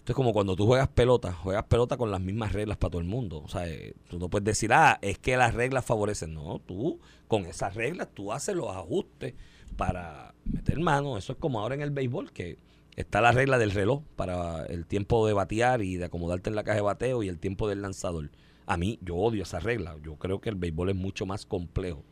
esto 0.00 0.12
es 0.12 0.16
como 0.16 0.32
cuando 0.32 0.56
tú 0.56 0.66
juegas 0.66 0.88
pelota, 0.88 1.34
juegas 1.34 1.64
pelota 1.64 1.98
con 1.98 2.10
las 2.10 2.22
mismas 2.22 2.54
reglas 2.54 2.78
para 2.78 2.92
todo 2.92 3.02
el 3.02 3.06
mundo. 3.06 3.42
O 3.44 3.48
sea, 3.48 3.68
eh, 3.68 3.92
tú 4.08 4.18
no 4.18 4.30
puedes 4.30 4.46
decir, 4.46 4.72
ah, 4.72 4.98
es 5.02 5.18
que 5.18 5.36
las 5.36 5.52
reglas 5.52 5.84
favorecen. 5.84 6.32
No, 6.32 6.58
tú 6.66 6.98
con 7.28 7.44
esas 7.44 7.74
reglas 7.74 8.08
tú 8.14 8.32
haces 8.32 8.56
los 8.56 8.74
ajustes 8.74 9.34
para 9.76 10.34
meter 10.46 10.80
mano. 10.80 11.18
Eso 11.18 11.34
es 11.34 11.38
como 11.38 11.60
ahora 11.60 11.74
en 11.74 11.82
el 11.82 11.90
béisbol, 11.90 12.32
que 12.32 12.56
está 12.96 13.20
la 13.20 13.32
regla 13.32 13.58
del 13.58 13.72
reloj 13.72 14.02
para 14.16 14.64
el 14.64 14.86
tiempo 14.86 15.26
de 15.26 15.34
batear 15.34 15.82
y 15.82 15.96
de 15.96 16.06
acomodarte 16.06 16.48
en 16.48 16.56
la 16.56 16.64
caja 16.64 16.76
de 16.76 16.82
bateo 16.82 17.22
y 17.22 17.28
el 17.28 17.38
tiempo 17.38 17.68
del 17.68 17.82
lanzador. 17.82 18.30
A 18.64 18.78
mí, 18.78 18.98
yo 19.02 19.16
odio 19.16 19.42
esa 19.42 19.60
regla. 19.60 19.98
Yo 20.02 20.16
creo 20.16 20.40
que 20.40 20.48
el 20.48 20.56
béisbol 20.56 20.88
es 20.88 20.96
mucho 20.96 21.26
más 21.26 21.44
complejo 21.44 22.04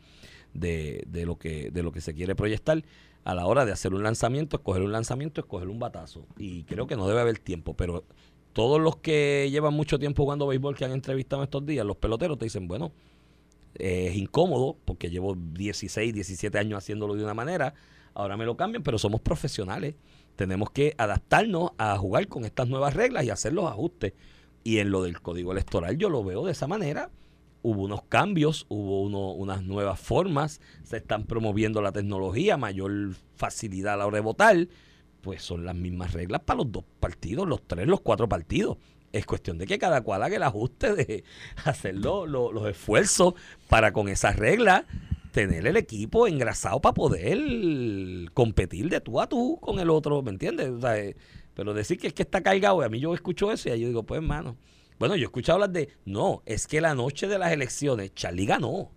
de, 0.53 1.05
de, 1.07 1.25
lo, 1.25 1.39
que, 1.39 1.71
de 1.71 1.83
lo 1.83 1.91
que 1.91 2.03
se 2.03 2.13
quiere 2.13 2.35
proyectar 2.35 2.85
a 3.29 3.35
la 3.35 3.45
hora 3.45 3.67
de 3.67 3.73
hacer 3.73 3.93
un 3.93 4.03
lanzamiento, 4.03 4.57
escoger 4.57 4.81
un 4.81 4.91
lanzamiento, 4.91 5.43
escoger 5.43 5.69
un 5.69 5.79
batazo. 5.79 6.25
Y 6.39 6.65
creo 6.65 6.87
que 6.87 6.97
no 6.97 7.07
debe 7.07 7.21
haber 7.21 7.39
tiempo, 7.39 7.75
pero 7.75 8.05
todos 8.55 8.81
los 8.81 8.97
que 8.97 9.51
llevan 9.51 9.75
mucho 9.75 9.99
tiempo 9.99 10.23
jugando 10.23 10.47
béisbol 10.47 10.75
que 10.75 10.87
han 10.87 10.93
entrevistado 10.93 11.43
estos 11.43 11.67
días, 11.67 11.85
los 11.85 11.99
peloteros 11.99 12.39
te 12.39 12.47
dicen, 12.47 12.67
bueno, 12.69 12.91
es 13.75 14.17
incómodo 14.17 14.79
porque 14.83 15.11
llevo 15.11 15.37
16, 15.37 16.15
17 16.15 16.59
años 16.59 16.79
haciéndolo 16.79 17.17
de 17.17 17.23
una 17.23 17.35
manera, 17.35 17.75
ahora 18.15 18.39
me 18.39 18.47
lo 18.47 18.57
cambian, 18.57 18.83
pero 18.83 18.97
somos 18.97 19.21
profesionales. 19.21 19.95
Tenemos 20.35 20.71
que 20.71 20.95
adaptarnos 20.97 21.73
a 21.77 21.99
jugar 21.99 22.29
con 22.29 22.47
estas 22.47 22.67
nuevas 22.69 22.95
reglas 22.95 23.25
y 23.25 23.31
hacer 23.31 23.53
los 23.53 23.67
ajustes. 23.67 24.15
Y 24.65 24.79
en 24.79 24.91
lo 24.91 25.03
del 25.03 25.21
código 25.21 25.53
electoral 25.53 25.99
yo 25.99 26.09
lo 26.09 26.25
veo 26.25 26.47
de 26.47 26.53
esa 26.53 26.67
manera 26.67 27.11
hubo 27.63 27.83
unos 27.83 28.03
cambios, 28.05 28.67
hubo 28.69 29.03
uno, 29.03 29.33
unas 29.33 29.63
nuevas 29.63 30.01
formas, 30.01 30.61
se 30.83 30.99
están 30.99 31.25
promoviendo 31.25 31.83
la 31.83 31.93
tecnología, 31.93 32.57
mayor 32.57 33.15
facilidad 33.35 33.95
a 33.95 33.97
la 33.99 34.07
hora 34.07 34.17
de 34.17 34.23
votar, 34.23 34.69
pues 35.21 35.43
son 35.43 35.65
las 35.65 35.75
mismas 35.75 36.13
reglas 36.13 36.43
para 36.43 36.59
los 36.59 36.73
dos 36.73 36.85
partidos, 37.01 37.47
los 37.49 37.67
tres, 37.67 37.87
los 37.87 38.01
cuatro 38.01 38.29
partidos. 38.29 38.79
Es 39.13 39.25
cuestión 39.25 39.57
de 39.59 39.67
que 39.67 39.79
cada 39.79 40.03
cual 40.03 40.23
haga 40.23 40.37
el 40.37 40.43
ajuste 40.43 40.95
de 40.95 41.25
hacer 41.65 41.97
los 41.97 42.67
esfuerzos 42.69 43.35
para 43.69 43.93
con 43.93 44.09
esas 44.09 44.37
reglas 44.37 44.85
tener 45.33 45.67
el 45.67 45.77
equipo 45.77 46.27
engrasado 46.27 46.81
para 46.81 46.95
poder 46.95 47.39
competir 48.35 48.89
de 48.89 49.01
tú 49.01 49.21
a 49.21 49.29
tú 49.29 49.59
con 49.61 49.79
el 49.79 49.91
otro, 49.91 50.23
¿me 50.23 50.31
entiendes? 50.31 50.73
Eh, 50.85 51.17
pero 51.55 51.75
decir 51.75 51.99
que 51.99 52.09
es 52.09 52.13
que 52.15 52.23
está 52.23 52.41
cargado, 52.43 52.83
y 52.83 52.85
a 52.85 52.89
mí 52.89 53.01
yo 53.01 53.15
escucho 53.15 53.53
eso 53.53 53.69
y 53.69 53.81
yo 53.81 53.89
digo, 53.89 54.03
pues 54.05 54.21
hermano, 54.21 54.57
bueno, 54.99 55.17
yo 55.17 55.23
he 55.23 55.25
escuchado 55.25 55.57
hablar 55.57 55.71
de, 55.71 55.91
no, 56.05 56.43
es 56.47 56.67
que 56.67 56.81
la 56.81 56.95
noche 56.95 57.29
de 57.29 57.39
las 57.39 57.53
elecciones, 57.53 58.15
Charlie 58.15 58.47
ganó. 58.47 58.91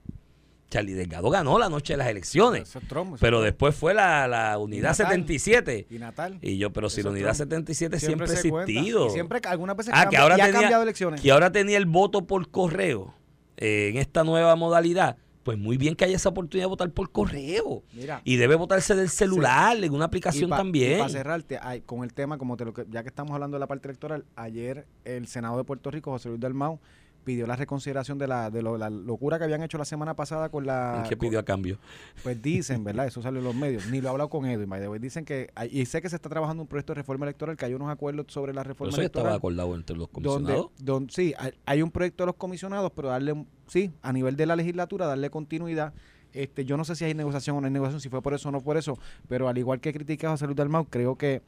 Charlie 0.70 0.93
Delgado 0.93 1.29
ganó 1.29 1.60
la 1.60 1.67
noche 1.67 1.93
de 1.93 1.98
las 1.98 2.08
elecciones. 2.08 2.74
pero 3.20 3.41
después 3.41 3.75
fue 3.75 3.93
la, 3.93 4.58
unidad 4.58 4.93
77. 4.93 5.88
Y 5.89 6.00
Natal. 6.00 6.39
Y 6.41 6.58
yo, 6.58 6.72
pero 6.72 6.89
si 6.89 7.03
la 7.03 7.10
unidad 7.10 7.34
77 7.34 8.00
siempre, 8.00 8.27
ha 8.29 8.34
existido. 8.34 9.10
siempre, 9.10 9.41
algunas 9.43 9.75
veces 9.75 9.93
ah, 9.96 10.08
que 10.10 10.15
ahora 10.15 10.36
ha 10.36 10.51
cambiado 10.51 10.84
elecciones. 10.84 11.20
Que 11.20 11.31
ahora 11.31 11.51
tenía 11.51 11.77
el 11.77 11.86
voto 11.86 12.25
por 12.25 12.50
correo 12.50 13.13
eh, 13.58 13.89
en 13.89 13.98
esta 13.98 14.24
nueva 14.24 14.55
modalidad 14.55 15.17
pues 15.43 15.57
muy 15.57 15.77
bien 15.77 15.95
que 15.95 16.05
haya 16.05 16.15
esa 16.15 16.29
oportunidad 16.29 16.65
de 16.65 16.69
votar 16.69 16.91
por 16.91 17.12
correo. 17.12 17.83
y 18.24 18.36
debe 18.36 18.55
votarse 18.55 18.95
del 18.95 19.10
celular, 19.10 19.81
en 19.83 19.93
una 19.93 20.05
aplicación 20.05 20.50
también. 20.50 21.00
para 21.00 21.10
cerrarte, 21.10 21.60
con 21.86 22.03
el 22.03 22.13
tema, 22.13 22.38
como 22.38 22.57
te 22.57 22.65
lo 22.65 22.74
que, 22.74 22.86
ya 22.89 23.03
que 23.03 23.10
estamos 23.10 23.31
hablando 23.33 23.55
de 23.55 23.60
la 23.60 23.67
parte 23.67 23.88
electoral, 23.88 24.25
ayer 24.36 24.86
el 25.05 25.27
Senado 25.27 25.57
de 25.57 25.63
Puerto 25.63 25.91
Rico, 25.91 26.12
José 26.12 26.29
Luis 26.29 26.41
Dalmau, 26.41 26.79
pidió 27.23 27.47
la 27.47 27.55
reconsideración 27.55 28.17
de 28.17 28.27
la, 28.27 28.49
de 28.49 28.61
la 28.61 28.89
locura 28.89 29.37
que 29.37 29.45
habían 29.45 29.63
hecho 29.63 29.77
la 29.77 29.85
semana 29.85 30.15
pasada 30.15 30.49
con 30.49 30.65
la... 30.65 31.05
¿Qué 31.09 31.17
pidió 31.17 31.39
a 31.39 31.43
cambio? 31.43 31.77
Pues 32.24 32.41
dicen, 32.41 32.83
¿verdad? 32.83 33.07
Eso 33.07 33.22
sale 33.22 33.39
en 33.39 33.46
los 33.46 33.55
medios. 33.55 33.87
Ni 33.87 34.01
lo 34.01 34.07
he 34.07 34.11
hablado 34.11 34.29
con 34.29 34.46
Edwin, 34.46 34.69
dicen 35.00 35.25
que... 35.25 35.50
Y 35.72 35.85
sé 35.85 36.01
que 36.01 36.09
se 36.09 36.15
está 36.15 36.29
trabajando 36.29 36.63
un 36.63 36.67
proyecto 36.67 36.93
de 36.93 37.01
reforma 37.01 37.25
electoral, 37.25 37.55
que 37.57 37.65
hay 37.65 37.74
unos 37.74 37.89
acuerdos 37.89 38.25
sobre 38.29 38.53
la 38.53 38.63
reforma 38.63 38.89
eso 38.89 39.01
electoral. 39.01 39.27
estaba 39.27 39.37
acordado 39.37 39.75
entre 39.75 39.98
los 39.98 40.09
comisionados. 40.09 40.67
Donde, 40.77 41.13
sí, 41.13 41.33
hay, 41.65 41.81
un 41.81 41.91
proyecto 41.91 42.24
de 42.24 42.27
los 42.27 42.35
comisionados, 42.35 42.91
pero 42.96 43.09
darle, 43.09 43.46
sí, 43.67 43.91
a 44.01 44.11
nivel 44.13 44.35
de 44.35 44.46
la 44.46 44.55
legislatura, 44.55 45.05
darle 45.05 45.29
continuidad. 45.29 45.93
Este, 46.33 46.63
yo 46.65 46.77
no 46.77 46.85
sé 46.85 46.96
si 46.96 47.05
hay 47.05 47.13
negociación 47.13 47.57
o 47.57 47.61
no 47.61 47.67
hay 47.67 47.74
negociación, 47.74 48.00
si 48.00 48.09
fue 48.09 48.22
por 48.22 48.33
eso 48.33 48.50
o 48.50 48.51
no 48.51 48.61
por 48.61 48.77
eso, 48.77 48.98
pero 49.27 49.50
al 49.50 49.57
igual 49.57 49.81
que 49.81 49.91
critica 49.91 50.27
a 50.27 50.31
José 50.31 50.46
Luis 50.46 50.55
Dalmau, 50.55 50.85
creo 50.85 51.17
que 51.17 51.41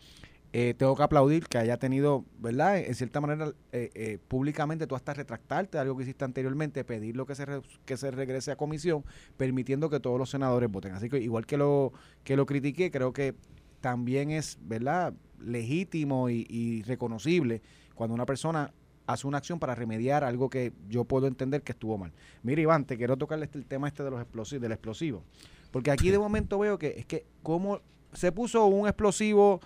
eh, 0.56 0.76
tengo 0.78 0.96
que 0.96 1.02
aplaudir 1.02 1.48
que 1.48 1.58
haya 1.58 1.78
tenido, 1.78 2.26
¿verdad? 2.38 2.78
En 2.78 2.94
cierta 2.94 3.20
manera, 3.20 3.52
eh, 3.72 3.90
eh, 3.96 4.20
públicamente 4.28 4.86
tú 4.86 4.96
hasta 4.96 5.12
retractarte 5.16 5.78
de 5.78 5.82
algo 5.82 5.98
que 5.98 6.04
hiciste 6.04 6.26
anteriormente, 6.26 6.84
pedir 6.84 7.18
lo 7.18 7.26
que 7.26 7.34
se, 7.34 7.44
que 7.86 7.98
se 7.98 8.12
regrese 8.12 8.52
a 8.52 8.56
comisión, 8.56 9.04
permitiendo 9.36 9.90
que 9.90 10.00
todos 10.00 10.20
los 10.20 10.30
senadores 10.30 10.70
voten. 10.70 10.94
Así 10.94 11.10
que 11.10 11.18
igual 11.18 11.48
que 11.48 11.58
lo, 11.58 11.92
que 12.24 12.36
lo 12.38 12.46
critiqué, 12.46 12.92
creo 12.92 13.14
que 13.14 13.34
también 13.82 14.30
es, 14.30 14.60
¿verdad? 14.62 15.16
Legítimo 15.40 16.30
y, 16.30 16.84
reconocible 16.84 17.64
cuando 17.96 18.14
una 18.14 18.28
persona 18.28 18.72
hace 19.08 19.26
una 19.26 19.40
acción 19.40 19.58
para 19.58 19.74
remediar 19.74 20.24
algo 20.24 20.52
que 20.52 20.72
yo 20.88 21.04
puedo 21.04 21.26
entender 21.26 21.64
que 21.64 21.72
estuvo 21.72 21.98
mal. 21.98 22.14
Mira, 22.44 22.62
Iván, 22.62 22.86
te 22.86 22.96
quiero 22.96 23.18
tocarle 23.18 23.46
este, 23.46 23.58
el 23.58 23.66
tema 23.66 23.88
este 23.88 24.04
de 24.04 24.12
los 24.12 24.22
explosivos, 24.22 24.62
del 24.62 24.72
explosivo. 24.72 25.24
Porque 25.72 25.90
aquí 25.90 26.12
de 26.12 26.20
momento 26.20 26.60
veo 26.60 26.78
que 26.78 26.94
es 27.00 27.08
que 27.08 27.26
como 27.42 27.82
se 28.14 28.32
puso 28.32 28.66
un 28.68 28.88
explosivo 28.88 29.60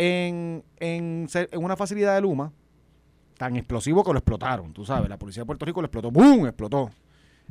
en, 0.00 0.64
en, 0.78 1.28
una 1.52 1.76
facilidad 1.76 2.14
de 2.14 2.22
Luma, 2.22 2.50
tan 3.36 3.56
explosivo 3.56 4.02
que 4.02 4.12
lo 4.12 4.18
explotaron, 4.18 4.72
tú 4.72 4.86
sabes, 4.86 5.10
la 5.10 5.18
policía 5.18 5.42
de 5.42 5.46
Puerto 5.46 5.66
Rico 5.66 5.82
lo 5.82 5.86
explotó, 5.86 6.10
¡boom! 6.10 6.46
explotó. 6.46 6.90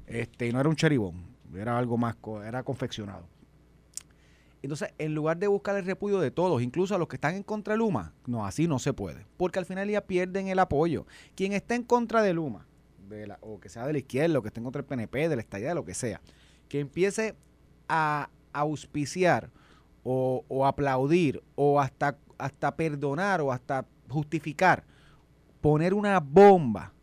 Este, 0.07 0.47
y 0.47 0.51
no 0.51 0.59
era 0.59 0.67
un 0.67 0.75
cheribón, 0.75 1.23
era 1.55 1.77
algo 1.77 1.95
más, 1.95 2.15
era 2.43 2.63
confeccionado. 2.63 3.27
Entonces, 4.63 4.93
en 4.97 5.13
lugar 5.13 5.37
de 5.37 5.47
buscar 5.47 5.75
el 5.77 5.85
repudio 5.85 6.19
de 6.19 6.31
todos, 6.31 6.63
incluso 6.63 6.95
a 6.95 6.97
los 6.97 7.07
que 7.07 7.17
están 7.17 7.35
en 7.35 7.43
contra 7.43 7.75
de 7.75 7.77
Luma, 7.77 8.13
no, 8.25 8.43
así 8.43 8.67
no 8.67 8.79
se 8.79 8.93
puede. 8.93 9.27
Porque 9.37 9.59
al 9.59 9.65
final 9.65 9.87
ya 9.87 10.01
pierden 10.01 10.47
el 10.47 10.57
apoyo. 10.57 11.05
Quien 11.35 11.53
está 11.53 11.75
en 11.75 11.83
contra 11.83 12.23
de 12.23 12.33
Luma, 12.33 12.65
o 13.41 13.59
que 13.59 13.69
sea 13.69 13.85
de 13.85 13.93
la 13.93 13.99
izquierda, 13.99 14.39
o 14.39 14.41
que 14.41 14.47
esté 14.47 14.59
en 14.59 14.63
contra 14.63 14.81
del 14.81 14.87
PNP, 14.87 15.29
de 15.29 15.35
la 15.35 15.41
estadía, 15.41 15.69
de 15.69 15.75
lo 15.75 15.85
que 15.85 15.93
sea, 15.93 16.19
que 16.67 16.79
empiece 16.79 17.35
a 17.87 18.29
auspiciar 18.51 19.51
o 20.03 20.65
aplaudir 20.65 21.43
o 21.55 21.79
hasta 21.79 22.17
hasta 22.39 22.75
perdonar 22.75 23.41
o 23.41 23.51
hasta 23.51 23.85
justificar 24.09 24.83
poner 25.61 25.93
una 25.93 26.19
bomba, 26.19 26.93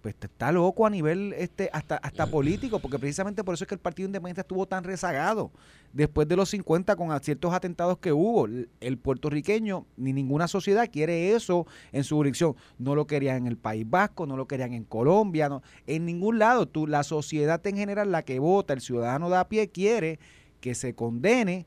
pues 0.00 0.14
está 0.20 0.52
loco 0.52 0.86
a 0.86 0.90
nivel 0.90 1.34
este 1.36 1.68
hasta 1.72 1.96
hasta 1.96 2.26
político, 2.30 2.78
porque 2.78 2.98
precisamente 2.98 3.42
por 3.44 3.54
eso 3.54 3.64
es 3.64 3.68
que 3.68 3.74
el 3.74 3.80
Partido 3.80 4.06
Independiente 4.06 4.42
estuvo 4.42 4.66
tan 4.66 4.84
rezagado 4.84 5.50
después 5.92 6.28
de 6.28 6.36
los 6.36 6.50
50 6.50 6.94
con 6.96 7.20
ciertos 7.20 7.52
atentados 7.52 7.98
que 7.98 8.12
hubo. 8.12 8.46
El 8.80 8.98
puertorriqueño 8.98 9.86
ni 9.96 10.12
ninguna 10.12 10.48
sociedad 10.48 10.88
quiere 10.90 11.34
eso 11.34 11.66
en 11.92 12.04
su 12.04 12.16
jurisdicción. 12.16 12.54
No 12.78 12.94
lo 12.94 13.06
querían 13.06 13.38
en 13.38 13.46
el 13.48 13.56
País 13.56 13.88
Vasco, 13.88 14.26
no 14.26 14.36
lo 14.36 14.46
querían 14.46 14.72
en 14.72 14.84
Colombia, 14.84 15.48
no, 15.48 15.62
en 15.86 16.06
ningún 16.06 16.38
lado. 16.38 16.66
Tú, 16.66 16.86
la 16.86 17.02
sociedad 17.02 17.64
en 17.66 17.76
general, 17.76 18.12
la 18.12 18.22
que 18.22 18.38
vota, 18.38 18.74
el 18.74 18.80
ciudadano 18.80 19.28
de 19.30 19.36
a 19.36 19.48
pie, 19.48 19.68
quiere 19.68 20.18
que 20.60 20.74
se 20.74 20.94
condene 20.94 21.66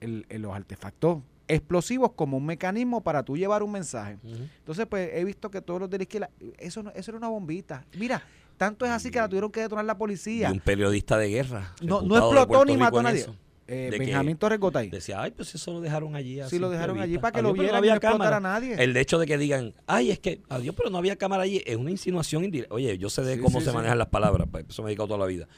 el, 0.00 0.26
los 0.28 0.54
artefactos 0.54 1.22
explosivos 1.48 2.12
como 2.12 2.36
un 2.36 2.46
mecanismo 2.46 3.02
para 3.02 3.22
tú 3.22 3.36
llevar 3.36 3.62
un 3.62 3.72
mensaje. 3.72 4.18
Entonces, 4.22 4.86
pues 4.86 5.10
he 5.12 5.24
visto 5.24 5.50
que 5.50 5.60
todos 5.60 5.80
los 5.80 5.90
de 5.90 5.98
la 5.98 6.02
izquierda, 6.02 6.30
eso, 6.58 6.84
eso 6.94 7.10
era 7.10 7.18
una 7.18 7.28
bombita. 7.28 7.84
Mira, 7.98 8.22
tanto 8.56 8.84
es 8.84 8.90
así 8.90 9.10
que 9.10 9.18
la 9.18 9.28
tuvieron 9.28 9.50
que 9.50 9.60
detonar 9.60 9.84
la 9.84 9.96
policía. 9.96 10.48
Y 10.48 10.52
un 10.52 10.60
periodista 10.60 11.16
de 11.18 11.28
guerra. 11.28 11.74
No, 11.82 12.02
no 12.02 12.16
explotó 12.16 12.64
ni 12.64 12.76
mató 12.76 13.00
a 13.00 13.02
nadie. 13.02 13.26
Eh, 13.68 13.94
Benjamín 13.96 14.36
Torres 14.36 14.58
Gotay. 14.58 14.90
Decía, 14.90 15.22
ay, 15.22 15.30
pues 15.30 15.54
eso 15.54 15.72
lo 15.72 15.80
dejaron 15.80 16.16
allí. 16.16 16.40
sí, 16.48 16.58
lo 16.58 16.68
dejaron 16.68 17.00
allí 17.00 17.18
para 17.18 17.32
que 17.32 17.42
lo 17.42 17.52
vieran 17.52 17.72
no 17.72 17.78
había 17.78 17.96
y 17.96 18.00
cámara. 18.00 18.36
a 18.36 18.40
nadie. 18.40 18.74
El 18.78 18.96
hecho 18.96 19.18
de 19.18 19.26
que 19.26 19.38
digan, 19.38 19.74
ay, 19.86 20.10
es 20.10 20.18
que, 20.18 20.40
adiós, 20.48 20.74
pero 20.76 20.90
no 20.90 20.98
había 20.98 21.16
cámara 21.16 21.44
allí, 21.44 21.62
es 21.64 21.76
una 21.76 21.90
insinuación 21.90 22.44
indirecta. 22.44 22.74
Oye, 22.74 22.98
yo 22.98 23.08
sé 23.08 23.22
de 23.22 23.40
cómo 23.40 23.60
se 23.60 23.72
manejan 23.72 23.98
las 23.98 24.08
palabras, 24.08 24.48
pues, 24.50 24.66
eso 24.68 24.82
me 24.82 24.88
he 24.88 24.90
dedicado 24.90 25.08
toda 25.08 25.20
la 25.20 25.26
vida. 25.26 25.48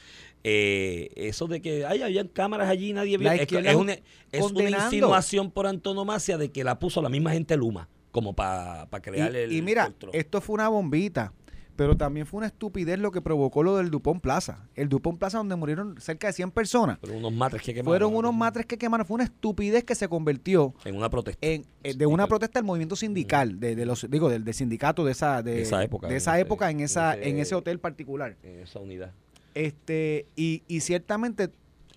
Eh, 0.47 1.11
eso 1.15 1.47
de 1.47 1.59
que 1.59 1.87
ay, 1.87 2.03
había 2.03 2.27
cámaras 2.27 2.69
allí 2.69 2.93
nadie 2.93 3.17
vio. 3.17 3.31
Es, 3.31 3.75
una, 3.75 3.97
insinuación 4.69 5.49
por 5.49 5.65
antonomasia 5.65 6.37
de 6.37 6.51
que 6.51 6.63
la 6.63 6.77
puso 6.77 7.01
la 7.01 7.09
misma 7.09 7.31
gente 7.31 7.57
Luma, 7.57 7.89
como 8.11 8.35
para 8.35 8.87
crear 9.01 9.35
el. 9.35 9.51
Y 9.51 9.63
mira, 9.63 9.91
esto 10.13 10.41
fue 10.41 10.53
una 10.53 10.69
bombita. 10.69 11.33
Pero 11.75 11.97
también 11.97 12.25
fue 12.25 12.37
una 12.39 12.47
estupidez 12.47 12.99
lo 12.99 13.11
que 13.11 13.21
provocó 13.21 13.63
lo 13.63 13.75
del 13.77 13.89
Dupont 13.91 14.21
Plaza. 14.21 14.67
El 14.75 14.89
Dupont 14.89 15.19
Plaza 15.19 15.37
donde 15.39 15.55
murieron 15.55 15.95
cerca 15.99 16.27
de 16.27 16.33
100 16.33 16.51
personas. 16.51 16.99
Fueron 16.99 17.17
unos 17.19 17.33
matres 17.33 17.61
que 17.61 17.73
quemaron. 17.73 17.91
Fueron 17.91 18.15
unos 18.15 18.33
matres 18.33 18.65
que 18.65 18.77
quemaron. 18.77 19.05
Fue 19.05 19.15
una 19.15 19.23
estupidez 19.25 19.83
que 19.83 19.95
se 19.95 20.07
convirtió 20.07 20.73
En 20.85 20.95
una 20.95 21.09
protesta. 21.09 21.45
en, 21.45 21.65
eh, 21.83 21.93
de 21.93 22.05
una 22.05 22.27
protesta 22.27 22.59
del 22.59 22.65
movimiento 22.65 22.95
sindical, 22.95 23.59
de, 23.59 23.75
de 23.75 23.85
los 23.85 24.09
digo 24.09 24.29
del, 24.29 24.43
del 24.43 24.53
sindicato 24.53 25.03
de 25.05 25.11
esa 25.11 25.41
de, 25.43 25.55
De 25.55 25.61
esa 25.63 25.83
época, 25.83 26.07
de 26.07 26.15
esa 26.15 26.39
época 26.39 26.69
en 26.71 26.79
en 26.79 26.85
esa 26.85 27.13
ese- 27.15 27.29
en 27.29 27.39
ese 27.39 27.55
hotel 27.55 27.79
particular. 27.79 28.35
En 28.43 28.59
esa 28.59 28.79
unidad. 28.79 29.11
Este, 29.53 30.25
y, 30.35 30.63
y 30.67 30.81
ciertamente 30.81 31.49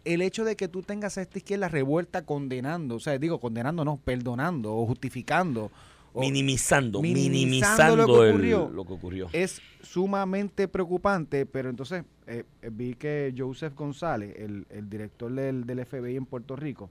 el 0.05 0.23
hecho 0.23 0.45
de 0.45 0.57
que 0.57 0.69
tú 0.69 0.83
tengas 0.83 1.19
a 1.19 1.23
esta 1.23 1.38
izquierda 1.38 1.69
revuelta 1.69 2.23
condenando, 2.23 2.95
o 2.95 3.01
sea, 3.01 3.19
digo, 3.19 3.41
condenando, 3.41 3.85
no, 3.85 3.99
perdonando 3.99 4.75
o 4.75 4.87
justificando. 4.87 5.71
Minimizando, 6.20 7.00
minimizando 7.02 7.96
minimizando, 7.96 7.96
lo 7.96 8.07
que 8.07 8.28
el- 8.28 8.35
ocurrió. 8.35 8.70
lo 8.74 8.85
que 8.85 8.92
ocurrió. 8.92 9.26
es 9.33 9.61
sumamente 9.83 10.68
preocupante, 10.68 11.46
pero 11.46 11.70
entonces 11.70 12.04
eh, 12.26 12.44
eh, 12.62 12.70
vi 12.72 12.94
que 12.94 13.35
Joseph 13.37 13.74
González, 13.74 14.35
el, 14.38 14.66
el 14.70 14.88
director 14.90 15.33
del, 15.33 15.64
del 15.64 15.85
FBI 15.87 16.16
en 16.16 16.26
Puerto 16.26 16.57
Rico, 16.57 16.90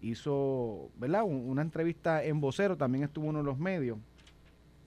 hizo 0.00 0.90
¿verdad? 0.98 1.22
Un- 1.24 1.48
una 1.48 1.62
entrevista 1.62 2.22
en 2.24 2.40
vocero, 2.40 2.76
también 2.76 3.04
estuvo 3.04 3.26
uno 3.26 3.38
de 3.38 3.44
los 3.44 3.58
medios, 3.58 3.98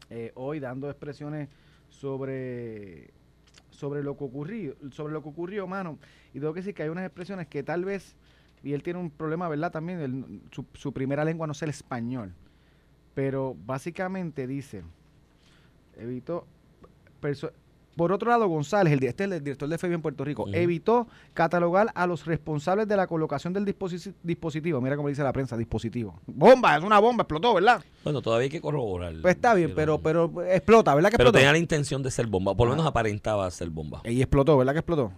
eh, 0.09 0.31
hoy 0.35 0.59
dando 0.59 0.89
expresiones 0.89 1.49
sobre 1.89 3.11
sobre 3.71 4.03
lo 4.03 4.17
que 4.17 4.25
ocurrió, 4.25 4.75
sobre 4.91 5.13
lo 5.13 5.23
que 5.23 5.29
ocurrió, 5.29 5.65
mano. 5.65 5.97
Y 6.33 6.39
tengo 6.39 6.53
que 6.53 6.59
decir 6.59 6.73
que 6.73 6.83
hay 6.83 6.89
unas 6.89 7.05
expresiones 7.05 7.47
que 7.47 7.63
tal 7.63 7.85
vez, 7.85 8.13
y 8.61 8.73
él 8.73 8.83
tiene 8.83 8.99
un 8.99 9.09
problema, 9.09 9.47
¿verdad? 9.47 9.71
También, 9.71 10.41
su 10.73 10.91
primera 10.91 11.23
lengua 11.23 11.47
no 11.47 11.53
es 11.53 11.61
el 11.61 11.69
español. 11.69 12.33
Pero 13.19 13.53
básicamente 13.65 14.47
dice, 14.47 14.81
evitó, 15.97 16.47
por 17.97 18.13
otro 18.13 18.29
lado, 18.29 18.47
González, 18.47 18.93
el, 18.93 19.03
este 19.03 19.25
es 19.25 19.31
el 19.33 19.43
director 19.43 19.67
de 19.67 19.77
FBI 19.77 19.93
en 19.95 20.01
Puerto 20.01 20.23
Rico, 20.23 20.45
evitó 20.53 21.05
catalogar 21.33 21.91
a 21.95 22.07
los 22.07 22.25
responsables 22.25 22.87
de 22.87 22.95
la 22.95 23.07
colocación 23.07 23.51
del 23.51 23.65
disposi- 23.65 24.13
dispositivo. 24.23 24.79
Mira 24.79 24.95
cómo 24.95 25.09
dice 25.09 25.21
la 25.21 25.33
prensa, 25.33 25.57
dispositivo. 25.57 26.17
Bomba, 26.27 26.77
es 26.77 26.81
una 26.85 26.97
bomba, 26.99 27.23
explotó, 27.23 27.55
¿verdad? 27.55 27.83
Bueno, 28.05 28.21
todavía 28.21 28.45
hay 28.45 28.49
que 28.51 28.61
corroborar. 28.61 29.13
Pues 29.21 29.35
está 29.35 29.53
bien, 29.53 29.73
pero, 29.75 29.99
pero 29.99 30.31
explota, 30.45 30.95
¿verdad 30.95 31.09
que 31.09 31.17
Pero 31.17 31.27
explotó? 31.31 31.39
tenía 31.39 31.51
la 31.51 31.57
intención 31.57 32.01
de 32.01 32.11
ser 32.11 32.25
bomba. 32.27 32.55
Por 32.55 32.67
lo 32.69 32.73
Ah. 32.73 32.77
menos 32.77 32.87
aparentaba 32.89 33.51
ser 33.51 33.69
bomba. 33.69 34.01
Y 34.05 34.21
explotó, 34.21 34.57
¿verdad 34.57 34.71
que 34.71 34.79
explotó? 34.79 35.11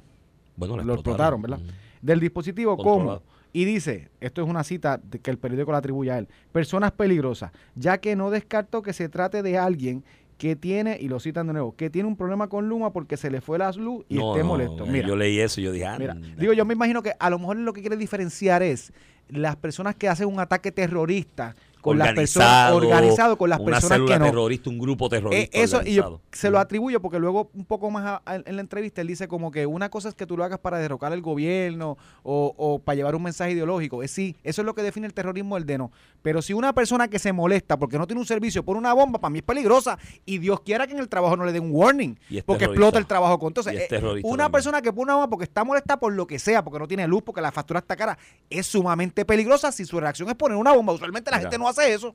Bueno, 0.55 0.75
lo 0.77 0.93
explotaron, 0.95 1.39
¿verdad? 1.39 1.59
Del 2.01 2.19
dispositivo 2.19 2.75
Controlado. 2.77 3.19
como 3.19 3.40
y 3.53 3.65
dice, 3.65 4.09
esto 4.19 4.41
es 4.41 4.49
una 4.49 4.63
cita 4.63 5.01
que 5.21 5.31
el 5.31 5.37
periódico 5.37 5.71
la 5.71 5.79
atribuye 5.79 6.11
a 6.11 6.17
él, 6.17 6.27
personas 6.51 6.91
peligrosas, 6.91 7.51
ya 7.75 7.97
que 7.99 8.15
no 8.15 8.29
descarto 8.29 8.81
que 8.81 8.93
se 8.93 9.09
trate 9.09 9.43
de 9.43 9.57
alguien 9.57 10.03
que 10.37 10.55
tiene, 10.55 10.97
y 10.99 11.07
lo 11.07 11.19
citan 11.19 11.45
de 11.45 11.53
nuevo, 11.53 11.75
que 11.75 11.91
tiene 11.91 12.07
un 12.07 12.15
problema 12.15 12.47
con 12.47 12.67
Luma 12.67 12.91
porque 12.91 13.15
se 13.15 13.29
le 13.29 13.41
fue 13.41 13.59
la 13.59 13.71
luz 13.73 14.05
y 14.09 14.15
No, 14.15 14.33
esté 14.33 14.43
molesto. 14.43 14.87
Mira, 14.87 15.07
yo 15.07 15.15
leí 15.15 15.39
eso 15.39 15.61
y 15.61 15.65
yo 15.65 15.71
dije, 15.71 15.85
ah, 15.85 15.97
mira, 15.99 16.15
digo, 16.15 16.53
yo 16.53 16.65
me 16.65 16.73
imagino 16.73 17.03
que 17.03 17.13
a 17.19 17.29
lo 17.29 17.37
mejor 17.37 17.57
lo 17.57 17.73
que 17.73 17.81
quiere 17.81 17.95
diferenciar 17.95 18.63
es 18.63 18.91
las 19.29 19.55
personas 19.55 19.95
que 19.95 20.09
hacen 20.09 20.27
un 20.27 20.39
ataque 20.39 20.71
terrorista 20.71 21.55
con 21.81 21.97
las 21.97 22.13
personas 22.13 22.71
organizado 22.71 23.37
con 23.37 23.49
las 23.49 23.59
una 23.59 23.71
personas 23.71 23.97
célula 23.97 24.13
que 24.15 24.19
no. 24.19 24.25
terrorista, 24.25 24.69
un 24.69 24.79
grupo 24.79 25.07
Eh, 25.07 25.09
terrorista 25.09 25.57
eso 25.59 25.81
y 25.85 25.95
yo 25.95 26.21
se 26.31 26.49
lo 26.49 26.59
atribuyo 26.59 27.01
porque 27.01 27.19
luego 27.19 27.49
un 27.53 27.65
poco 27.65 27.89
más 27.91 28.05
a- 28.05 28.21
a- 28.25 28.35
en 28.35 28.55
la 28.55 28.61
entrevista 28.61 29.01
él 29.01 29.07
dice 29.07 29.27
como 29.27 29.51
que 29.51 29.65
una 29.65 29.89
cosa 29.89 30.09
es 30.09 30.15
que 30.15 30.25
tú 30.25 30.37
lo 30.37 30.43
hagas 30.43 30.59
para 30.59 30.77
derrocar 30.79 31.11
el 31.13 31.21
gobierno 31.21 31.97
o, 32.23 32.53
o 32.57 32.79
para 32.79 32.95
llevar 32.95 33.15
un 33.15 33.23
mensaje 33.23 33.51
ideológico. 33.51 34.03
Es 34.03 34.11
sí, 34.11 34.35
eso 34.43 34.61
es 34.61 34.65
lo 34.65 34.73
que 34.75 34.83
define 34.83 35.07
el 35.07 35.13
terrorismo 35.13 35.57
el 35.57 35.65
de 35.65 35.77
no. 35.77 35.91
Pero 36.21 36.41
si 36.41 36.53
una 36.53 36.73
persona 36.73 37.07
que 37.07 37.17
se 37.19 37.33
molesta 37.33 37.77
porque 37.77 37.97
no 37.97 38.05
tiene 38.07 38.19
un 38.19 38.25
servicio 38.27 38.63
por 38.63 38.77
una 38.77 38.93
bomba, 38.93 39.19
para 39.19 39.31
mí 39.31 39.39
es 39.39 39.43
peligrosa 39.43 39.97
y 40.25 40.37
Dios 40.37 40.61
quiera 40.61 40.85
que 40.87 40.93
en 40.93 40.99
el 40.99 41.09
trabajo 41.09 41.35
no 41.35 41.45
le 41.45 41.51
den 41.51 41.63
un 41.63 41.71
warning 41.73 42.17
porque 42.45 42.65
explota 42.65 42.99
el 42.99 43.07
trabajo 43.07 43.39
con 43.39 43.47
entonces 43.47 43.73
eh, 43.73 43.87
una 44.23 44.43
también. 44.45 44.51
persona 44.51 44.81
que 44.81 44.91
pone 44.93 45.03
una 45.05 45.15
bomba 45.15 45.29
porque 45.29 45.45
está 45.45 45.63
molesta 45.63 45.97
por 45.99 46.13
lo 46.13 46.27
que 46.27 46.37
sea, 46.39 46.63
porque 46.63 46.79
no 46.79 46.87
tiene 46.87 47.07
luz, 47.07 47.23
porque 47.23 47.41
la 47.41 47.51
factura 47.51 47.79
está 47.79 47.95
cara, 47.95 48.17
es 48.49 48.67
sumamente 48.67 49.25
peligrosa 49.25 49.71
si 49.71 49.85
su 49.85 49.99
reacción 49.99 50.29
es 50.29 50.35
poner 50.35 50.57
una 50.57 50.73
bomba. 50.73 50.93
Usualmente 50.93 51.31
la 51.31 51.37
Mira. 51.37 51.49
gente 51.49 51.57
no 51.57 51.67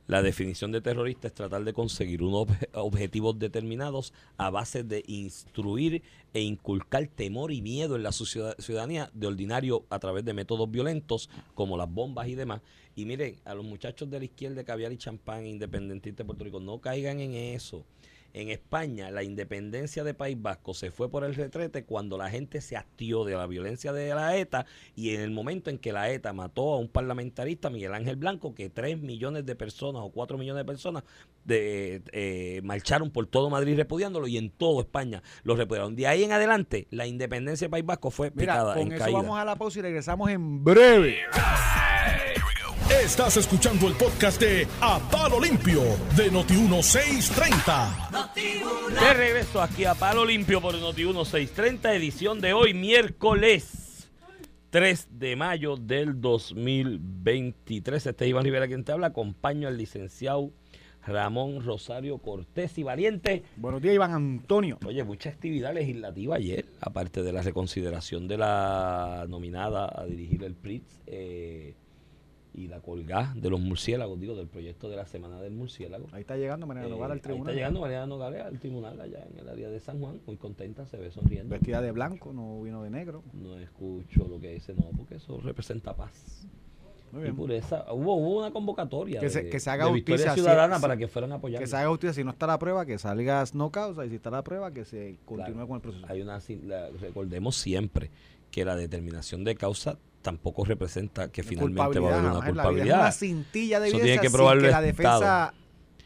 La 0.07 0.23
definición 0.23 0.73
de 0.73 0.81
terrorista 0.81 1.29
es 1.29 1.35
tratar 1.35 1.64
de 1.64 1.73
conseguir 1.73 2.23
unos 2.23 2.47
obje- 2.49 2.69
objetivos 2.73 3.38
determinados 3.38 4.12
a 4.37 4.51
base 4.51 4.83
de 4.85 5.03
instruir 5.07 6.03
e 6.35 6.40
inculcar 6.40 7.07
temor 7.09 7.53
y 7.53 7.62
miedo 7.62 7.97
en 7.97 8.03
la 8.03 8.12
ciudad- 8.12 8.57
ciudadanía 8.59 9.11
de 9.14 9.27
ordinario 9.27 9.85
a 9.90 9.99
través 9.99 10.25
de 10.25 10.35
métodos 10.35 10.71
violentos 10.71 11.31
como 11.55 11.77
las 11.77 11.90
bombas 11.90 12.29
y 12.29 12.35
demás. 12.35 12.61
Y 12.95 13.05
miren, 13.05 13.37
a 13.45 13.55
los 13.55 13.64
muchachos 13.64 14.09
de 14.11 14.19
la 14.19 14.25
izquierda, 14.25 14.64
caviar 14.64 14.92
y 14.92 14.97
champán, 14.97 15.47
independentistas 15.47 16.19
de 16.19 16.25
Puerto 16.25 16.45
Rico, 16.45 16.61
no 16.61 16.81
caigan 16.81 17.21
en 17.21 17.35
eso. 17.35 17.85
En 18.33 18.51
España, 18.51 19.11
la 19.11 19.23
independencia 19.23 20.05
de 20.05 20.15
País 20.15 20.37
Vasco 20.41 20.75
se 20.75 20.91
fue 20.91 21.11
por 21.11 21.25
el 21.25 21.35
retrete 21.35 21.85
cuando 21.85 22.19
la 22.19 22.29
gente 22.29 22.61
se 22.61 22.77
hastió 22.77 23.25
de 23.25 23.35
la 23.35 23.47
violencia 23.47 23.93
de 23.93 24.15
la 24.15 24.37
ETA 24.37 24.67
y 24.95 25.15
en 25.15 25.21
el 25.21 25.31
momento 25.31 25.71
en 25.71 25.79
que 25.79 25.93
la 25.93 26.11
ETA 26.11 26.33
mató 26.33 26.75
a 26.75 26.79
un 26.79 26.89
parlamentarista, 26.89 27.71
Miguel 27.71 27.95
Ángel 27.95 28.17
Blanco, 28.17 28.55
que 28.55 28.69
3 28.69 29.01
millones 29.01 29.47
de 29.47 29.55
personas 29.55 30.03
o 30.05 30.11
4 30.11 30.37
millones 30.39 30.61
de 30.61 30.65
personas 30.65 31.03
de, 31.45 32.03
eh, 32.12 32.61
marcharon 32.62 33.11
por 33.11 33.27
todo 33.27 33.49
Madrid 33.51 33.77
repudiándolo 33.77 34.27
y 34.27 34.37
en 34.37 34.51
todo 34.51 34.81
España 34.81 35.23
lo 35.43 35.57
repudiaron. 35.57 35.97
De 35.97 36.07
ahí 36.07 36.25
en 36.25 36.33
adelante, 36.33 36.87
la 36.91 37.07
independencia 37.07 37.67
de 37.67 37.71
País 37.71 37.87
Vasco 37.87 38.11
fue 38.11 38.31
Mira, 38.35 38.55
picada 38.55 38.75
con 38.75 38.83
en 38.83 38.93
eso 38.93 39.05
caída. 39.05 39.19
vamos 39.19 39.39
a 39.39 39.45
la 39.45 39.57
pausa 39.57 39.79
y 39.79 39.83
regresamos 39.83 40.31
en 40.31 40.62
breve. 40.65 41.19
Estás 43.03 43.37
escuchando 43.37 43.89
el 43.89 43.95
podcast 43.95 44.41
de 44.41 44.67
A 44.81 44.99
Palo 45.11 45.41
Limpio 45.41 45.83
de 46.17 46.33
Noti1630. 46.33 48.25
De 48.99 49.15
regreso 49.15 49.61
aquí 49.61 49.85
a 49.85 49.95
Palo 49.95 50.25
Limpio 50.25 50.63
por 50.63 50.75
Noti 50.75 51.05
1630, 51.05 51.95
edición 51.95 52.41
de 52.41 52.55
hoy, 52.55 52.75
miércoles 52.75 54.09
3 54.71 55.09
de 55.11 55.37
mayo 55.37 55.77
del 55.77 56.21
2023. 56.21 58.07
Este 58.07 58.25
es 58.25 58.31
Iván 58.31 58.45
Rivera 58.45 58.67
quien 58.67 58.83
te 58.83 58.91
habla. 58.93 59.09
Acompaño 59.09 59.69
al 59.69 59.77
licenciado 59.77 60.51
Ramón 61.07 61.63
Rosario 61.63 62.17
Cortés 62.19 62.79
y 62.79 62.83
Valiente. 62.83 63.45
Buenos 63.57 63.83
días, 63.83 63.95
Iván 63.95 64.13
Antonio. 64.13 64.79
Oye, 64.85 65.05
mucha 65.05 65.31
actividad 65.31 65.75
legislativa 65.75 66.37
ayer, 66.37 66.67
aparte 66.81 67.23
de 67.23 67.33
la 67.33 67.43
reconsideración 67.43 68.27
de 68.27 68.39
la 68.39 69.27
nominada 69.29 69.93
a 69.95 70.07
dirigir 70.07 70.43
el 70.43 70.55
PRITS 70.55 71.03
eh, 71.07 71.75
y 72.57 72.69
la 72.69 72.81
colgada 72.81 73.35
de 73.37 73.51
los 73.51 73.61
murciélagos, 73.61 74.19
digo, 74.19 74.35
del 74.35 74.49
proyecto 74.49 74.88
de 74.88 74.97
la 74.97 75.07
Semana 75.07 75.40
del 75.42 75.53
Murciélago. 75.53 76.07
Ahí 76.12 76.23
está 76.23 76.37
llegando 76.37 76.66
Mariana 76.66 76.88
Eh, 76.88 76.90
Nogales 76.90 77.12
al 77.12 77.19
ahí 77.19 77.23
tribunal. 77.23 77.49
está 77.51 77.55
llegando 77.55 77.81
Mariana 77.81 78.07
Nogales 78.07 78.42
al 78.42 78.59
tribunal 78.59 79.01
allá 79.01 79.27
en 79.31 79.38
el 79.38 79.49
área 79.49 79.69
de 79.69 79.79
San 79.79 80.01
Juan, 80.01 80.21
muy 80.27 80.37
contenta, 80.37 80.87
se 80.87 80.97
ve 80.97 81.11
sonriendo. 81.11 81.51
Vestida 81.51 81.81
de 81.83 81.92
blanco, 81.92 82.33
no 82.33 82.62
vino 82.62 82.83
de 82.83 82.90
negro. 82.90 83.23
No 83.35 83.59
escucho 83.59 84.27
lo 84.27 84.40
que 84.40 84.55
dice, 84.55 84.75
no, 84.75 84.87
porque 84.97 85.16
eso 85.16 85.38
representa 85.42 85.95
paz 85.95 86.47
Muy 87.12 87.21
y 87.21 87.25
bien. 87.25 87.37
pureza. 87.37 87.85
Hubo, 87.92 88.16
hubo 88.16 88.38
una 88.38 88.51
convocatoria 88.51 89.21
Que 89.21 89.29
se- 89.31 89.42
de, 89.45 89.51
que 89.51 89.61
se 89.61 89.69
haga 89.71 89.85
de 89.85 89.90
justicia, 89.92 90.33
Ciudadana 90.35 90.79
para 90.81 90.97
que 90.97 91.09
fueran 91.09 91.33
a 91.33 91.35
apoyar. 91.37 91.61
Que 91.61 91.66
se 91.66 91.77
haga 91.77 91.88
justicia. 91.90 92.14
Si 92.14 92.25
no 92.25 92.31
está 92.31 92.47
la 92.47 92.59
prueba, 92.59 92.87
que 92.87 92.99
salga 92.99 93.45
no 93.53 93.71
causa. 93.71 94.07
Y 94.07 94.09
si 94.09 94.16
está 94.16 94.31
la 94.31 94.42
prueba, 94.42 94.73
que 94.73 94.85
se 94.87 95.16
continúe 95.27 95.53
Claro. 95.53 95.69
con 95.69 95.77
el 95.77 95.83
proceso. 95.83 96.07
Hay 96.09 96.23
una, 96.23 96.40
la- 96.64 96.88
recordemos 96.90 97.55
siempre 97.57 98.11
que 98.51 98.64
la 98.64 98.77
determinación 98.77 99.45
de 99.45 99.55
causa 99.57 99.99
tampoco 100.27 100.65
representa 100.65 101.31
que 101.31 101.45
finalmente 101.45 101.79
va 101.79 101.85
a 101.85 101.87
haber 101.87 102.01
una 102.01 102.31
vida. 102.31 102.39
Es 102.41 102.45
culpabilidad. 102.47 103.01
una 103.01 103.12
cintilla 103.12 103.79
de 103.79 103.89
Eso 103.89 103.99
tiene 104.01 104.19
que 104.19 104.29
probarlo 104.29 104.62
que 104.62 104.71
la 104.71 104.83
defensa 104.83 105.55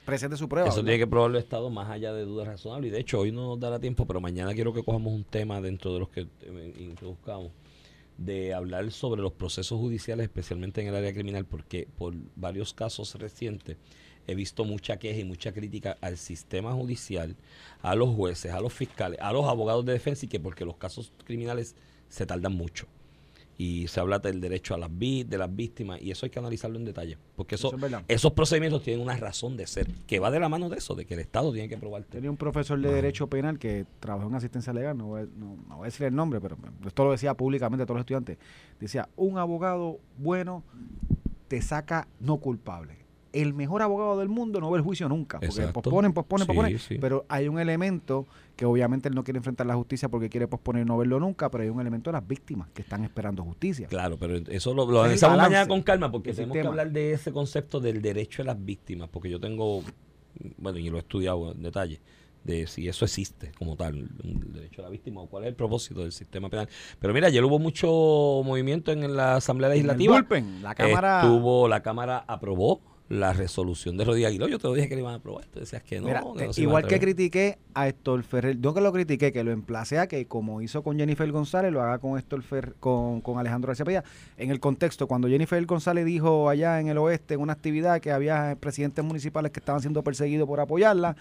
presente 0.05 0.37
su 0.37 0.47
prueba. 0.47 0.69
Eso 0.69 0.77
¿verdad? 0.77 0.89
tiene 0.89 0.99
que 0.99 1.07
probarlo 1.07 1.39
el 1.39 1.43
Estado 1.43 1.71
más 1.71 1.89
allá 1.89 2.13
de 2.13 2.27
dudas 2.27 2.47
razonables. 2.47 2.89
Y 2.89 2.93
de 2.93 3.01
hecho, 3.01 3.21
hoy 3.21 3.33
no 3.33 3.49
nos 3.49 3.61
dará 3.61 3.81
tiempo, 3.81 4.07
pero 4.07 4.21
mañana 4.21 4.53
quiero 4.53 4.75
que 4.75 4.85
cojamos 4.85 5.15
un 5.15 5.25
tema 5.25 5.63
dentro 5.63 5.95
de 5.95 6.01
los 6.01 6.11
que 6.11 6.29
eh, 6.43 6.75
introduzcamos, 6.81 7.53
de 8.19 8.53
hablar 8.53 8.91
sobre 8.91 9.23
los 9.23 9.33
procesos 9.33 9.79
judiciales, 9.79 10.25
especialmente 10.25 10.83
en 10.83 10.89
el 10.89 10.97
área 10.97 11.15
criminal, 11.15 11.47
porque 11.47 11.89
por 11.97 12.15
varios 12.37 12.75
casos 12.75 13.15
recientes 13.15 13.79
he 14.27 14.35
visto 14.35 14.67
mucha 14.67 14.99
queja 14.99 15.21
y 15.21 15.25
mucha 15.25 15.53
crítica 15.55 15.97
al 16.03 16.19
sistema 16.19 16.75
judicial, 16.75 17.37
a 17.81 17.95
los 17.95 18.15
jueces, 18.15 18.53
a 18.53 18.61
los 18.61 18.75
fiscales, 18.75 19.19
a 19.23 19.33
los 19.33 19.47
abogados 19.47 19.87
de 19.87 19.95
defensa, 19.95 20.27
y 20.27 20.29
que 20.29 20.41
porque 20.41 20.67
los 20.67 20.77
casos 20.77 21.11
criminales 21.25 21.75
se 22.11 22.27
tardan 22.27 22.53
mucho. 22.53 22.87
Y 23.63 23.89
se 23.89 24.01
habla 24.01 24.19
del 24.21 24.41
derecho 24.41 24.73
a 24.75 24.79
las 24.79 24.89
vi- 24.91 25.23
de 25.25 25.37
las 25.37 25.55
víctimas, 25.55 26.01
y 26.01 26.11
eso 26.11 26.25
hay 26.25 26.31
que 26.31 26.39
analizarlo 26.39 26.79
en 26.79 26.87
detalle, 26.87 27.19
porque 27.37 27.57
eso, 27.57 27.69
Eso 27.69 27.77
es 27.77 27.83
verdad. 27.83 28.03
esos 28.09 28.33
procedimientos 28.33 28.83
tienen 28.83 29.03
una 29.03 29.15
razón 29.19 29.59
de 29.59 29.67
ser, 29.67 29.87
que 30.07 30.19
va 30.19 30.31
de 30.31 30.41
la 30.41 30.49
mano 30.49 30.71
de 30.71 30.79
eso, 30.79 30.95
de 30.95 31.05
que 31.05 31.13
el 31.13 31.21
Estado 31.21 31.53
tiene 31.53 31.69
que 31.69 31.77
probarte. 31.77 32.09
Tenía 32.13 32.31
un 32.31 32.39
profesor 32.39 32.81
de 32.81 32.91
Derecho 32.91 33.27
Penal 33.27 33.59
que 33.59 33.85
trabajó 34.01 34.31
en 34.31 34.35
asistencia 34.37 34.73
legal, 34.73 34.97
no 34.97 35.09
voy, 35.09 35.29
no, 35.37 35.57
no 35.69 35.77
voy 35.77 35.83
a 35.83 35.85
decir 35.89 36.07
el 36.07 36.15
nombre, 36.17 36.41
pero 36.41 36.57
esto 36.87 37.05
lo 37.05 37.11
decía 37.13 37.35
públicamente 37.35 37.83
a 37.83 37.87
todos 37.87 37.97
los 37.99 38.03
estudiantes. 38.05 38.39
Decía, 38.81 39.11
un 39.17 39.37
abogado 39.37 39.99
bueno 40.17 40.65
te 41.49 41.61
saca 41.61 42.09
no 42.19 42.39
culpable. 42.39 42.95
El 43.33 43.55
mejor 43.55 43.83
abogado 43.83 44.19
del 44.19 44.29
mundo 44.29 44.61
no 44.61 44.71
ve 44.71 44.79
el 44.79 44.83
juicio 44.85 45.09
nunca, 45.09 45.39
porque 45.39 45.55
Exacto. 45.61 45.83
posponen, 45.83 46.13
posponen, 46.13 46.47
Sí, 46.47 46.53
posponen. 46.53 46.79
sí. 46.79 46.99
Pero 47.01 47.25
hay 47.29 47.47
un 47.49 47.61
elemento 47.61 48.27
que 48.57 48.65
obviamente 48.65 49.09
él 49.09 49.15
no 49.15 49.23
quiere 49.23 49.39
enfrentar 49.39 49.67
la 49.67 49.75
justicia 49.77 50.09
porque 50.09 50.29
quiere 50.29 50.49
posponer 50.49 50.83
y 50.83 50.85
no 50.87 50.99
verlo 50.99 51.21
nunca, 51.21 51.51
pero 51.51 51.63
hay 51.63 51.71
un 51.71 51.81
elemento 51.81 52.11
de 52.11 52.15
las 52.15 52.27
víctimas 52.27 52.69
que 52.75 52.83
están 52.83 53.05
esperando 53.05 53.45
justicia. 53.45 53.87
Claro, 53.87 54.17
pero 54.19 54.37
eso 54.37 54.75
lo, 54.75 54.91
lo 54.91 55.01
analizamos 55.03 55.39
mañana 55.39 55.69
con 55.69 55.83
calma, 55.83 56.11
porque 56.11 56.33
tenemos 56.33 56.55
que 56.57 56.67
hablar 56.67 56.91
de 56.91 57.13
ese 57.13 57.33
concepto 57.33 57.79
del 57.81 58.03
derecho 58.03 58.43
a 58.43 58.47
las 58.47 58.65
víctimas, 58.65 59.09
porque 59.09 59.31
yo 59.31 59.39
tengo, 59.39 59.83
bueno, 60.59 60.79
y 60.79 60.91
lo 60.91 60.97
he 60.97 61.01
estudiado 61.01 61.53
en 61.53 61.63
detalle, 61.63 62.01
de 62.43 62.67
si 62.67 62.89
eso 62.89 63.05
existe 63.05 63.53
como 63.59 63.77
tal, 63.77 64.09
el 64.25 64.53
derecho 64.53 64.81
a 64.81 64.85
la 64.85 64.91
víctima 64.91 65.21
o 65.21 65.27
cuál 65.27 65.45
es 65.45 65.49
el 65.51 65.55
propósito 65.55 66.01
del 66.01 66.11
sistema 66.13 66.49
penal. 66.49 66.69
Pero 66.99 67.13
mira, 67.15 67.27
ayer 67.29 67.45
hubo 67.45 67.59
mucho 67.59 67.87
movimiento 68.45 68.93
en 68.93 69.15
la 69.15 69.37
Asamblea 69.37 69.69
En 69.69 69.73
el 69.81 69.87
Legislativa. 69.87 70.15
bullpen, 70.15 70.63
la 70.63 70.75
Cámara... 70.75 71.21
Estuvo, 71.23 71.69
la 71.69 71.83
Cámara 71.83 72.25
aprobó 72.27 72.81
la 73.11 73.33
resolución 73.33 73.97
de 73.97 74.05
Rodríguez 74.05 74.29
Aguiló. 74.29 74.47
Yo 74.49 74.59
te 74.59 74.69
lo 74.69 74.73
dije 74.75 74.89
que 74.89 74.95
le 74.95 75.01
iban 75.03 75.13
a 75.15 75.17
aprobar. 75.17 75.45
Tú 75.47 75.59
decías 75.61 75.83
que 75.83 76.01
no. 76.01 76.07
Mira, 76.07 76.23
que 76.39 76.47
no 76.47 76.53
se 76.53 76.63
igual 76.63 76.87
que 76.87 76.99
critiqué 77.01 77.59
a 77.75 77.89
Héctor 77.89 78.23
Ferrer, 78.23 78.59
yo 78.61 78.73
que 78.73 78.81
lo 78.81 78.93
critiqué, 78.93 79.33
que 79.33 79.43
lo 79.45 79.51
emplacé 79.51 79.99
a 79.99 80.07
que 80.07 80.27
como 80.27 80.63
hizo 80.63 80.83
con 80.85 80.97
Jennifer 80.97 81.31
González, 81.33 81.73
lo 81.73 81.83
haga 81.83 81.99
con 81.99 82.17
Héctor 82.19 82.43
Fer- 82.43 82.73
con, 82.79 83.21
con 83.21 83.39
Alejandro 83.39 83.67
García 83.67 83.85
Padilla. 83.85 84.05
En 84.39 84.51
el 84.51 84.61
contexto, 84.61 85.09
cuando 85.09 85.27
Jennifer 85.29 85.63
González 85.67 86.05
dijo 86.07 86.49
allá 86.49 86.79
en 86.81 86.87
el 86.89 86.99
oeste, 86.99 87.35
en 87.35 87.41
una 87.41 87.53
actividad, 87.53 88.01
que 88.01 88.13
había 88.13 88.57
presidentes 88.61 89.05
municipales 89.05 89.51
que 89.53 89.59
estaban 89.61 89.81
siendo 89.81 90.03
perseguidos 90.05 90.47
por 90.47 90.61
apoyarla, 90.61 91.17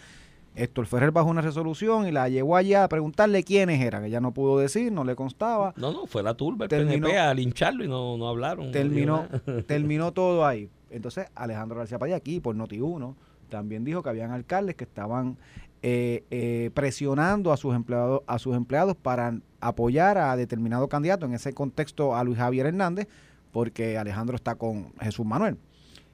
Héctor 0.56 0.86
Ferrer 0.86 1.12
bajó 1.12 1.30
una 1.30 1.42
resolución 1.42 2.08
y 2.08 2.12
la 2.12 2.30
llevó 2.30 2.56
allá 2.56 2.84
a 2.84 2.90
preguntarle 2.90 3.44
quiénes 3.44 3.82
eran. 3.82 4.04
Ella 4.06 4.20
no 4.20 4.32
pudo 4.32 4.60
decir, 4.60 4.92
no 4.92 5.04
le 5.04 5.16
constaba. 5.16 5.74
No, 5.76 5.92
no, 5.92 6.06
fue 6.06 6.22
la 6.22 6.34
turba, 6.36 6.66
el 6.66 6.70
Terminó- 6.70 7.08
PNP 7.08 7.18
a 7.20 7.34
lincharlo 7.34 7.84
y 7.84 7.88
no, 7.88 8.16
no 8.18 8.28
hablaron. 8.28 8.68
no 8.68 8.72
terminó, 8.72 9.28
terminó 9.68 10.12
todo 10.12 10.46
ahí. 10.46 10.70
Entonces, 10.90 11.28
Alejandro 11.36 11.78
García 11.78 12.00
Padilla 12.00 12.18
aquí, 12.18 12.40
por 12.40 12.56
Noti1, 12.56 13.16
también 13.50 13.84
dijo 13.84 14.04
que 14.04 14.10
habían 14.10 14.32
alcaldes 14.32 14.76
que 14.76 14.84
estaban 14.84 15.38
eh, 15.82 16.24
eh, 16.30 16.72
presionando 16.74 17.54
a 17.54 17.58
sus 17.58 17.74
empleados 17.74 18.22
a 18.28 18.38
sus 18.38 18.56
empleados 18.56 18.96
para 18.96 19.40
apoyar 19.62 20.18
a 20.18 20.36
determinado 20.36 20.88
candidato, 20.90 21.26
en 21.26 21.34
ese 21.34 21.54
contexto 21.54 22.16
a 22.16 22.24
Luis 22.24 22.38
Javier 22.38 22.66
Hernández, 22.66 23.08
porque 23.52 23.98
Alejandro 23.98 24.36
está 24.36 24.56
con 24.56 24.94
Jesús 25.00 25.26
Manuel. 25.26 25.58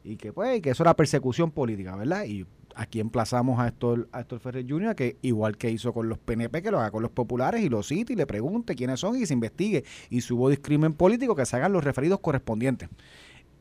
Y 0.04 0.18
que 0.18 0.32
pues, 0.32 0.62
que 0.62 0.70
eso 0.70 0.84
era 0.84 0.96
persecución 0.96 1.50
política, 1.50 1.96
¿verdad? 1.96 2.26
Y 2.26 2.46
aquí 2.76 3.00
emplazamos 3.00 3.60
a 3.60 3.68
Héctor, 3.68 4.08
a 4.12 4.24
Ferrer 4.24 4.66
Jr. 4.70 4.96
que 4.96 5.18
igual 5.22 5.58
que 5.58 5.72
hizo 5.72 5.94
con 5.94 6.10
los 6.10 6.20
PNP, 6.20 6.62
que 6.62 6.70
lo 6.70 6.80
haga 6.80 6.92
con 6.92 7.02
los 7.02 7.12
populares 7.12 7.62
y 7.62 7.70
los 7.70 7.88
cite 7.88 8.14
y 8.14 8.16
le 8.16 8.28
pregunte 8.28 8.76
quiénes 8.76 9.00
son 9.00 9.18
y 9.18 9.26
se 9.26 9.34
investigue. 9.34 9.84
Y 10.10 10.22
si 10.22 10.34
hubo 10.34 10.50
discrimen 10.50 10.94
político, 10.94 11.36
que 11.36 11.46
se 11.46 11.56
hagan 11.56 11.74
los 11.74 11.84
referidos 11.84 12.20
correspondientes. 12.20 12.90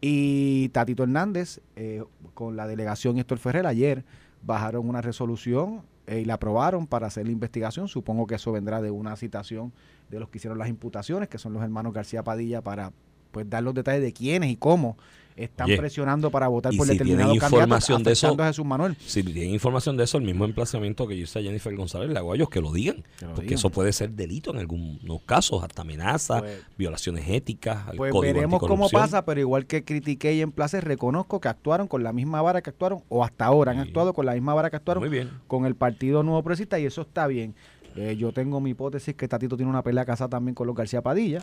Y 0.07 0.69
Tatito 0.69 1.05
Hernández, 1.05 1.61
eh, 1.77 2.05
con 2.35 2.57
la 2.57 2.67
delegación 2.67 3.17
Héctor 3.17 3.39
Ferrer, 3.39 3.67
ayer 3.67 4.05
bajaron 4.43 4.87
una 4.87 5.01
resolución 5.01 5.81
eh, 6.07 6.21
y 6.21 6.25
la 6.27 6.35
aprobaron 6.35 6.87
para 6.87 7.07
hacer 7.07 7.25
la 7.25 7.33
investigación. 7.33 7.89
Supongo 7.89 8.27
que 8.27 8.35
eso 8.35 8.53
vendrá 8.53 8.83
de 8.83 8.91
una 8.91 9.17
citación 9.17 9.73
de 10.11 10.21
los 10.21 10.29
que 10.29 10.37
hicieron 10.37 10.59
las 10.59 10.69
imputaciones, 10.69 11.31
que 11.31 11.39
son 11.39 11.55
los 11.55 11.63
hermanos 11.63 11.95
García 11.95 12.23
Padilla, 12.23 12.61
para 12.61 12.93
pues 13.33 13.49
dar 13.49 13.63
los 13.63 13.73
detalles 13.73 14.03
de 14.03 14.13
quiénes 14.13 14.51
y 14.51 14.57
cómo 14.57 14.99
están 15.37 15.67
presionando 15.77 16.31
para 16.31 16.47
votar 16.49 16.73
y 16.73 16.77
por 16.77 16.87
si 16.87 16.93
determinado 16.93 17.33
tienen 17.33 17.41
candidato, 17.41 17.65
información 17.65 18.03
de 18.05 18.13
eso- 18.13 18.37
a 18.41 18.47
Jesús 18.47 18.65
Manuel. 18.65 18.97
Si 19.05 19.23
tienen 19.23 19.53
información 19.53 19.97
de 19.97 20.05
eso, 20.05 20.19
el 20.19 20.25
mismo 20.25 20.45
emplazamiento 20.45 21.07
que 21.09 21.17
yo 21.17 21.25
hice 21.25 21.41
a 21.41 21.43
Jennifer 21.43 21.75
González, 21.75 22.11
le 22.11 22.19
hago 22.19 22.33
a 22.33 22.37
ellos 22.37 22.49
que 22.49 22.61
lo 22.61 22.73
digan. 22.73 23.03
Que 23.19 23.25
lo 23.27 23.31
porque 23.33 23.43
digan. 23.47 23.59
eso 23.59 23.71
puede 23.71 23.93
ser 23.93 24.11
delito 24.11 24.51
en 24.53 24.59
algunos 24.59 25.23
casos, 25.27 25.63
hasta 25.65 25.83
amenazas, 25.83 26.43
Pues- 26.43 26.63
violaciones 26.79 27.29
éticas, 27.29 27.89
al 27.89 27.97
Pues 27.97 28.13
código 28.13 28.35
veremos 28.35 28.61
cómo 28.61 28.89
pasa, 28.89 29.25
pero 29.25 29.41
igual 29.41 29.67
que 29.67 29.85
critiqué 29.85 30.35
y 30.35 30.41
en 30.41 30.53
place, 30.53 30.81
reconozco 30.81 31.41
que 31.41 31.49
actuaron 31.49 31.89
con 31.89 32.03
la 32.05 32.13
misma 32.13 32.41
vara 32.43 32.63
que 32.63 32.71
actuaron, 32.71 33.03
o 33.09 33.25
hasta 33.25 33.45
ahora 33.47 33.73
han 33.73 33.79
Sí. 33.83 33.89
actuado 33.89 34.15
con 34.15 34.27
la 34.27 34.35
misma 34.35 34.55
vara 34.55 34.71
que 34.71 34.77
actuaron 34.77 35.03
Muy 35.03 35.11
bien. 35.11 35.31
con 35.47 35.67
el 35.67 35.75
Partido 35.75 36.23
Nuevo 36.23 36.43
Progresista 36.43 36.79
y 36.79 36.87
eso 36.87 37.03
está 37.03 37.27
bien. 37.27 37.55
Eh, 37.97 38.17
yo 38.19 38.33
tengo 38.33 38.61
mi 38.61 38.71
hipótesis 38.71 39.15
que 39.15 39.29
Tatito 39.29 39.57
tiene 39.57 39.71
una 39.71 39.83
pelea 39.83 40.05
casada 40.05 40.29
también 40.31 40.55
con 40.55 40.67
los 40.67 40.75
García 40.77 41.01
Padilla. 41.03 41.43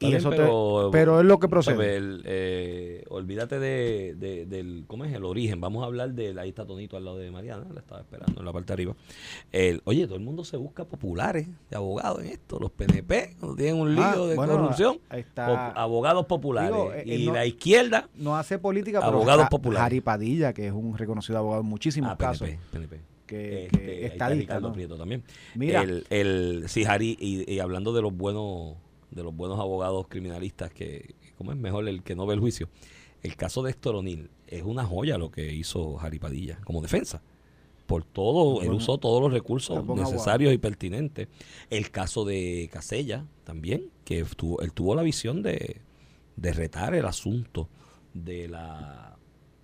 Y 0.00 0.06
bien, 0.06 0.18
eso 0.18 0.30
te- 0.30 0.36
pero, 0.36 0.88
pero 0.92 1.20
es 1.20 1.26
lo 1.26 1.38
que 1.38 1.48
procede. 1.48 1.96
El, 1.96 2.22
eh, 2.26 3.04
olvídate 3.08 3.58
de, 3.58 4.14
de- 4.16 4.44
del, 4.46 4.84
¿cómo 4.86 5.04
es 5.04 5.14
el 5.14 5.24
origen? 5.24 5.60
Vamos 5.60 5.82
a 5.82 5.86
hablar 5.86 6.12
de, 6.14 6.38
ahí 6.38 6.48
está 6.48 6.66
Tonito 6.66 6.96
al 6.96 7.04
lado 7.04 7.16
de 7.18 7.30
Mariana, 7.30 7.64
la 7.72 7.80
estaba 7.80 8.00
esperando 8.00 8.40
en 8.40 8.44
la 8.44 8.52
parte 8.52 8.66
de 8.68 8.72
arriba. 8.74 8.96
El, 9.52 9.80
oye, 9.84 10.04
todo 10.06 10.16
el 10.16 10.22
mundo 10.24 10.44
se 10.44 10.56
busca 10.56 10.84
populares 10.84 11.46
de 11.70 11.76
abogados 11.76 12.20
en 12.22 12.26
esto, 12.28 12.58
los 12.58 12.70
PNP, 12.72 13.36
tienen 13.56 13.76
un 13.80 13.94
lío 13.94 14.04
Ah, 14.04 14.16
de 14.26 14.34
bueno, 14.36 14.52
corrupción, 14.54 14.98
está. 15.12 15.46
pop- 15.46 15.76
abogados 15.78 16.26
populares. 16.26 16.70
Digo, 16.70 16.92
eh, 16.92 17.02
y 17.06 17.22
eh, 17.22 17.26
no- 17.26 17.32
la 17.34 17.46
izquierda, 17.46 18.08
No 18.16 18.36
hace 18.36 18.58
política, 18.58 19.00
pero 19.00 19.12
Abogados 19.12 19.48
populares. 19.48 19.86
Harry 19.86 20.00
Padilla, 20.00 20.52
que 20.52 20.66
es 20.66 20.72
un 20.72 20.98
reconocido 20.98 21.38
abogado 21.38 21.62
en 21.62 21.68
muchísimos 21.68 22.10
ah, 22.12 22.16
casos, 22.18 22.48
PNP, 22.48 22.60
PNP. 22.72 23.00
que, 23.26 23.64
Este, 23.66 23.78
que 23.78 24.06
está 24.06 24.28
Ricardo 24.28 24.68
¿no? 24.68 24.74
Prieto 24.74 24.96
también. 24.96 25.22
Mira. 25.54 25.82
El, 25.82 26.04
el, 26.10 26.64
sí, 26.68 26.84
Harry, 26.84 27.16
y, 27.18 27.50
y 27.50 27.58
hablando 27.60 27.92
de 27.92 28.02
los 28.02 28.14
buenos 28.14 28.74
de 29.14 29.22
los 29.22 29.34
buenos 29.34 29.58
abogados 29.58 30.06
criminalistas, 30.08 30.72
que 30.72 31.14
¿cómo 31.38 31.52
es 31.52 31.58
mejor 31.58 31.88
el 31.88 32.02
que 32.02 32.14
no 32.14 32.26
ve 32.26 32.34
el 32.34 32.40
juicio? 32.40 32.68
El 33.22 33.36
caso 33.36 33.62
de 33.62 33.70
Héctor 33.70 33.96
O'Neill 33.96 34.28
es 34.46 34.62
una 34.62 34.84
joya 34.84 35.16
lo 35.16 35.30
que 35.30 35.52
hizo 35.52 35.98
Harry 36.00 36.18
Padilla 36.18 36.58
como 36.64 36.82
defensa. 36.82 37.22
Por 37.86 38.04
todo, 38.04 38.62
él 38.62 38.70
usó 38.70 38.98
todos 38.98 39.22
los 39.22 39.32
recursos 39.32 39.84
necesarios 39.86 40.54
y 40.54 40.58
pertinentes. 40.58 41.28
El 41.68 41.90
caso 41.90 42.24
de 42.24 42.68
Casella 42.72 43.26
también, 43.44 43.90
que 44.04 44.24
tuvo, 44.24 44.60
él 44.62 44.72
tuvo 44.72 44.94
la 44.94 45.02
visión 45.02 45.42
de, 45.42 45.82
de 46.36 46.52
retar 46.52 46.94
el 46.94 47.04
asunto 47.04 47.68
de 48.14 48.48
la 48.48 49.16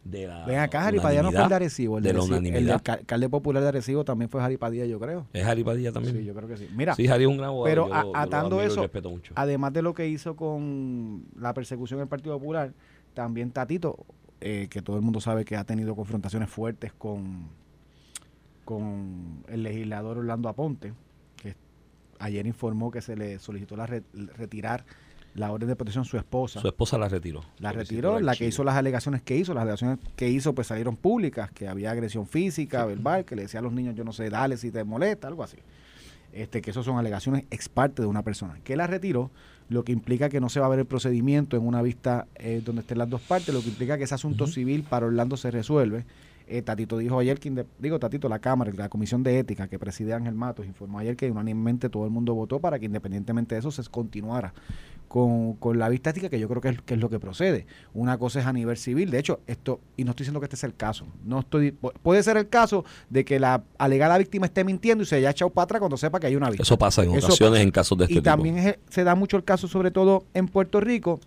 de 0.04 0.26
la 0.26 0.46
Ven 0.46 0.58
acá, 0.58 0.86
Harry 0.86 0.98
Padilla 0.98 1.22
no 1.22 1.30
fue 1.30 1.42
el 1.42 1.48
de. 1.50 1.54
Arecibo. 1.54 1.98
El 1.98 2.04
de 2.04 2.12
de 2.12 2.18
la 2.18 2.58
el 2.58 2.70
alcalde 2.70 3.28
popular 3.28 3.62
de 3.62 3.68
Arecibo 3.68 4.04
también 4.04 4.28
fue 4.30 4.42
Harry 4.42 4.56
Padilla, 4.56 4.86
yo 4.86 4.98
creo. 4.98 5.26
Es 5.32 5.44
Harry 5.44 5.62
Padilla 5.62 5.92
también. 5.92 6.16
Sí, 6.16 6.24
yo 6.24 6.34
creo 6.34 6.48
que 6.48 6.56
sí. 6.56 6.68
Mira, 6.74 6.94
Sí, 6.94 7.04
es 7.04 7.26
un 7.26 7.36
gran 7.36 7.48
abogado. 7.50 7.64
pero 7.70 7.88
yo 7.88 7.94
a- 7.94 7.98
lo- 8.02 8.06
yo 8.06 8.12
lo 8.12 8.18
atando 8.18 8.62
eso, 8.62 8.88
mucho. 9.10 9.32
además 9.36 9.72
de 9.74 9.82
lo 9.82 9.92
que 9.94 10.08
hizo 10.08 10.36
con 10.36 11.24
la 11.38 11.52
persecución 11.52 11.98
del 12.00 12.08
Partido 12.08 12.38
Popular, 12.38 12.72
también 13.14 13.50
Tatito, 13.50 13.98
eh, 14.40 14.68
que 14.70 14.80
todo 14.80 14.96
el 14.96 15.02
mundo 15.02 15.20
sabe 15.20 15.44
que 15.44 15.56
ha 15.56 15.64
tenido 15.64 15.94
confrontaciones 15.94 16.48
fuertes 16.48 16.92
con, 16.94 17.48
con 18.64 19.44
el 19.48 19.62
legislador 19.62 20.18
Orlando 20.18 20.48
Aponte, 20.48 20.92
que 21.36 21.54
ayer 22.18 22.46
informó 22.46 22.90
que 22.90 23.02
se 23.02 23.16
le 23.16 23.38
solicitó 23.38 23.76
la 23.76 23.86
re- 23.86 24.02
retirar 24.36 24.84
la 25.34 25.52
orden 25.52 25.68
de 25.68 25.76
protección 25.76 26.04
su 26.04 26.16
esposa. 26.16 26.60
Su 26.60 26.68
esposa 26.68 26.98
la 26.98 27.08
retiró. 27.08 27.42
La 27.58 27.72
retiró, 27.72 28.20
la 28.20 28.34
que 28.34 28.46
hizo 28.46 28.64
las 28.64 28.76
alegaciones 28.76 29.22
que 29.22 29.36
hizo, 29.36 29.54
las 29.54 29.62
alegaciones 29.62 29.98
que 30.16 30.28
hizo 30.28 30.54
pues 30.54 30.66
salieron 30.66 30.96
públicas, 30.96 31.50
que 31.52 31.68
había 31.68 31.90
agresión 31.90 32.26
física, 32.26 32.84
verbal, 32.84 33.24
que 33.24 33.36
le 33.36 33.42
decía 33.42 33.60
a 33.60 33.62
los 33.62 33.72
niños, 33.72 33.94
yo 33.94 34.04
no 34.04 34.12
sé, 34.12 34.28
dale 34.30 34.56
si 34.56 34.70
te 34.70 34.82
molesta, 34.84 35.28
algo 35.28 35.42
así. 35.42 35.58
Este, 36.32 36.62
que 36.62 36.70
eso 36.70 36.82
son 36.82 36.96
alegaciones 36.96 37.44
ex 37.50 37.68
parte 37.68 38.02
de 38.02 38.08
una 38.08 38.22
persona. 38.22 38.58
Que 38.62 38.76
la 38.76 38.86
retiró, 38.86 39.30
lo 39.68 39.84
que 39.84 39.92
implica 39.92 40.28
que 40.28 40.40
no 40.40 40.48
se 40.48 40.60
va 40.60 40.66
a 40.66 40.68
ver 40.68 40.80
el 40.80 40.86
procedimiento 40.86 41.56
en 41.56 41.66
una 41.66 41.80
vista 41.80 42.26
eh, 42.34 42.60
donde 42.64 42.82
estén 42.82 42.98
las 42.98 43.08
dos 43.08 43.20
partes, 43.20 43.54
lo 43.54 43.62
que 43.62 43.68
implica 43.68 43.96
que 43.96 44.04
ese 44.04 44.14
asunto 44.14 44.46
civil 44.46 44.82
para 44.82 45.06
Orlando 45.06 45.36
se 45.36 45.50
resuelve. 45.50 46.04
Eh, 46.52 46.62
Tatito 46.62 46.98
dijo 46.98 47.16
ayer 47.20 47.38
que, 47.38 47.64
digo 47.78 48.00
Tatito, 48.00 48.28
la 48.28 48.40
Cámara, 48.40 48.72
la 48.76 48.88
Comisión 48.88 49.22
de 49.22 49.38
Ética 49.38 49.68
que 49.68 49.78
preside 49.78 50.14
Ángel 50.14 50.34
Matos, 50.34 50.66
informó 50.66 50.98
ayer 50.98 51.14
que 51.16 51.30
unánimemente 51.30 51.88
todo 51.88 52.04
el 52.04 52.10
mundo 52.10 52.34
votó 52.34 52.58
para 52.58 52.80
que 52.80 52.86
independientemente 52.86 53.54
de 53.54 53.60
eso 53.60 53.70
se 53.70 53.84
continuara 53.88 54.52
con, 55.06 55.54
con 55.54 55.78
la 55.78 55.88
vista 55.88 56.10
ética, 56.10 56.28
que 56.28 56.40
yo 56.40 56.48
creo 56.48 56.60
que 56.60 56.68
es, 56.70 56.82
que 56.82 56.94
es 56.94 57.00
lo 57.00 57.08
que 57.08 57.20
procede. 57.20 57.66
Una 57.94 58.18
cosa 58.18 58.40
es 58.40 58.46
a 58.46 58.52
nivel 58.52 58.76
civil, 58.76 59.10
de 59.10 59.20
hecho, 59.20 59.40
esto, 59.46 59.78
y 59.96 60.02
no 60.02 60.10
estoy 60.10 60.24
diciendo 60.24 60.40
que 60.40 60.46
este 60.46 60.56
sea 60.56 60.66
el 60.68 60.74
caso, 60.74 61.06
no 61.24 61.38
estoy, 61.40 61.70
pu- 61.70 61.92
puede 62.02 62.20
ser 62.24 62.36
el 62.36 62.48
caso 62.48 62.84
de 63.10 63.24
que 63.24 63.38
la 63.38 63.62
alegada 63.78 64.18
víctima 64.18 64.46
esté 64.46 64.64
mintiendo 64.64 65.02
y 65.04 65.06
se 65.06 65.16
haya 65.16 65.30
echado 65.30 65.50
para 65.50 65.64
atrás 65.64 65.78
cuando 65.78 65.96
sepa 65.96 66.18
que 66.18 66.26
hay 66.26 66.34
una 66.36 66.48
vista. 66.50 66.64
Eso 66.64 66.76
pasa 66.76 67.04
en 67.04 67.10
Eso 67.14 67.26
ocasiones 67.28 67.58
pasa. 67.58 67.62
en 67.62 67.70
casos 67.70 67.96
de 67.98 68.04
este 68.04 68.14
y 68.14 68.16
tipo. 68.16 68.24
también 68.24 68.58
es- 68.58 68.78
se 68.88 69.04
da 69.04 69.14
mucho 69.14 69.36
el 69.36 69.44
caso, 69.44 69.68
sobre 69.68 69.92
todo 69.92 70.24
en 70.34 70.48
Puerto 70.48 70.80
Rico, 70.80 71.20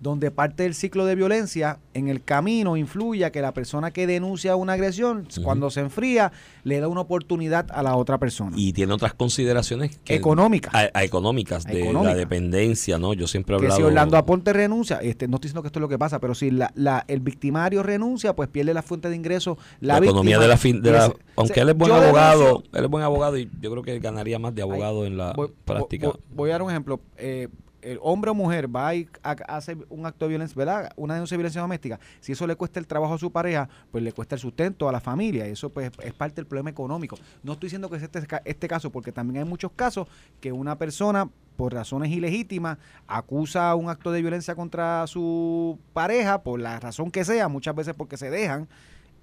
donde 0.00 0.30
parte 0.30 0.62
del 0.62 0.74
ciclo 0.74 1.06
de 1.06 1.14
violencia 1.14 1.78
en 1.94 2.08
el 2.08 2.22
camino 2.22 2.76
influye 2.76 3.24
a 3.24 3.32
que 3.32 3.40
la 3.42 3.52
persona 3.52 3.90
que 3.90 4.06
denuncia 4.06 4.54
una 4.56 4.74
agresión, 4.74 5.26
cuando 5.42 5.70
se 5.70 5.80
enfría, 5.80 6.30
le 6.64 6.78
da 6.80 6.88
una 6.88 7.00
oportunidad 7.00 7.66
a 7.72 7.82
la 7.82 7.96
otra 7.96 8.18
persona. 8.18 8.52
Y 8.56 8.72
tiene 8.72 8.92
otras 8.92 9.14
consideraciones 9.14 9.98
que 10.04 10.14
Económicas. 10.14 10.72
a- 10.74 10.90
a 10.94 11.04
económicas 11.04 11.64
de 11.64 11.92
la 11.92 12.14
dependencia, 12.14 12.98
¿no? 12.98 13.12
Yo 13.14 13.26
siempre 13.26 13.56
he 13.56 13.58
que 13.58 13.64
hablado 13.66 13.80
si 13.80 13.84
Orlando 13.86 14.16
Aponte 14.16 14.52
renuncia, 14.52 14.98
este, 15.02 15.26
no 15.26 15.36
estoy 15.36 15.48
diciendo 15.48 15.62
que 15.62 15.68
esto 15.68 15.78
es 15.78 15.82
lo 15.82 15.88
que 15.88 15.98
pasa, 15.98 16.20
pero 16.20 16.34
si 16.34 16.50
la, 16.50 16.70
la- 16.76 17.04
el 17.08 17.20
victimario 17.20 17.82
renuncia, 17.82 18.34
pues 18.36 18.48
pierde 18.48 18.74
la 18.74 18.82
fuente 18.82 19.08
de 19.10 19.16
ingreso. 19.16 19.58
La, 19.80 19.94
la, 19.98 20.06
economía 20.06 20.38
víctima. 20.38 20.42
de 20.42 20.48
la, 20.48 20.56
fin, 20.56 20.82
de 20.82 20.92
la- 20.92 21.12
aunque 21.36 21.54
se- 21.54 21.60
él 21.60 21.68
es 21.70 21.76
buen 21.76 21.90
abogado, 21.92 22.44
denuncio- 22.44 22.78
él 22.78 22.84
es 22.84 22.90
buen 22.90 23.04
abogado 23.04 23.36
y 23.38 23.50
yo 23.60 23.70
creo 23.70 23.82
que 23.82 23.92
él 23.92 24.00
ganaría 24.00 24.38
más 24.38 24.54
de 24.54 24.62
abogado 24.62 25.06
en 25.06 25.16
la 25.16 25.32
voy, 25.32 25.50
práctica. 25.64 26.06
voy- 26.08 26.18
voy 26.34 26.50
a 26.50 26.52
dar 26.54 26.62
un 26.62 26.70
ejemplo. 26.70 27.00
Eh, 27.16 27.48
el 27.92 27.98
hombre 28.02 28.30
o 28.30 28.34
mujer 28.34 28.74
va 28.74 28.94
y 28.94 29.08
ha- 29.22 29.36
hace 29.48 29.76
un 29.88 30.06
acto 30.06 30.24
de 30.26 30.30
violencia, 30.30 30.54
¿verdad? 30.56 30.90
Una 30.96 31.14
denuncia 31.14 31.34
de 31.34 31.38
violencia 31.38 31.60
doméstica. 31.60 31.98
Si 32.20 32.32
eso 32.32 32.46
le 32.46 32.56
cuesta 32.56 32.78
el 32.80 32.86
trabajo 32.86 33.14
a 33.14 33.18
su 33.18 33.30
pareja, 33.30 33.68
pues 33.90 34.04
le 34.04 34.12
cuesta 34.12 34.34
el 34.34 34.40
sustento 34.40 34.88
a 34.88 34.92
la 34.92 35.00
familia. 35.00 35.46
Eso 35.46 35.70
pues 35.70 35.90
es 36.02 36.12
parte 36.14 36.36
del 36.36 36.46
problema 36.46 36.70
económico. 36.70 37.16
No 37.42 37.52
estoy 37.52 37.66
diciendo 37.68 37.88
que 37.90 37.96
es 37.96 38.02
este, 38.02 38.22
este 38.44 38.68
caso, 38.68 38.90
porque 38.90 39.12
también 39.12 39.42
hay 39.42 39.48
muchos 39.48 39.72
casos 39.72 40.06
que 40.40 40.52
una 40.52 40.76
persona, 40.78 41.28
por 41.56 41.72
razones 41.74 42.10
ilegítimas, 42.12 42.78
acusa 43.06 43.74
un 43.74 43.88
acto 43.90 44.12
de 44.12 44.20
violencia 44.20 44.54
contra 44.54 45.06
su 45.06 45.78
pareja, 45.92 46.42
por 46.42 46.60
la 46.60 46.78
razón 46.80 47.10
que 47.10 47.24
sea, 47.24 47.48
muchas 47.48 47.74
veces 47.74 47.94
porque 47.94 48.16
se 48.16 48.30
dejan, 48.30 48.68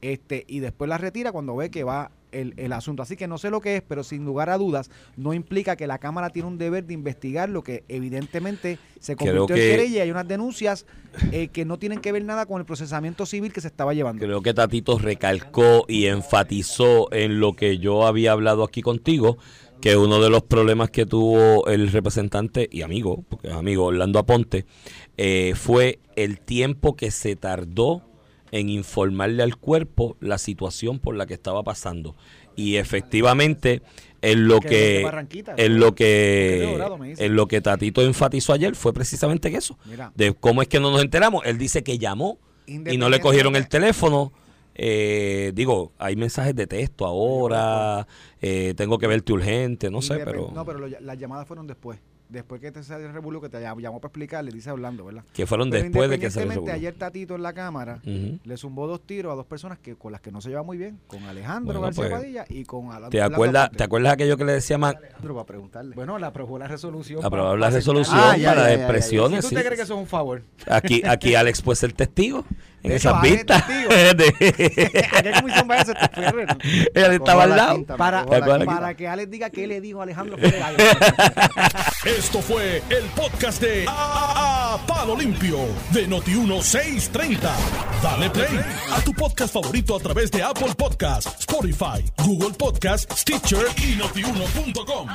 este, 0.02 0.44
y 0.48 0.60
después 0.60 0.90
la 0.90 0.98
retira 0.98 1.32
cuando 1.32 1.56
ve 1.56 1.70
que 1.72 1.84
va 1.84 2.12
el, 2.42 2.54
el 2.58 2.74
asunto. 2.74 3.02
Así 3.04 3.16
que 3.16 3.28
no 3.28 3.38
sé 3.38 3.50
lo 3.50 3.62
que 3.62 3.78
es, 3.78 3.82
pero 3.82 4.04
sin 4.04 4.26
lugar 4.26 4.50
a 4.50 4.58
dudas, 4.58 4.90
no 5.18 5.34
implica 5.34 5.76
que 5.76 5.88
la 5.88 5.98
Cámara 6.00 6.30
tiene 6.30 6.48
un 6.48 6.58
deber 6.58 6.86
de 6.86 6.94
investigar 6.94 7.50
lo 7.50 7.64
que 7.64 7.84
evidentemente 7.88 8.78
se 9.00 9.16
convirtió 9.16 9.56
que- 9.56 9.66
en 9.72 9.78
querella 9.78 9.98
y 9.98 10.00
hay 10.02 10.12
unas 10.12 10.28
denuncias 10.28 10.86
eh, 11.32 11.48
que 11.48 11.64
no 11.66 11.80
tienen 11.80 12.00
que 12.00 12.12
ver 12.12 12.24
nada 12.26 12.46
con 12.46 12.60
el 12.60 12.66
procesamiento 12.66 13.26
civil 13.26 13.54
que 13.54 13.62
se 13.62 13.68
estaba 13.68 13.94
llevando. 13.94 14.24
Creo 14.26 14.42
que 14.42 14.54
Tatito 14.54 14.98
recalcó 14.98 15.86
y 15.88 16.06
enfatizó 16.08 17.12
en 17.14 17.40
lo 17.40 17.54
que 17.54 17.78
yo 17.78 18.06
había 18.06 18.32
hablado 18.34 18.64
aquí 18.64 18.82
contigo, 18.82 19.38
que 19.82 19.98
uno 19.98 20.20
de 20.22 20.30
los 20.30 20.44
problemas 20.44 20.90
que 20.90 21.06
tuvo 21.06 21.68
el 21.68 21.92
representante 21.92 22.68
y 22.72 22.82
amigo, 22.82 23.24
porque 23.30 23.50
es 23.50 23.54
amigo 23.54 23.86
Orlando 23.86 24.20
Aponte, 24.20 24.66
eh, 25.18 25.54
fue 25.56 26.00
el 26.16 26.40
tiempo 26.40 26.96
que 26.96 27.12
se 27.12 27.36
tardó 27.36 28.02
en 28.52 28.70
informarle 28.70 29.44
al 29.44 29.58
cuerpo 29.58 30.18
la 30.20 30.38
situación 30.38 31.00
por 31.00 31.16
la 31.16 31.26
que 31.26 31.34
estaba 31.34 31.64
pasando. 31.64 32.16
Y 32.56 32.78
efectivamente, 32.78 33.82
en 34.22 34.48
lo 34.48 34.60
Que 34.60 35.02
en 35.58 35.80
lo 35.80 35.94
que, 35.94 36.64
en 37.18 37.36
lo 37.36 37.48
que 37.48 37.62
Tatito 37.62 38.02
enfatizó 38.02 38.54
ayer 38.54 38.76
fue 38.76 38.94
precisamente 38.94 39.56
eso, 39.56 39.78
de 40.16 40.34
cómo 40.34 40.62
es 40.62 40.68
que 40.68 40.80
no 40.80 40.92
nos 40.92 41.02
enteramos. 41.02 41.46
Él 41.46 41.58
dice 41.58 41.84
que 41.84 41.98
llamó 41.98 42.40
y 42.66 42.98
no 42.98 43.10
le 43.10 43.20
cogieron 43.20 43.56
el 43.56 43.68
teléfono. 43.68 44.32
Eh, 44.78 45.52
digo, 45.54 45.94
hay 45.98 46.18
mensajes 46.18 46.54
de 46.54 46.68
texto 46.68 47.06
ahora, 47.06 48.08
eh, 48.42 48.74
tengo 48.76 48.98
que 48.98 49.08
verte 49.08 49.32
urgente, 49.32 49.90
no 49.90 50.02
sé, 50.02 50.18
pero 50.26 50.52
No, 50.54 50.66
pero 50.66 50.86
las 50.88 51.18
llamadas 51.18 51.48
fueron 51.48 51.66
después. 51.66 52.00
Después 52.28 52.60
que 52.60 52.72
te 52.72 52.82
salió 52.84 53.06
el 53.06 53.14
revuelo 53.14 53.40
que 53.40 53.50
te 53.50 53.58
llam- 53.60 53.80
llamó 53.80 54.00
para 54.02 54.10
explicar, 54.10 54.44
le 54.44 54.52
dice 54.52 54.70
hablando, 54.72 55.06
¿verdad? 55.06 55.24
que 55.32 55.46
fueron 55.46 55.70
Pero 55.70 55.84
después 55.84 56.10
de 56.10 56.18
que 56.18 56.32
se 56.32 56.40
les 56.40 56.46
independientemente, 56.56 56.56
revolvió. 56.72 56.74
ayer 56.74 56.94
Tatito 56.98 57.36
en 57.36 57.44
la 57.44 57.54
cámara 57.54 58.00
Ujú. 58.04 58.40
le 58.44 58.58
zumbó 58.58 58.88
dos 58.88 59.02
tiros 59.06 59.32
a 59.32 59.36
dos 59.36 59.46
personas 59.46 59.78
que 59.78 59.96
con 59.96 60.12
las 60.12 60.22
que 60.22 60.32
no 60.32 60.42
se 60.42 60.50
lleva 60.50 60.64
muy 60.64 60.78
bien, 60.78 61.00
con 61.08 61.22
Alejandro 61.24 61.80
Bueno, 61.80 61.82
García 61.82 62.04
pues, 62.10 62.12
Padilla 62.22 62.46
y 62.50 62.64
con 62.64 62.92
Alan- 62.92 63.12
¿Te 63.12 63.22
acuerdas. 63.22 63.70
¿Te 63.72 63.84
acuerdas 63.84 64.14
aquello 64.14 64.38
que 64.38 64.46
le 64.46 64.54
decía 64.54 64.78
Man? 64.80 64.96
Alejandro, 64.98 65.34
para 65.36 65.46
preguntarle. 65.46 65.96
Bueno, 65.96 66.18
le 66.18 66.26
aprobó 66.26 66.58
la 66.58 66.68
resolución. 66.68 67.20
Aprobar 67.24 67.52
para- 67.52 67.60
la 67.60 67.66
para 67.68 67.76
resolución 67.76 68.18
aceptar- 68.18 68.34
Ah, 68.34 68.38
ya, 68.38 68.50
para 68.56 68.68
ya, 68.70 68.74
expresiones. 68.74 69.40
¿Y 69.40 69.42
tú 69.42 69.48
sí. 69.50 69.56
te 69.56 69.62
crees 69.62 69.78
que 69.78 69.84
eso 69.84 69.94
es 69.94 70.00
un 70.00 70.08
favor? 70.08 70.42
Aquí, 70.68 71.04
aquí 71.06 71.36
Alex 71.36 71.62
puede 71.62 71.76
ser 71.76 71.94
testigo 71.94 72.44
en 72.86 72.90
De 72.90 72.96
esas 72.96 73.22
vistas. 73.22 73.68
testigo. 73.68 73.90
De- 73.90 75.08
¿A 75.18 75.22
qué 75.24 75.32
comisión 75.34 75.68
va 75.70 75.76
a 75.76 75.86
ser? 75.86 75.96
Te. 75.98 77.00
Él 77.06 77.12
estaba 77.20 77.44
al 77.44 77.50
la 77.52 77.56
lado. 77.56 77.76
quinta, 77.76 77.98
Para, 77.98 78.26
para 78.26 78.96
que 78.96 79.08
Alex 79.08 79.30
diga 79.32 79.50
qué 79.50 79.68
le 79.68 79.82
dijo 79.82 80.00
a 80.00 80.04
Alejandro. 80.04 80.38
Esto 82.06 82.42
fue 82.42 82.82
el 82.90 83.04
podcast 83.16 83.62
de 83.62 83.86
A, 83.88 84.78
Palo 84.88 85.16
Limpio 85.18 85.58
de 85.92 86.08
Noti1630. 86.08 87.40
Dale 88.04 88.30
play 88.30 88.60
a 88.94 89.02
tu 89.02 89.14
podcast 89.14 89.54
favorito 89.54 89.96
a 89.96 90.00
través 90.00 90.32
de 90.32 90.44
Apple 90.44 90.74
Podcasts, 90.78 91.36
Spotify, 91.40 92.04
Google 92.24 92.52
Podcasts, 92.58 93.22
Stitcher 93.22 93.66
y 93.78 93.96
notiuno.com. 93.96 95.08